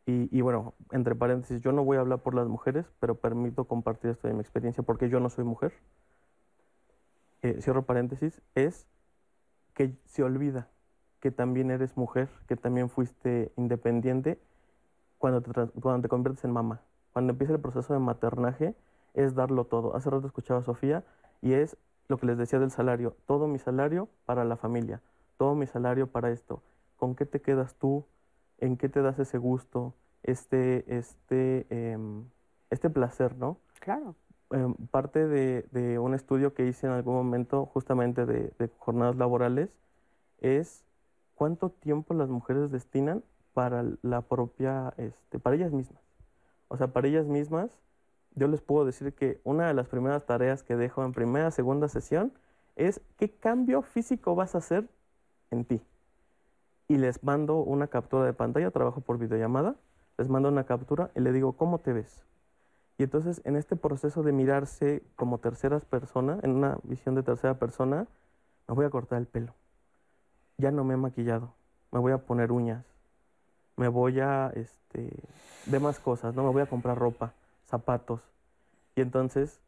[0.07, 4.11] y, bueno, entre paréntesis, yo no voy a hablar por las mujeres, pero permito compartir
[4.11, 5.73] esto de mi experiencia porque yo no soy mujer,
[7.45, 8.87] eh, cierro paréntesis, es
[9.75, 10.67] que se olvida
[11.19, 14.39] que también eres mujer, que también fuiste independiente
[15.19, 16.81] cuando te, cuando te conviertes en mamá.
[17.13, 18.75] Cuando empieza el proceso de maternaje,
[19.13, 19.95] es darlo todo.
[19.95, 21.03] Hace rato escuchaba a Sofía
[21.41, 21.77] y es
[22.07, 23.15] lo que les decía del salario.
[23.27, 25.01] Todo mi salario para la familia,
[25.37, 26.63] todo mi salario para esto.
[26.97, 28.05] ¿Con qué te quedas tú?
[28.57, 29.93] ¿En qué te das ese gusto?
[30.23, 32.25] Este, este, em,
[32.71, 33.59] este placer, ¿no?
[33.79, 34.15] Claro.
[34.51, 39.69] Em, parte de, un estudio que hice en algún momento justamente de, jornadas laborales
[40.39, 40.83] es
[41.33, 43.23] cuánto tiempo las mujeres destinan
[43.53, 46.01] para la propia, este, para ellas mismas.
[46.67, 47.71] O sea, para ellas mismas,
[48.35, 51.87] yo les puedo decir que una de las primeras tareas que dejo en primera, segunda
[51.87, 52.33] sesión
[52.75, 54.87] es qué cambio físico vas a hacer
[55.51, 55.81] en ti.
[56.87, 59.75] Y les mando una captura de pantalla, trabajo por videollamada,
[60.17, 62.25] les mando una captura y le digo, ¿cómo te ves?
[62.97, 67.55] Y entonces en este proceso de mirarse como terceras personas, en una visión de tercera
[67.55, 68.07] persona,
[68.67, 69.53] me voy a cortar el pelo
[70.57, 71.53] ya no me he maquillado,
[71.91, 72.85] me voy a poner uñas,
[73.77, 75.11] me voy a, este,
[75.65, 76.43] demás cosas, ¿no?
[76.43, 77.33] Me voy a comprar ropa,
[77.65, 78.21] zapatos.
[78.95, 79.59] Y entonces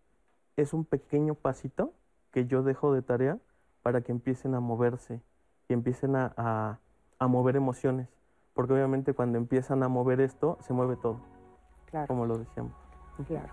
[0.56, 1.94] es un pequeño pasito
[2.32, 3.38] que yo dejo de tarea
[3.84, 5.22] para que empiecen a moverse
[5.68, 6.80] y empiecen a,
[7.20, 8.08] a, mover emociones.
[8.54, 11.20] Porque obviamente cuando empiezan a mover esto, se mueve todo.
[11.92, 12.08] Claro.
[12.08, 12.87] Como lo decíamos.
[13.26, 13.50] Claro.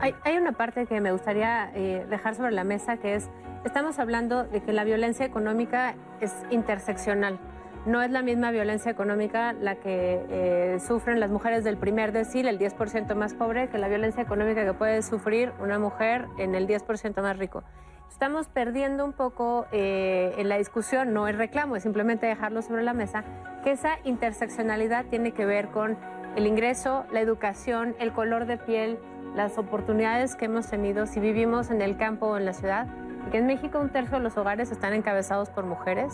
[0.00, 3.30] hay, una parte que me gustaría eh, dejar sobre la mesa que es,
[3.64, 7.38] estamos hablando de que la violencia económica es interseccional.
[7.86, 12.48] No es la misma violencia económica la que eh, sufren las mujeres del primer decil,
[12.48, 16.66] el 10% más pobre, que la violencia económica que puede sufrir una mujer en el
[16.66, 17.62] 10% más rico.
[18.10, 22.82] Estamos perdiendo un poco eh, en la discusión, no es reclamo, es simplemente dejarlo sobre
[22.82, 23.24] la mesa,
[23.62, 25.96] que esa interseccionalidad tiene que ver con
[26.36, 28.98] el ingreso, la educación, el color de piel,
[29.34, 32.86] las oportunidades que hemos tenido si vivimos en el campo o en la ciudad.
[33.32, 36.12] Que en México un tercio de los hogares están encabezados por mujeres.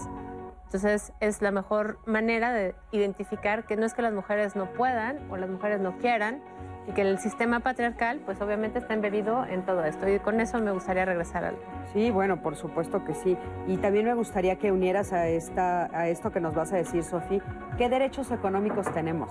[0.66, 5.18] Entonces es la mejor manera de identificar que no es que las mujeres no puedan
[5.30, 6.40] o las mujeres no quieran
[6.86, 10.58] y que el sistema patriarcal pues obviamente está embebido en todo esto y con eso
[10.60, 11.56] me gustaría regresar al...
[11.92, 13.36] Sí, bueno, por supuesto que sí.
[13.66, 17.02] Y también me gustaría que unieras a, esta, a esto que nos vas a decir,
[17.02, 17.42] Sofía,
[17.76, 19.30] ¿qué derechos económicos tenemos?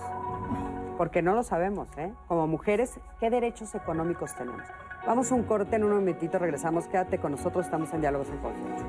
[1.01, 2.13] Porque no lo sabemos, ¿eh?
[2.27, 4.61] Como mujeres, ¿qué derechos económicos tenemos?
[5.03, 8.37] Vamos a un corte en un momentito, regresamos, quédate con nosotros, estamos en Diálogos en
[8.37, 8.85] Confianza.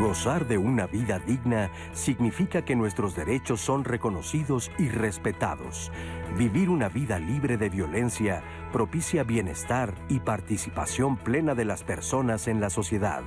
[0.00, 5.92] Gozar de una vida digna significa que nuestros derechos son reconocidos y respetados.
[6.38, 12.62] Vivir una vida libre de violencia propicia bienestar y participación plena de las personas en
[12.62, 13.22] la sociedad.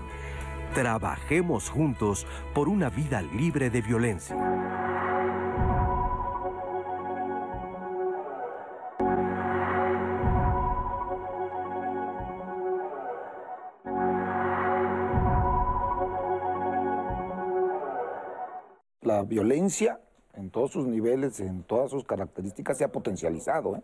[0.74, 4.36] Trabajemos juntos por una vida libre de violencia.
[19.02, 20.00] La violencia
[20.36, 23.78] en todos sus niveles, en todas sus características, se ha potencializado.
[23.78, 23.82] ¿eh?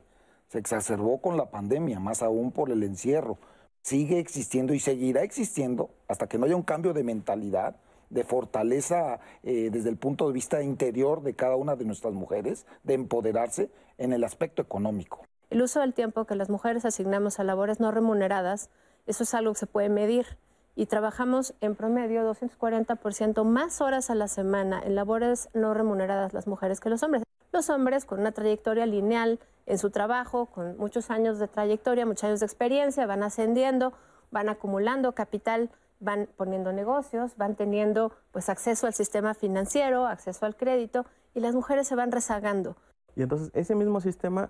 [0.49, 3.39] Se exacerbó con la pandemia, más aún por el encierro
[3.83, 7.75] sigue existiendo y seguirá existiendo hasta que no haya un cambio de mentalidad,
[8.09, 12.65] de fortaleza eh, desde el punto de vista interior de cada una de nuestras mujeres,
[12.83, 15.25] de empoderarse en el aspecto económico.
[15.49, 18.69] El uso del tiempo que las mujeres asignamos a labores no remuneradas,
[19.05, 20.37] eso es algo que se puede medir
[20.75, 26.47] y trabajamos en promedio 240% más horas a la semana en labores no remuneradas las
[26.47, 27.23] mujeres que los hombres.
[27.51, 32.23] Los hombres con una trayectoria lineal en su trabajo, con muchos años de trayectoria, muchos
[32.23, 33.93] años de experiencia, van ascendiendo,
[34.31, 35.69] van acumulando capital,
[35.99, 41.05] van poniendo negocios, van teniendo pues acceso al sistema financiero, acceso al crédito
[41.35, 42.75] y las mujeres se van rezagando.
[43.15, 44.49] Y entonces ese mismo sistema,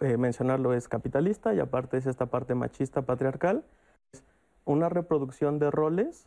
[0.00, 3.64] eh, mencionarlo, es capitalista y aparte es esta parte machista patriarcal,
[4.64, 6.26] una reproducción de roles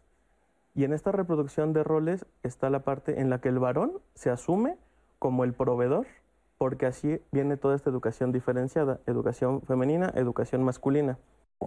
[0.75, 4.29] y en esta reproducción de roles está la parte en la que el varón se
[4.29, 4.77] asume
[5.19, 6.05] como el proveedor
[6.57, 11.17] porque así viene toda esta educación diferenciada, educación femenina, educación masculina.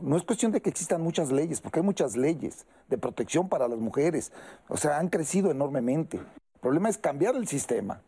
[0.01, 3.69] No es cuestión de que existan muchas leyes, porque hay muchas leyes de protección para
[3.69, 4.33] las mujeres,
[4.69, 6.19] o sea, han crecido enormemente.
[6.19, 8.03] El problema es cambiar el sistema,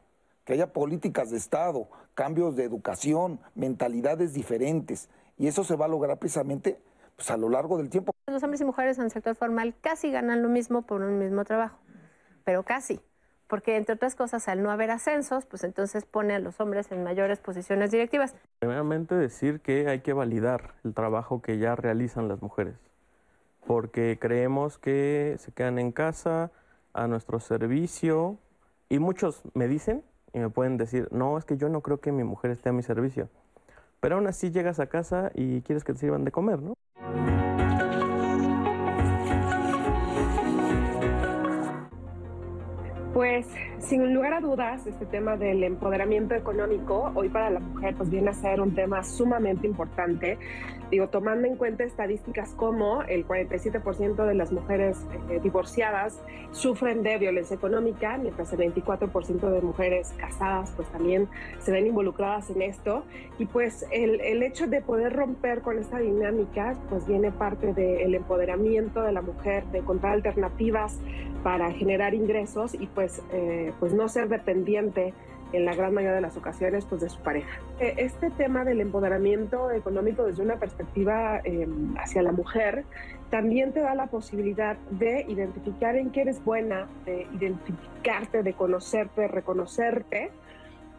[0.44, 5.08] que haya políticas de Estado, cambios de educación, mentalidades diferentes,
[5.38, 6.78] y eso se va a lograr precisamente
[7.22, 8.12] pues, a lo largo del tiempo.
[8.26, 11.44] Los hombres y mujeres en el sector formal casi ganan lo mismo por un mismo
[11.44, 11.78] trabajo,
[12.44, 13.00] pero casi
[13.46, 17.04] porque entre otras cosas, al no haber ascensos, pues entonces pone a los hombres en
[17.04, 18.34] mayores posiciones directivas.
[18.60, 22.76] Primeramente decir que hay que validar el trabajo que ya realizan las mujeres,
[23.66, 26.50] porque creemos que se quedan en casa
[26.94, 28.38] a nuestro servicio
[28.88, 32.10] y muchos me dicen y me pueden decir, no, es que yo no creo que
[32.10, 33.28] mi mujer esté a mi servicio.
[34.00, 36.74] Pero aún así llegas a casa y quieres que te sirvan de comer, ¿no?
[43.12, 43.46] Pues
[43.82, 48.30] sin lugar a dudas, este tema del empoderamiento económico hoy para la mujer pues viene
[48.30, 50.38] a ser un tema sumamente importante.
[50.90, 54.98] Digo, tomando en cuenta estadísticas como el 47% de las mujeres
[55.30, 61.28] eh, divorciadas sufren de violencia económica, mientras el 24% de mujeres casadas pues también
[61.60, 63.04] se ven involucradas en esto.
[63.38, 68.14] Y pues el, el hecho de poder romper con esta dinámica pues viene parte del
[68.14, 70.98] empoderamiento de la mujer, de encontrar alternativas
[71.42, 75.14] para generar ingresos y pues, eh, pues no ser dependiente
[75.52, 77.60] en la gran mayoría de las ocasiones pues de su pareja.
[77.78, 81.68] Eh, este tema del empoderamiento económico desde una perspectiva eh,
[81.98, 82.84] hacia la mujer
[83.30, 89.28] también te da la posibilidad de identificar en qué eres buena, de identificarte, de conocerte,
[89.28, 90.30] reconocerte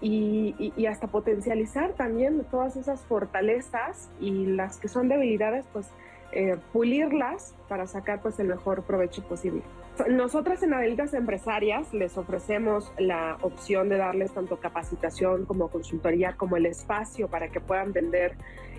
[0.01, 5.87] y, y hasta potencializar también todas esas fortalezas y las que son debilidades pues
[6.35, 9.61] eh, pulirlas para sacar pues el mejor provecho posible.
[10.09, 16.57] Nosotras en Adelitas Empresarias les ofrecemos la opción de darles tanto capacitación como consultoría como
[16.57, 18.35] el espacio para que puedan vender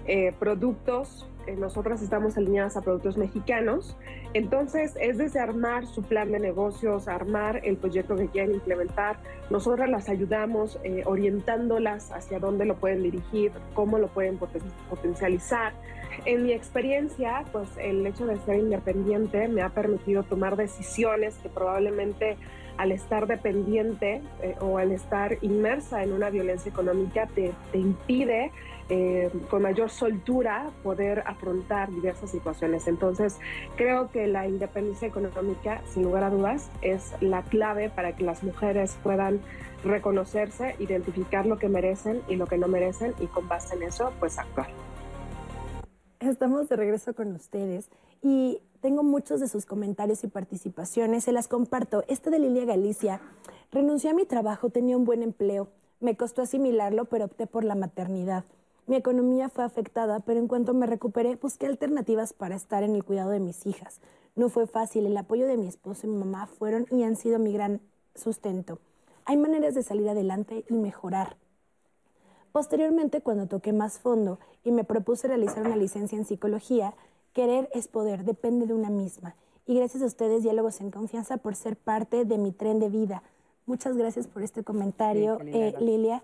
[0.06, 1.30] eh, productos.
[1.46, 3.96] Eh, nosotras estamos alineadas a productos mexicanos.
[4.32, 9.18] Entonces es desde armar su plan de negocios, armar el proyecto que quieren implementar.
[9.50, 14.36] Nosotras las ayudamos orientándolas hacia dónde lo pueden dirigir, cómo lo pueden
[14.90, 15.74] potencializar
[16.24, 21.48] en mi experiencia, pues el hecho de ser independiente me ha permitido tomar decisiones que
[21.48, 22.36] probablemente
[22.76, 28.50] al estar dependiente eh, o al estar inmersa en una violencia económica te, impide
[28.88, 32.86] eh, con mayor soltura poder afrontar diversas situaciones.
[32.88, 33.38] Entonces,
[33.76, 38.42] creo que la independencia económica, sin lugar a dudas, es la clave para que las
[38.42, 39.40] mujeres puedan
[39.84, 44.12] reconocerse, identificar lo que merecen y lo que no merecen y con base en eso,
[44.18, 44.83] pues actuar.
[46.30, 47.90] Estamos de regreso con ustedes
[48.22, 52.02] y tengo muchos de sus comentarios y participaciones, se las comparto.
[52.08, 53.20] Este de Lilia Galicia,
[53.70, 55.68] renuncié a mi trabajo, tenía un buen empleo,
[56.00, 58.44] me costó asimilarlo, pero opté por la maternidad.
[58.86, 63.04] Mi economía fue afectada, pero en cuanto me recuperé, busqué alternativas para estar en el
[63.04, 64.00] cuidado de mis hijas.
[64.34, 67.38] No fue fácil, el apoyo de mi esposo y mi mamá fueron y han sido
[67.38, 67.80] mi gran
[68.14, 68.78] sustento.
[69.26, 71.36] Hay maneras de salir adelante y mejorar.
[72.54, 76.94] Posteriormente, cuando toqué más fondo y me propuse realizar una licencia en psicología,
[77.32, 79.34] querer es poder, depende de una misma.
[79.66, 83.24] Y gracias a ustedes, Diálogos en Confianza, por ser parte de mi tren de vida.
[83.66, 86.22] Muchas gracias por este comentario, eh, Lilia.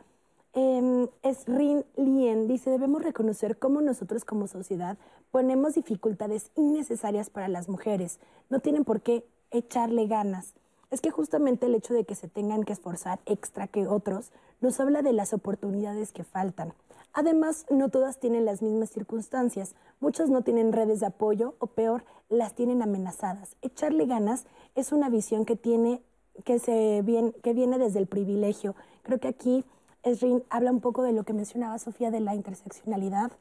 [0.52, 4.98] Eh, Esrin Lien dice, debemos reconocer cómo nosotros como sociedad
[5.32, 8.20] ponemos dificultades innecesarias para las mujeres.
[8.50, 10.54] No tienen por qué echarle ganas
[10.90, 14.80] es que justamente el hecho de que se tengan que esforzar extra que otros nos
[14.80, 16.72] habla de las oportunidades que faltan.
[17.12, 19.74] Además, no todas tienen las mismas circunstancias.
[19.98, 23.56] Muchas no tienen redes de apoyo o peor, las tienen amenazadas.
[23.62, 26.02] Echarle ganas es una visión que tiene
[26.44, 28.74] que se viene, que viene desde el privilegio.
[29.02, 29.64] Creo que aquí
[30.02, 33.32] Esrin habla un poco de lo que mencionaba Sofía de la interseccionalidad,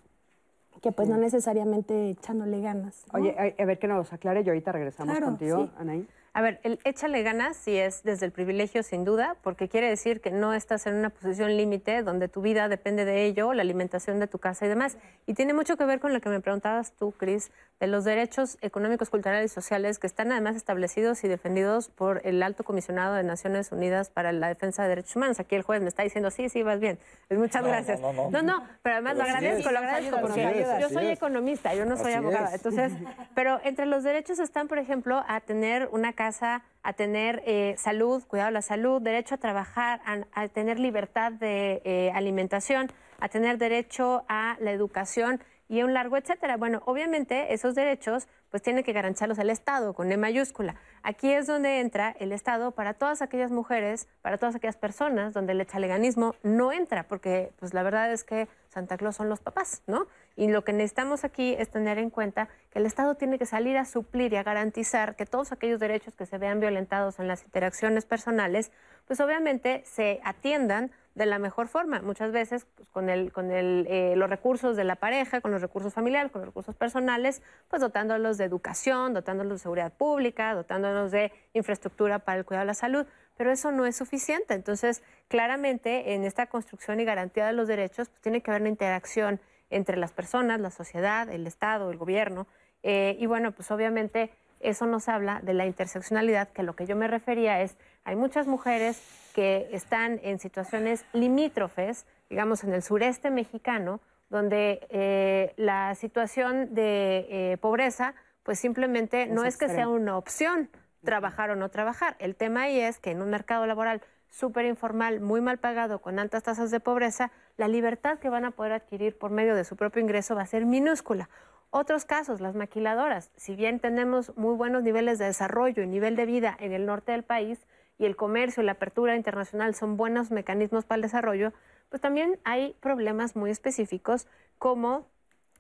[0.82, 3.06] que pues no necesariamente echándole ganas.
[3.14, 6.08] Oye, a, ver que nos aclare y ahorita regresamos contigo, Anaí.
[6.40, 10.22] A ver, el échale ganas sí es desde el privilegio sin duda, porque quiere decir
[10.22, 14.22] que no estás en una posición límite donde tu vida depende de ello, la alimentación
[14.22, 14.98] de tu casa y demás.
[15.28, 17.52] Y tiene mucho que ver con lo que me preguntabas tú, Cris,
[17.82, 22.42] de los derechos económicos, culturales y sociales que están además establecidos y defendidos por el
[22.42, 25.42] Alto Comisionado de Naciones Unidas para la Defensa de Derechos Humanos.
[25.42, 27.00] Aquí el juez me está diciendo, sí, sí, vas bien.
[27.28, 28.00] Pues muchas gracias.
[28.00, 31.98] No no, no, pero además lo agradezco, lo agradezco porque yo soy economista, yo no
[31.98, 32.54] soy abogada.
[32.54, 32.94] Entonces,
[33.36, 38.24] pero entre los derechos están, por ejemplo, a tener una casa, a tener eh, salud,
[38.26, 40.02] cuidado de la salud, derecho a trabajar,
[40.34, 46.18] a, tener libertad de eh, alimentación, a tener derecho a la educación y un largo
[46.18, 46.58] etcétera.
[46.58, 50.76] Bueno, obviamente esos derechos pues tiene que garantizarlos el Estado con E mayúscula.
[51.04, 55.54] Aquí es donde entra el Estado para todas aquellas mujeres, para todas aquellas personas donde
[55.54, 59.84] el echaleganismo no entra, porque pues la verdad es que Santa Claus son los papás,
[59.86, 60.08] ¿no?
[60.36, 63.78] Y lo que necesitamos aquí es tener en cuenta que el Estado tiene que salir
[63.78, 67.44] a suplir y a garantizar que todos aquellos derechos que se vean violentados en las
[67.44, 68.72] interacciones personales,
[69.06, 72.02] pues obviamente se atiendan de la mejor forma.
[72.02, 75.62] Muchas veces pues, con, el, con el, eh, los recursos de la pareja, con los
[75.62, 81.12] recursos familiares, con los recursos personales, pues dotándolos de educación, dotándolos de seguridad pública, dotándolos
[81.12, 83.06] de infraestructura para el cuidado de la salud.
[83.36, 84.54] pero eso no es suficiente.
[84.54, 88.70] Entonces, claramente, en esta construcción y garantía de los derechos, pues, tiene que haber una
[88.70, 89.40] interacción
[89.70, 92.48] entre las personas, la sociedad, el Estado, el gobierno.
[92.84, 96.96] Eh, y bueno, pues obviamente eso nos habla de la interseccionalidad, que lo que yo
[96.96, 99.02] me refería es, hay muchas mujeres
[99.34, 107.26] que están en situaciones limítrofes, digamos en el sureste mexicano, donde eh, la situación de
[107.30, 108.14] eh, pobreza,
[108.44, 110.70] pues simplemente no es que sea una opción
[111.04, 112.16] trabajar o no trabajar.
[112.20, 116.20] El tema ahí es que en un mercado laboral súper informal, muy mal pagado, con
[116.20, 119.76] altas tasas de pobreza, la libertad que van a poder adquirir por medio de su
[119.76, 121.30] propio ingreso va a ser minúscula.
[121.72, 126.26] Otros casos, las maquiladoras, si bien tenemos muy buenos niveles de desarrollo y nivel de
[126.26, 127.68] vida en el norte del país
[128.00, 131.54] y el comercio y la apertura internacional son buenos mecanismos para el desarrollo,
[131.90, 134.28] pues también hay problemas muy específicos
[134.58, 135.08] como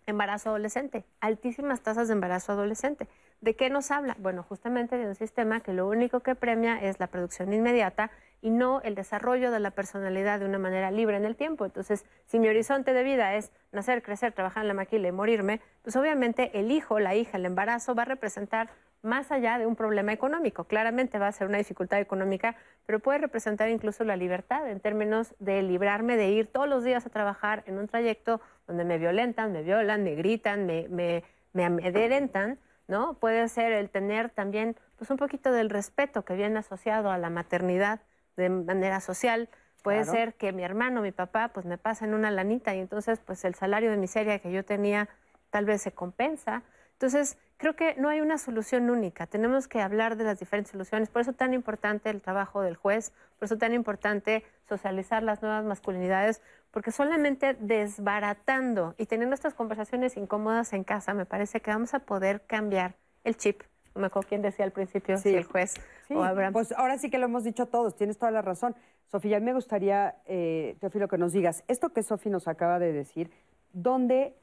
[0.09, 3.07] embarazo adolescente, altísimas tasas de embarazo adolescente.
[3.41, 4.15] ¿De qué nos habla?
[4.19, 8.11] Bueno, justamente de un sistema que lo único que premia es la producción inmediata
[8.41, 11.65] y no el desarrollo de la personalidad de una manera libre en el tiempo.
[11.65, 15.61] Entonces, si mi horizonte de vida es nacer, crecer, trabajar en la maquila y morirme,
[15.83, 18.69] pues obviamente el hijo, la hija, el embarazo va a representar
[19.01, 20.65] más allá de un problema económico.
[20.65, 22.55] Claramente va a ser una dificultad económica,
[22.85, 27.05] pero puede representar incluso la libertad en términos de librarme de ir todos los días
[27.05, 31.23] a trabajar en un trayecto donde me violentan, me violan, me gritan, me, me,
[31.53, 33.13] me amedrentan, ¿no?
[33.15, 37.29] Puede ser el tener también pues un poquito del respeto que viene asociado a la
[37.29, 38.01] maternidad
[38.35, 39.49] de manera social.
[39.81, 43.45] Puede ser que mi hermano, mi papá, pues me pasen una lanita y entonces pues
[43.45, 45.07] el salario de miseria que yo tenía
[45.51, 46.63] tal vez se compensa.
[46.93, 49.27] Entonces, creo que no hay una solución única.
[49.27, 51.09] Tenemos que hablar de las diferentes soluciones.
[51.09, 55.63] Por eso tan importante el trabajo del juez, por eso tan importante socializar las nuevas
[55.65, 56.41] masculinidades,
[56.71, 61.99] porque solamente desbaratando y teniendo estas conversaciones incómodas en casa, me parece que vamos a
[61.99, 63.61] poder cambiar el chip
[63.95, 65.75] me acuerdo quién decía al principio, si el juez
[66.09, 66.53] o Abraham.
[66.53, 68.75] Pues ahora sí que lo hemos dicho todos, tienes toda la razón.
[69.11, 73.31] Sofía, me gustaría, eh, Teófilo, que nos digas, esto que Sofía nos acaba de decir,
[73.73, 74.35] ¿dónde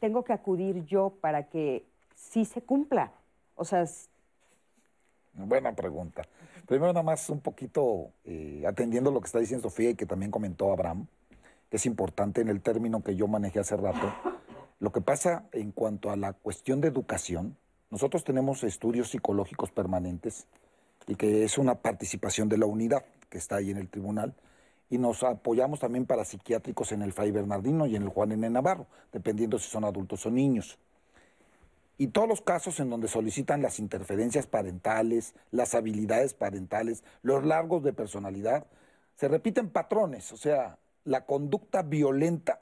[0.00, 3.12] tengo que acudir yo para que sí se cumpla?
[3.56, 3.84] O sea...
[5.34, 6.22] Buena pregunta.
[6.66, 10.30] Primero nada más un poquito eh, atendiendo lo que está diciendo Sofía y que también
[10.30, 11.06] comentó Abraham,
[11.74, 14.14] es importante en el término que yo manejé hace rato.
[14.78, 17.56] Lo que pasa en cuanto a la cuestión de educación,
[17.90, 20.46] nosotros tenemos estudios psicológicos permanentes
[21.08, 24.34] y que es una participación de la unidad que está ahí en el tribunal.
[24.88, 28.48] Y nos apoyamos también para psiquiátricos en el Fray Bernardino y en el Juan N.
[28.50, 30.78] Navarro, dependiendo si son adultos o niños.
[31.96, 37.84] Y todos los casos en donde solicitan las interferencias parentales, las habilidades parentales, los largos
[37.84, 38.66] de personalidad,
[39.14, 42.60] se repiten patrones, o sea, la conducta violenta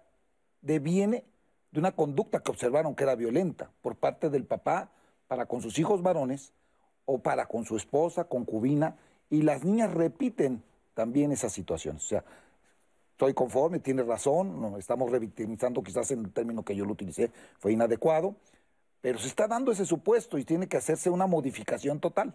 [0.60, 1.24] deviene
[1.70, 4.90] de una conducta que observaron que era violenta por parte del papá
[5.26, 6.52] para con sus hijos varones
[7.06, 8.96] o para con su esposa, concubina,
[9.30, 10.62] y las niñas repiten
[10.94, 12.04] también esas situaciones.
[12.04, 12.24] O sea,
[13.12, 17.30] estoy conforme, tiene razón, no, estamos revictimizando, quizás en el término que yo lo utilicé
[17.58, 18.36] fue inadecuado,
[19.02, 22.34] pero se está dando ese supuesto y tiene que hacerse una modificación total.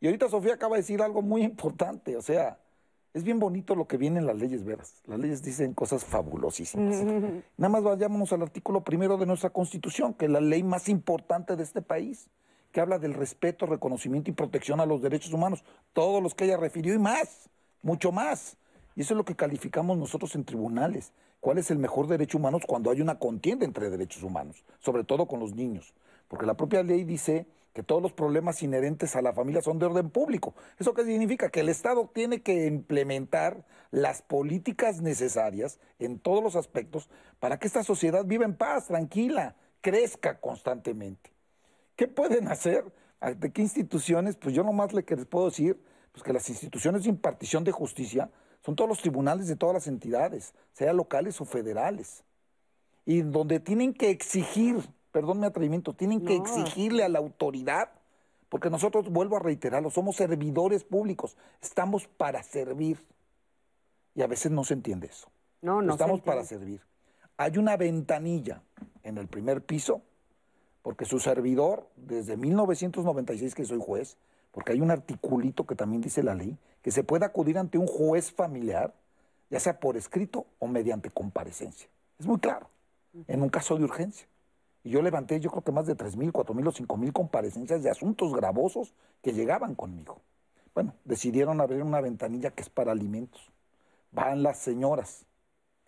[0.00, 2.58] Y ahorita Sofía acaba de decir algo muy importante, o sea,
[3.14, 5.02] es bien bonito lo que viene en las leyes veras.
[5.06, 6.96] Las leyes dicen cosas fabulosísimas.
[7.56, 11.56] Nada más vayámonos al artículo primero de nuestra Constitución, que es la ley más importante
[11.56, 12.28] de este país,
[12.72, 15.64] que habla del respeto, reconocimiento y protección a los derechos humanos.
[15.92, 17.50] Todos los que ella refirió y más,
[17.82, 18.56] mucho más.
[18.94, 21.12] Y eso es lo que calificamos nosotros en tribunales.
[21.40, 24.64] ¿Cuál es el mejor derecho humano cuando hay una contienda entre derechos humanos?
[24.80, 25.94] Sobre todo con los niños.
[26.26, 29.86] Porque la propia ley dice que todos los problemas inherentes a la familia son de
[29.86, 30.54] orden público.
[30.78, 31.48] ¿Eso qué significa?
[31.48, 37.08] Que el Estado tiene que implementar las políticas necesarias en todos los aspectos
[37.38, 41.30] para que esta sociedad viva en paz, tranquila, crezca constantemente.
[41.94, 42.92] ¿Qué pueden hacer?
[43.36, 44.36] ¿De qué instituciones?
[44.36, 45.80] Pues yo nomás le les puedo decir
[46.12, 48.30] pues que las instituciones de impartición de justicia
[48.68, 52.22] son todos los tribunales de todas las entidades, sea locales o federales,
[53.06, 57.88] y donde tienen que exigir perdón mi atrevimiento, tienen que exigirle a la autoridad,
[58.50, 63.02] porque nosotros, vuelvo a reiterarlo, somos servidores públicos, estamos para servir.
[64.14, 65.30] Y a veces no se entiende eso.
[65.62, 65.94] No, no.
[65.94, 66.82] Estamos para servir.
[67.38, 68.60] Hay una ventanilla
[69.02, 70.02] en el primer piso,
[70.82, 74.18] porque su servidor, desde 1996 que soy juez,
[74.52, 76.58] porque hay un articulito que también dice la ley,
[76.88, 78.94] que se puede acudir ante un juez familiar,
[79.50, 81.86] ya sea por escrito o mediante comparecencia.
[82.18, 82.70] Es muy claro,
[83.26, 84.26] en un caso de urgencia.
[84.82, 88.32] Y yo levanté, yo creo que más de 3.000, 4.000 o 5.000 comparecencias de asuntos
[88.32, 90.22] gravosos que llegaban conmigo.
[90.74, 93.52] Bueno, decidieron abrir una ventanilla que es para alimentos.
[94.10, 95.26] Van las señoras,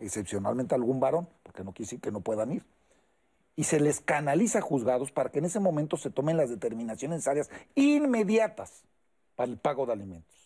[0.01, 2.67] excepcionalmente algún varón, porque no decir que no puedan ir.
[3.57, 7.17] Y se les canaliza a juzgados para que en ese momento se tomen las determinaciones
[7.17, 8.83] necesarias inmediatas
[9.35, 10.40] para el pago de alimentos.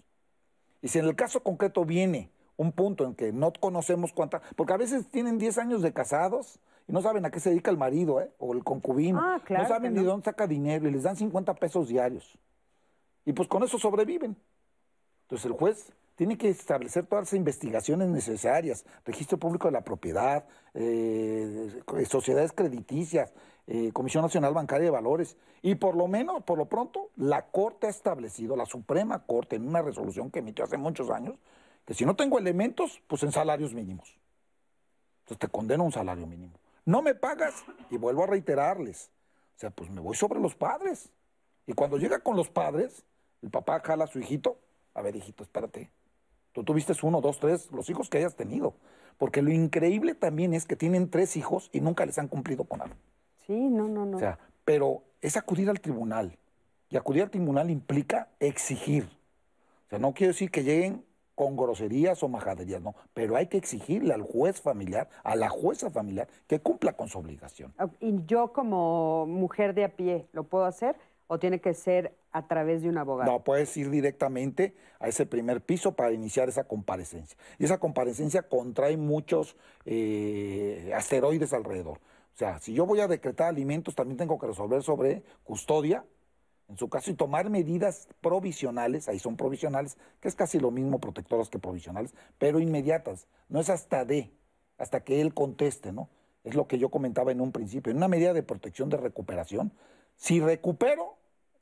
[0.84, 2.28] Y si en el caso concreto viene
[2.58, 6.58] un punto en que no conocemos cuánta, porque a veces tienen 10 años de casados
[6.86, 8.30] y no saben a qué se dedica el marido ¿eh?
[8.38, 10.06] o el concubino, Ah, claro no saben ni no.
[10.10, 12.38] dónde saca dinero y les dan 50 pesos diarios.
[13.24, 14.36] Y pues con eso sobreviven.
[15.22, 20.44] Entonces el juez tiene que establecer todas las investigaciones necesarias, registro público de la propiedad,
[20.74, 23.32] eh, sociedades crediticias,
[23.66, 27.86] eh, Comisión Nacional Bancaria de Valores, y por lo menos, por lo pronto, la Corte
[27.86, 31.36] ha establecido, la Suprema Corte, en una resolución que emitió hace muchos años,
[31.86, 34.18] que si no tengo elementos, pues en salarios mínimos.
[35.20, 36.52] Entonces te condeno a un salario mínimo.
[36.84, 39.10] No me pagas, y vuelvo a reiterarles,
[39.56, 41.10] o sea, pues me voy sobre los padres.
[41.66, 43.04] Y cuando llega con los padres,
[43.42, 44.58] el papá jala a su hijito,
[44.92, 45.90] a ver, hijito, espérate,
[46.52, 48.74] tú tuviste uno, dos, tres, los hijos que hayas tenido.
[49.16, 52.82] Porque lo increíble también es que tienen tres hijos y nunca les han cumplido con
[52.82, 52.96] algo.
[53.46, 54.16] Sí, no, no, no.
[54.16, 56.36] O sea, pero es acudir al tribunal.
[56.90, 59.04] Y acudir al tribunal implica exigir.
[59.86, 61.04] O sea, no quiero decir que lleguen
[61.34, 62.94] con groserías o majaderías, no.
[63.12, 67.18] Pero hay que exigirle al juez familiar, a la jueza familiar, que cumpla con su
[67.18, 67.74] obligación.
[68.00, 70.96] ¿Y yo como mujer de a pie lo puedo hacer
[71.26, 73.30] o tiene que ser a través de un abogado?
[73.30, 77.36] No, puedes ir directamente a ese primer piso para iniciar esa comparecencia.
[77.58, 81.98] Y esa comparecencia contrae muchos eh, asteroides alrededor.
[82.34, 86.04] O sea, si yo voy a decretar alimentos, también tengo que resolver sobre custodia,
[86.68, 90.98] en su caso, y tomar medidas provisionales, ahí son provisionales, que es casi lo mismo
[90.98, 93.28] protectoras que provisionales, pero inmediatas.
[93.48, 94.32] No es hasta de,
[94.78, 96.08] hasta que él conteste, ¿no?
[96.42, 97.92] Es lo que yo comentaba en un principio.
[97.92, 99.72] En una medida de protección de recuperación,
[100.16, 101.16] si recupero,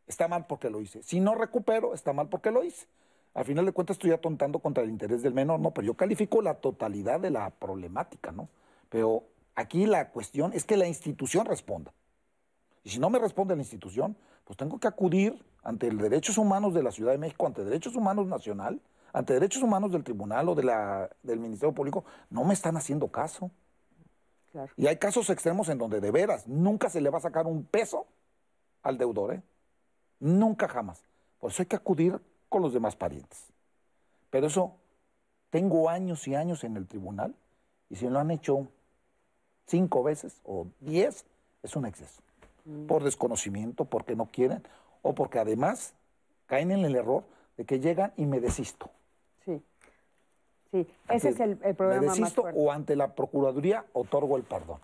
[0.07, 1.03] está mal porque lo hice.
[1.03, 2.86] Si no recupero, está mal porque lo hice.
[3.35, 5.73] Al final de cuentas estoy atontando contra el interés del menor, ¿no?
[5.73, 8.49] Pero yo califico la totalidad de la problemática, ¿no?
[8.89, 9.24] Pero
[9.55, 11.93] aquí la cuestión es que la institución responda.
[12.85, 16.74] Y si no me responde la institución, pues tengo que acudir ante el Derechos Humanos
[16.74, 18.81] de la Ciudad de México, ante Derechos Humanos Nacional,
[19.12, 22.05] ante Derechos Humanos del Tribunal o de la, del Ministerio Público.
[22.31, 23.51] No me están haciendo caso.
[24.51, 24.73] Claro.
[24.77, 27.65] Y hay casos extremos en donde de veras nunca se le va a sacar un
[27.65, 28.07] peso
[28.83, 29.43] al deudor, ¿eh?
[30.19, 31.03] Nunca jamás.
[31.39, 33.53] Por eso hay que acudir con los demás parientes.
[34.31, 34.77] Pero eso,
[35.51, 37.35] tengo años y años en el tribunal
[37.91, 38.69] y si lo han hecho
[39.66, 41.24] cinco veces o diez,
[41.62, 42.22] es un exceso.
[42.86, 44.62] Por desconocimiento, porque no quieren
[45.02, 45.94] o porque además
[46.47, 47.24] caen en el error
[47.56, 48.89] de que llegan y me desisto.
[49.44, 49.60] Sí.
[50.70, 54.78] Sí, ese es el, el problema me desisto o ante la Procuraduría otorgo el perdón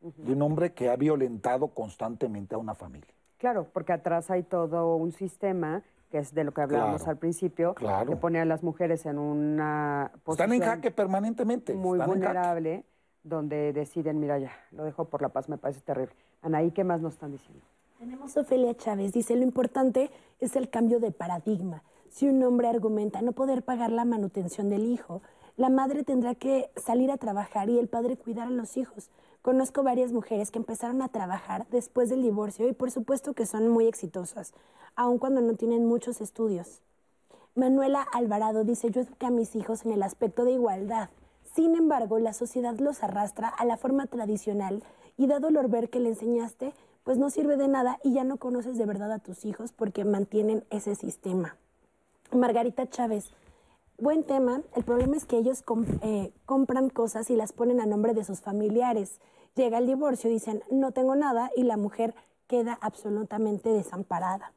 [0.00, 3.08] de un hombre que ha violentado constantemente a una familia.
[3.38, 7.18] Claro, porque atrás hay todo un sistema que es de lo que hablábamos Claro, al
[7.18, 8.10] principio, claro.
[8.10, 11.74] que pone a las mujeres en una posición Están en jaque permanentemente.
[11.74, 12.84] muy vulnerable,
[13.24, 16.14] donde deciden, mira ya, lo dejo por la paz, me parece terrible.
[16.42, 17.64] Anaí, ¿qué más nos están diciendo?
[17.98, 21.82] Tenemos a Ofelia Chávez, dice, lo importante es el cambio de paradigma.
[22.10, 25.22] Si un hombre argumenta no poder pagar la manutención del hijo,
[25.56, 29.10] la madre tendrá que salir a trabajar y el padre cuidar a los hijos.
[29.40, 33.68] Conozco varias mujeres que empezaron a trabajar después del divorcio y por supuesto que son
[33.68, 34.52] muy exitosas,
[34.96, 36.82] aun cuando no tienen muchos estudios.
[37.54, 41.08] Manuela Alvarado dice, yo eduqué a mis hijos en el aspecto de igualdad.
[41.54, 44.82] Sin embargo, la sociedad los arrastra a la forma tradicional
[45.16, 46.72] y da dolor ver que le enseñaste,
[47.04, 50.04] pues no sirve de nada y ya no conoces de verdad a tus hijos porque
[50.04, 51.56] mantienen ese sistema.
[52.32, 53.30] Margarita Chávez,
[53.98, 54.62] buen tema.
[54.74, 55.62] El problema es que ellos
[56.02, 59.20] eh, compran cosas y las ponen a nombre de sus familiares.
[59.54, 62.16] Llega el divorcio, dicen, no tengo nada y la mujer
[62.48, 64.52] queda absolutamente desamparada.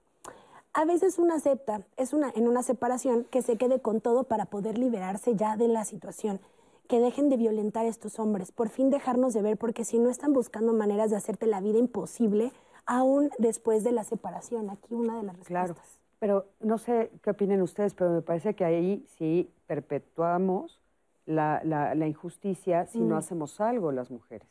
[0.73, 4.45] A veces uno acepta, es una, en una separación, que se quede con todo para
[4.45, 6.39] poder liberarse ya de la situación.
[6.88, 10.09] Que dejen de violentar a estos hombres, por fin dejarnos de ver, porque si no
[10.09, 12.51] están buscando maneras de hacerte la vida imposible,
[12.85, 14.69] aún después de la separación.
[14.69, 15.47] Aquí una de las respuestas.
[15.47, 15.76] Claro,
[16.19, 20.80] pero no sé qué opinen ustedes, pero me parece que ahí sí perpetuamos
[21.26, 23.18] la, la- la injusticia si no Mm.
[23.18, 24.47] hacemos algo las mujeres.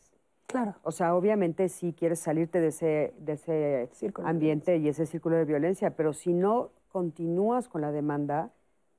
[0.46, 0.74] Claro.
[0.82, 3.88] O sea, obviamente sí quieres salirte de ese, de ese
[4.22, 8.50] ambiente y ese círculo de violencia, pero si no continúas con la demanda,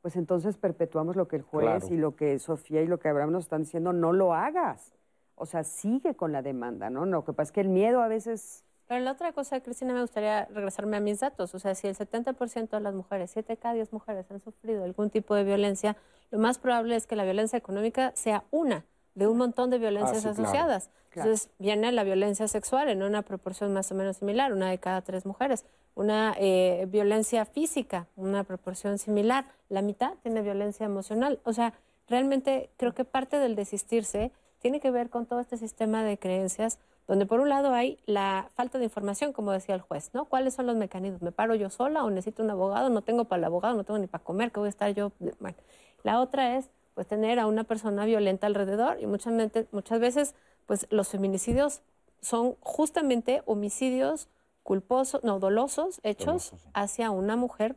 [0.02, 1.94] pues entonces perpetuamos lo que el juez Claro.
[1.94, 4.94] y lo que Sofía y lo que Abraham nos están diciendo, no lo hagas.
[5.36, 7.06] O sea, sigue con la demanda, ¿no?
[7.06, 8.64] Lo que pasa es que el miedo a veces...
[8.88, 11.54] Pero la otra cosa, Cristina, me gustaría regresarme a mis datos.
[11.54, 15.10] O sea, si el 70% de las mujeres, 7 cada 10 mujeres han sufrido algún
[15.10, 15.98] tipo de violencia,
[16.32, 18.86] lo más probable es que la violencia económica sea una
[19.18, 20.90] de un montón de violencias Ah, sí, asociadas.
[21.10, 21.30] Claro.
[21.32, 25.02] Entonces viene la violencia sexual en una proporción más o menos similar, una de cada
[25.02, 25.66] tres mujeres.
[25.96, 29.46] Una eh, violencia física, una proporción similar.
[29.70, 31.40] La mitad tiene violencia emocional.
[31.46, 31.74] O sea,
[32.08, 36.78] realmente creo que parte del desistirse tiene que ver con todo este sistema de creencias
[37.08, 40.26] donde por un lado hay la falta de información, como decía el juez, ¿no?
[40.26, 41.22] ¿Cuáles son los mecanismos?
[41.22, 42.90] ¿Me paro yo sola o necesito un abogado?
[42.90, 45.12] No tengo para el abogado, no tengo ni para comer, ¿qué voy a estar yo?
[45.40, 45.58] Bueno,
[46.04, 49.32] la otra es, pues, tener a una persona violenta alrededor y muchas,
[49.72, 50.34] muchas veces,
[50.66, 51.82] pues, los feminicidios
[52.22, 54.30] son justamente homicidios
[54.64, 57.76] culposos, no, dolosos, hechos hacia una mujer,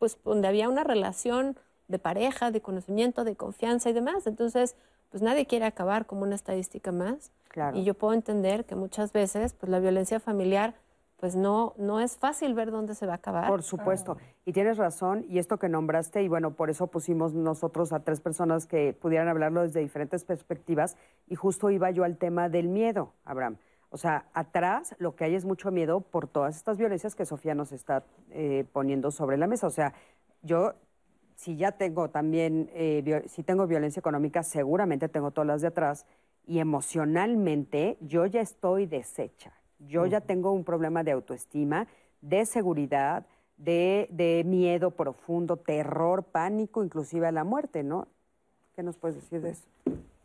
[0.00, 1.56] pues, donde había una relación
[1.86, 4.26] de pareja, de conocimiento, de confianza y demás.
[4.26, 4.74] Entonces,
[5.10, 7.30] pues nadie quiere acabar como una estadística más.
[7.72, 10.74] Y yo puedo entender que muchas veces pues la violencia familiar
[11.26, 13.48] pues no, no es fácil ver dónde se va a acabar.
[13.48, 14.16] Por supuesto.
[14.44, 18.20] Y tienes razón, y esto que nombraste, y bueno, por eso pusimos nosotros a tres
[18.20, 20.96] personas que pudieran hablarlo desde diferentes perspectivas,
[21.26, 23.56] y justo iba yo al tema del miedo, Abraham.
[23.90, 27.56] O sea, atrás lo que hay es mucho miedo por todas estas violencias que Sofía
[27.56, 29.66] nos está eh, poniendo sobre la mesa.
[29.66, 29.94] O sea,
[30.42, 30.74] yo
[31.34, 36.06] si ya tengo también, eh, si tengo violencia económica, seguramente tengo todas las de atrás
[36.46, 39.52] y emocionalmente yo ya estoy deshecha.
[39.78, 41.86] Yo ya tengo un problema de autoestima,
[42.20, 43.26] de seguridad,
[43.56, 48.08] de, miedo profundo, terror, pánico, inclusive a la muerte, ¿no?
[48.74, 49.66] ¿Qué nos puedes decir de eso?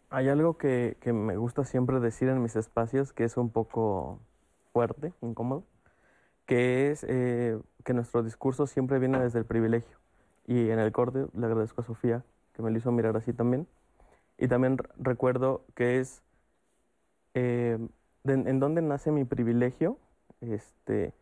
[0.10, 4.20] Hay algo que, me gusta siempre decir en mis espacios que es un poco
[4.74, 5.64] fuerte, incómodo,
[6.46, 9.98] que es eh, que nuestro discurso siempre viene desde el privilegio.
[10.48, 12.24] Y en el corte le agradezco a Sofía
[12.54, 13.68] que me lo hizo mirar así también.
[14.38, 16.24] Y también recuerdo que es
[17.34, 17.78] eh,
[18.24, 19.98] en dónde nace mi privilegio
[20.42, 21.14] este,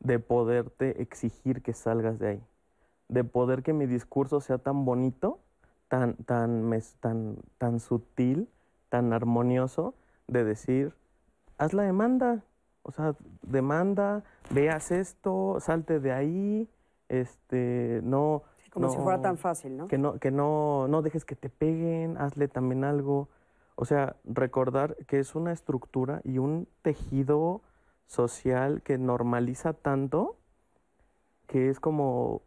[0.00, 2.42] de poderte exigir que salgas de ahí.
[3.08, 5.38] De poder que mi discurso sea tan bonito,
[5.88, 6.70] tan, tan,
[7.00, 8.48] tan, tan sutil,
[8.88, 9.94] tan armonioso,
[10.26, 10.94] de decir,
[11.58, 12.42] haz la demanda.
[12.82, 16.68] O sea, demanda, veas esto, salte de ahí,
[17.08, 19.88] este, no, como si fuera tan fácil, ¿no?
[19.88, 23.28] Que no, que no, no dejes que te peguen, hazle también algo.
[23.76, 27.62] O sea, recordar que es una estructura y un tejido
[28.06, 30.38] social que normaliza tanto
[31.46, 32.42] que es como,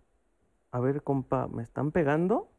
[0.72, 2.50] a ver, compa, me están pegando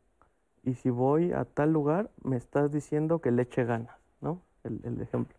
[0.63, 4.43] y si voy a tal lugar me estás diciendo que le eche ganas, ¿no?
[4.63, 5.37] El, ejemplo.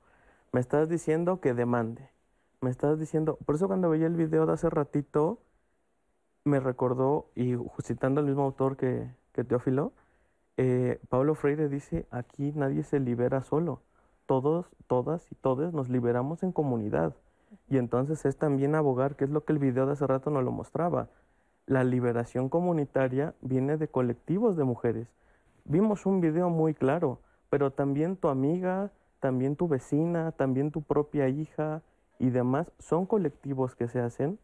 [0.52, 2.10] Me estás diciendo que demande.
[2.60, 5.40] Me estás diciendo, por eso cuando veía el video de hace ratito,
[6.44, 9.94] me recordó, y citando al mismo autor que, que Teófilo,
[10.58, 13.82] eh, Pablo Freire dice, aquí nadie se libera solo,
[14.26, 17.16] todos, todas y todos nos liberamos en comunidad.
[17.70, 20.44] Y entonces es también abogar, que es lo que el video de hace rato nos
[20.44, 21.10] lo mostraba,
[21.66, 25.08] la liberación comunitaria viene de colectivos de mujeres.
[25.66, 27.20] Vimos un video muy claro,
[27.50, 31.82] pero también tu amiga, también tu vecina, también tu propia hija
[32.20, 34.40] y demás son colectivos que se hacen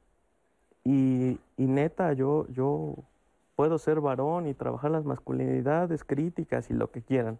[0.83, 2.95] y, neta, yo, yo
[3.57, 7.39] puedo ser varón y trabajar las masculinidades críticas y lo que quieran,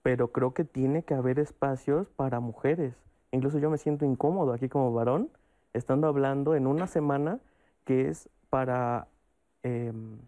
[0.00, 2.94] pero creo que tiene que haber espacios para mujeres.
[3.32, 5.28] Incluso yo me siento incómodo aquí como varón,
[5.72, 7.40] estando hablando en una semana
[7.84, 9.08] que es para,
[9.64, 10.18] em,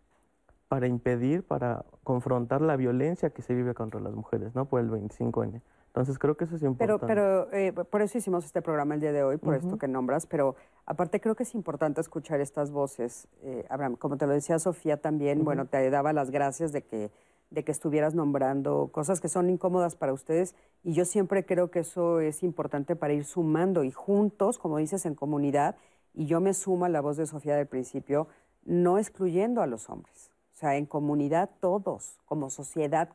[0.67, 4.65] para impedir, para confrontar la violencia que se vive contra las mujeres, ¿no?
[4.65, 5.63] Por el 25N.
[5.97, 7.07] Entonces creo que eso es importante.
[7.07, 9.89] Pero, pero eh, por eso hicimos este programa el día de hoy, por esto que
[9.89, 10.55] nombras, pero
[10.85, 13.29] aparte creo que es importante escuchar estas voces.
[13.41, 17.11] Eh, Abraham, como te lo decía Sofía también, bueno, te daba las gracias de que,
[17.49, 20.55] de que estuvieras nombrando cosas que son incómodas para ustedes
[20.85, 25.07] y yo siempre creo que eso es importante para ir sumando y juntos, como dices,
[25.07, 25.77] en comunidad,
[26.13, 28.29] y yo me sumo a la voz de Sofía del principio,
[28.67, 33.09] no excluyendo a los hombres, o sea, en comunidad todos, como sociedad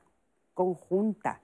[0.56, 1.41] conjunta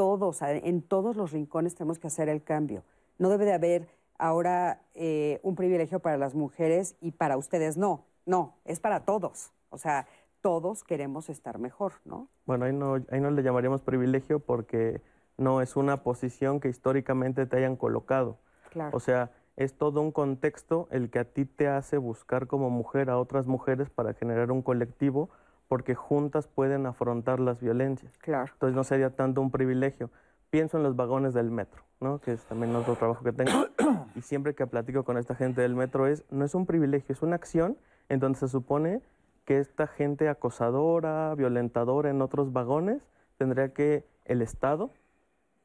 [0.00, 2.84] todos, en todos los rincones tenemos que hacer el cambio.
[3.18, 8.06] No debe de haber ahora eh, un privilegio para las mujeres y para ustedes no.
[8.24, 9.52] No, es para todos.
[9.68, 10.06] O sea,
[10.40, 12.28] todos queremos estar mejor, ¿no?
[12.46, 15.02] Bueno, ahí no, ahí no le llamaríamos privilegio porque
[15.36, 18.38] no es una posición que históricamente te hayan colocado.
[18.70, 18.96] Claro.
[18.96, 23.10] O sea, es todo un contexto el que a ti te hace buscar como mujer
[23.10, 25.28] a otras mujeres para generar un colectivo
[25.70, 28.18] porque juntas pueden afrontar las violencias.
[28.18, 28.50] Claro.
[28.54, 30.10] Entonces no sería tanto un privilegio.
[30.50, 32.20] Pienso en los vagones del metro, ¿no?
[32.20, 33.68] que es también otro trabajo que tengo.
[34.16, 37.22] y siempre que platico con esta gente del metro es, no es un privilegio, es
[37.22, 37.76] una acción
[38.08, 39.00] en donde se supone
[39.44, 44.90] que esta gente acosadora, violentadora en otros vagones, tendría que el Estado,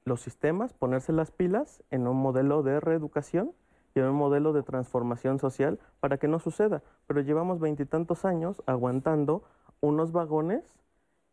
[0.03, 3.53] los sistemas, ponerse las pilas en un modelo de reeducación
[3.95, 6.83] y en un modelo de transformación social para que no suceda.
[7.07, 9.43] Pero llevamos veintitantos años aguantando
[9.85, 10.63] unos vagones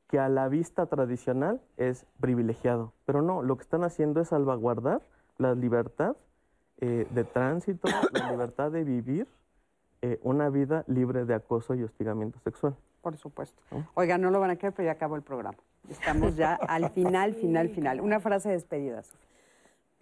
[0.09, 2.93] que a la vista tradicional es privilegiado.
[3.07, 5.01] Pero no, lo que están haciendo es salvaguardar
[5.39, 6.17] la libertad
[6.81, 9.27] eh, de tránsito, la libertad de vivir
[10.03, 12.77] eh, una vida libre de acoso y hostigamiento sexual.
[13.01, 13.61] Por supuesto.
[13.95, 15.59] Oiga, no lo van a creer, pero ya acabó el programa.
[15.89, 18.01] Estamos ya al final, final, final.
[18.01, 19.29] Una frase de despedida, Sofía.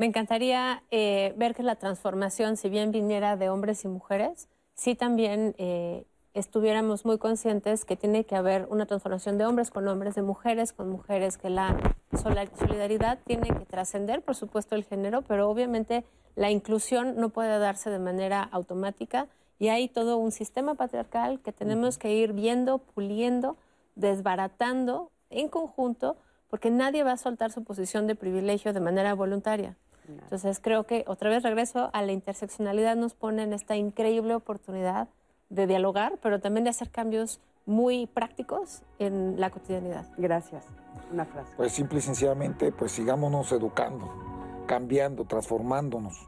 [0.01, 4.95] Me encantaría eh, ver que la transformación, si bien viniera de hombres y mujeres, sí
[4.95, 10.15] también eh, estuviéramos muy conscientes que tiene que haber una transformación de hombres con hombres,
[10.15, 11.77] de mujeres con mujeres, que la
[12.13, 16.05] solidaridad tiene que trascender, por supuesto, el género, pero obviamente
[16.37, 19.27] la inclusión no puede darse de manera automática
[19.59, 23.57] y hay todo un sistema patriarcal que tenemos que ir viendo, puliendo,
[23.95, 26.17] desbaratando en conjunto,
[26.49, 29.77] porque nadie va a soltar su posición de privilegio de manera voluntaria.
[30.09, 35.09] Entonces creo que otra vez regreso a la interseccionalidad nos pone en esta increíble oportunidad
[35.51, 40.07] de dialogar, pero también de hacer cambios muy prácticos en la cotidianidad.
[40.17, 40.65] Gracias.
[41.13, 41.53] Una frase.
[41.57, 46.27] Pues simple y sencillamente, pues sigámonos educando, cambiando, transformándonos.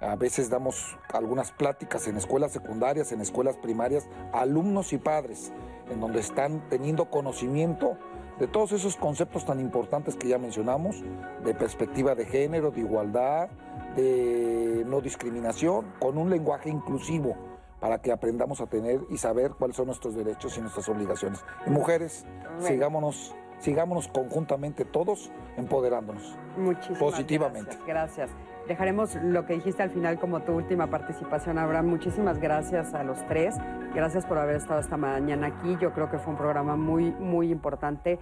[0.00, 5.52] A veces damos algunas pláticas en escuelas secundarias, en escuelas primarias, alumnos y padres,
[5.90, 7.96] en donde están teniendo conocimiento
[8.38, 11.02] de todos esos conceptos tan importantes que ya mencionamos,
[11.44, 13.48] de perspectiva de género, de igualdad,
[13.94, 17.51] de no discriminación, con un lenguaje inclusivo
[17.82, 21.44] para que aprendamos a tener y saber cuáles son nuestros derechos y nuestras obligaciones.
[21.66, 22.24] Y mujeres,
[22.60, 26.38] sigámonos, sigámonos conjuntamente todos empoderándonos.
[26.56, 27.76] Muchísimas positivamente.
[27.84, 28.28] Gracias.
[28.28, 28.30] gracias.
[28.68, 31.86] Dejaremos lo que dijiste al final como tu última participación, Abraham.
[31.86, 33.56] Muchísimas gracias a los tres.
[33.96, 35.76] Gracias por haber estado esta mañana aquí.
[35.80, 38.20] Yo creo que fue un programa muy, muy importante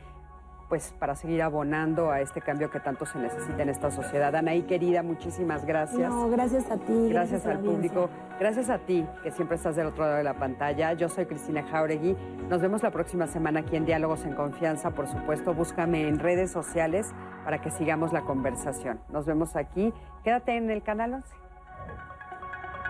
[0.71, 4.33] pues para seguir abonando a este cambio que tanto se necesita en esta sociedad.
[4.37, 6.09] Anaí, querida, muchísimas gracias.
[6.09, 7.09] No, gracias a ti.
[7.11, 8.09] Gracias, al público.
[8.39, 10.93] Gracias a ti, que siempre estás del otro lado de la pantalla.
[10.93, 12.17] Yo soy Cristina Jauregui.
[12.49, 14.93] Nos vemos la próxima semana aquí en Diálogos en Confianza.
[14.93, 17.13] Por supuesto, búscame en redes sociales
[17.45, 19.01] para que sigamos la conversación.
[19.09, 19.93] Nos vemos aquí.
[20.23, 21.15] Quédate en el canal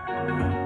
[0.07, 0.60] 11.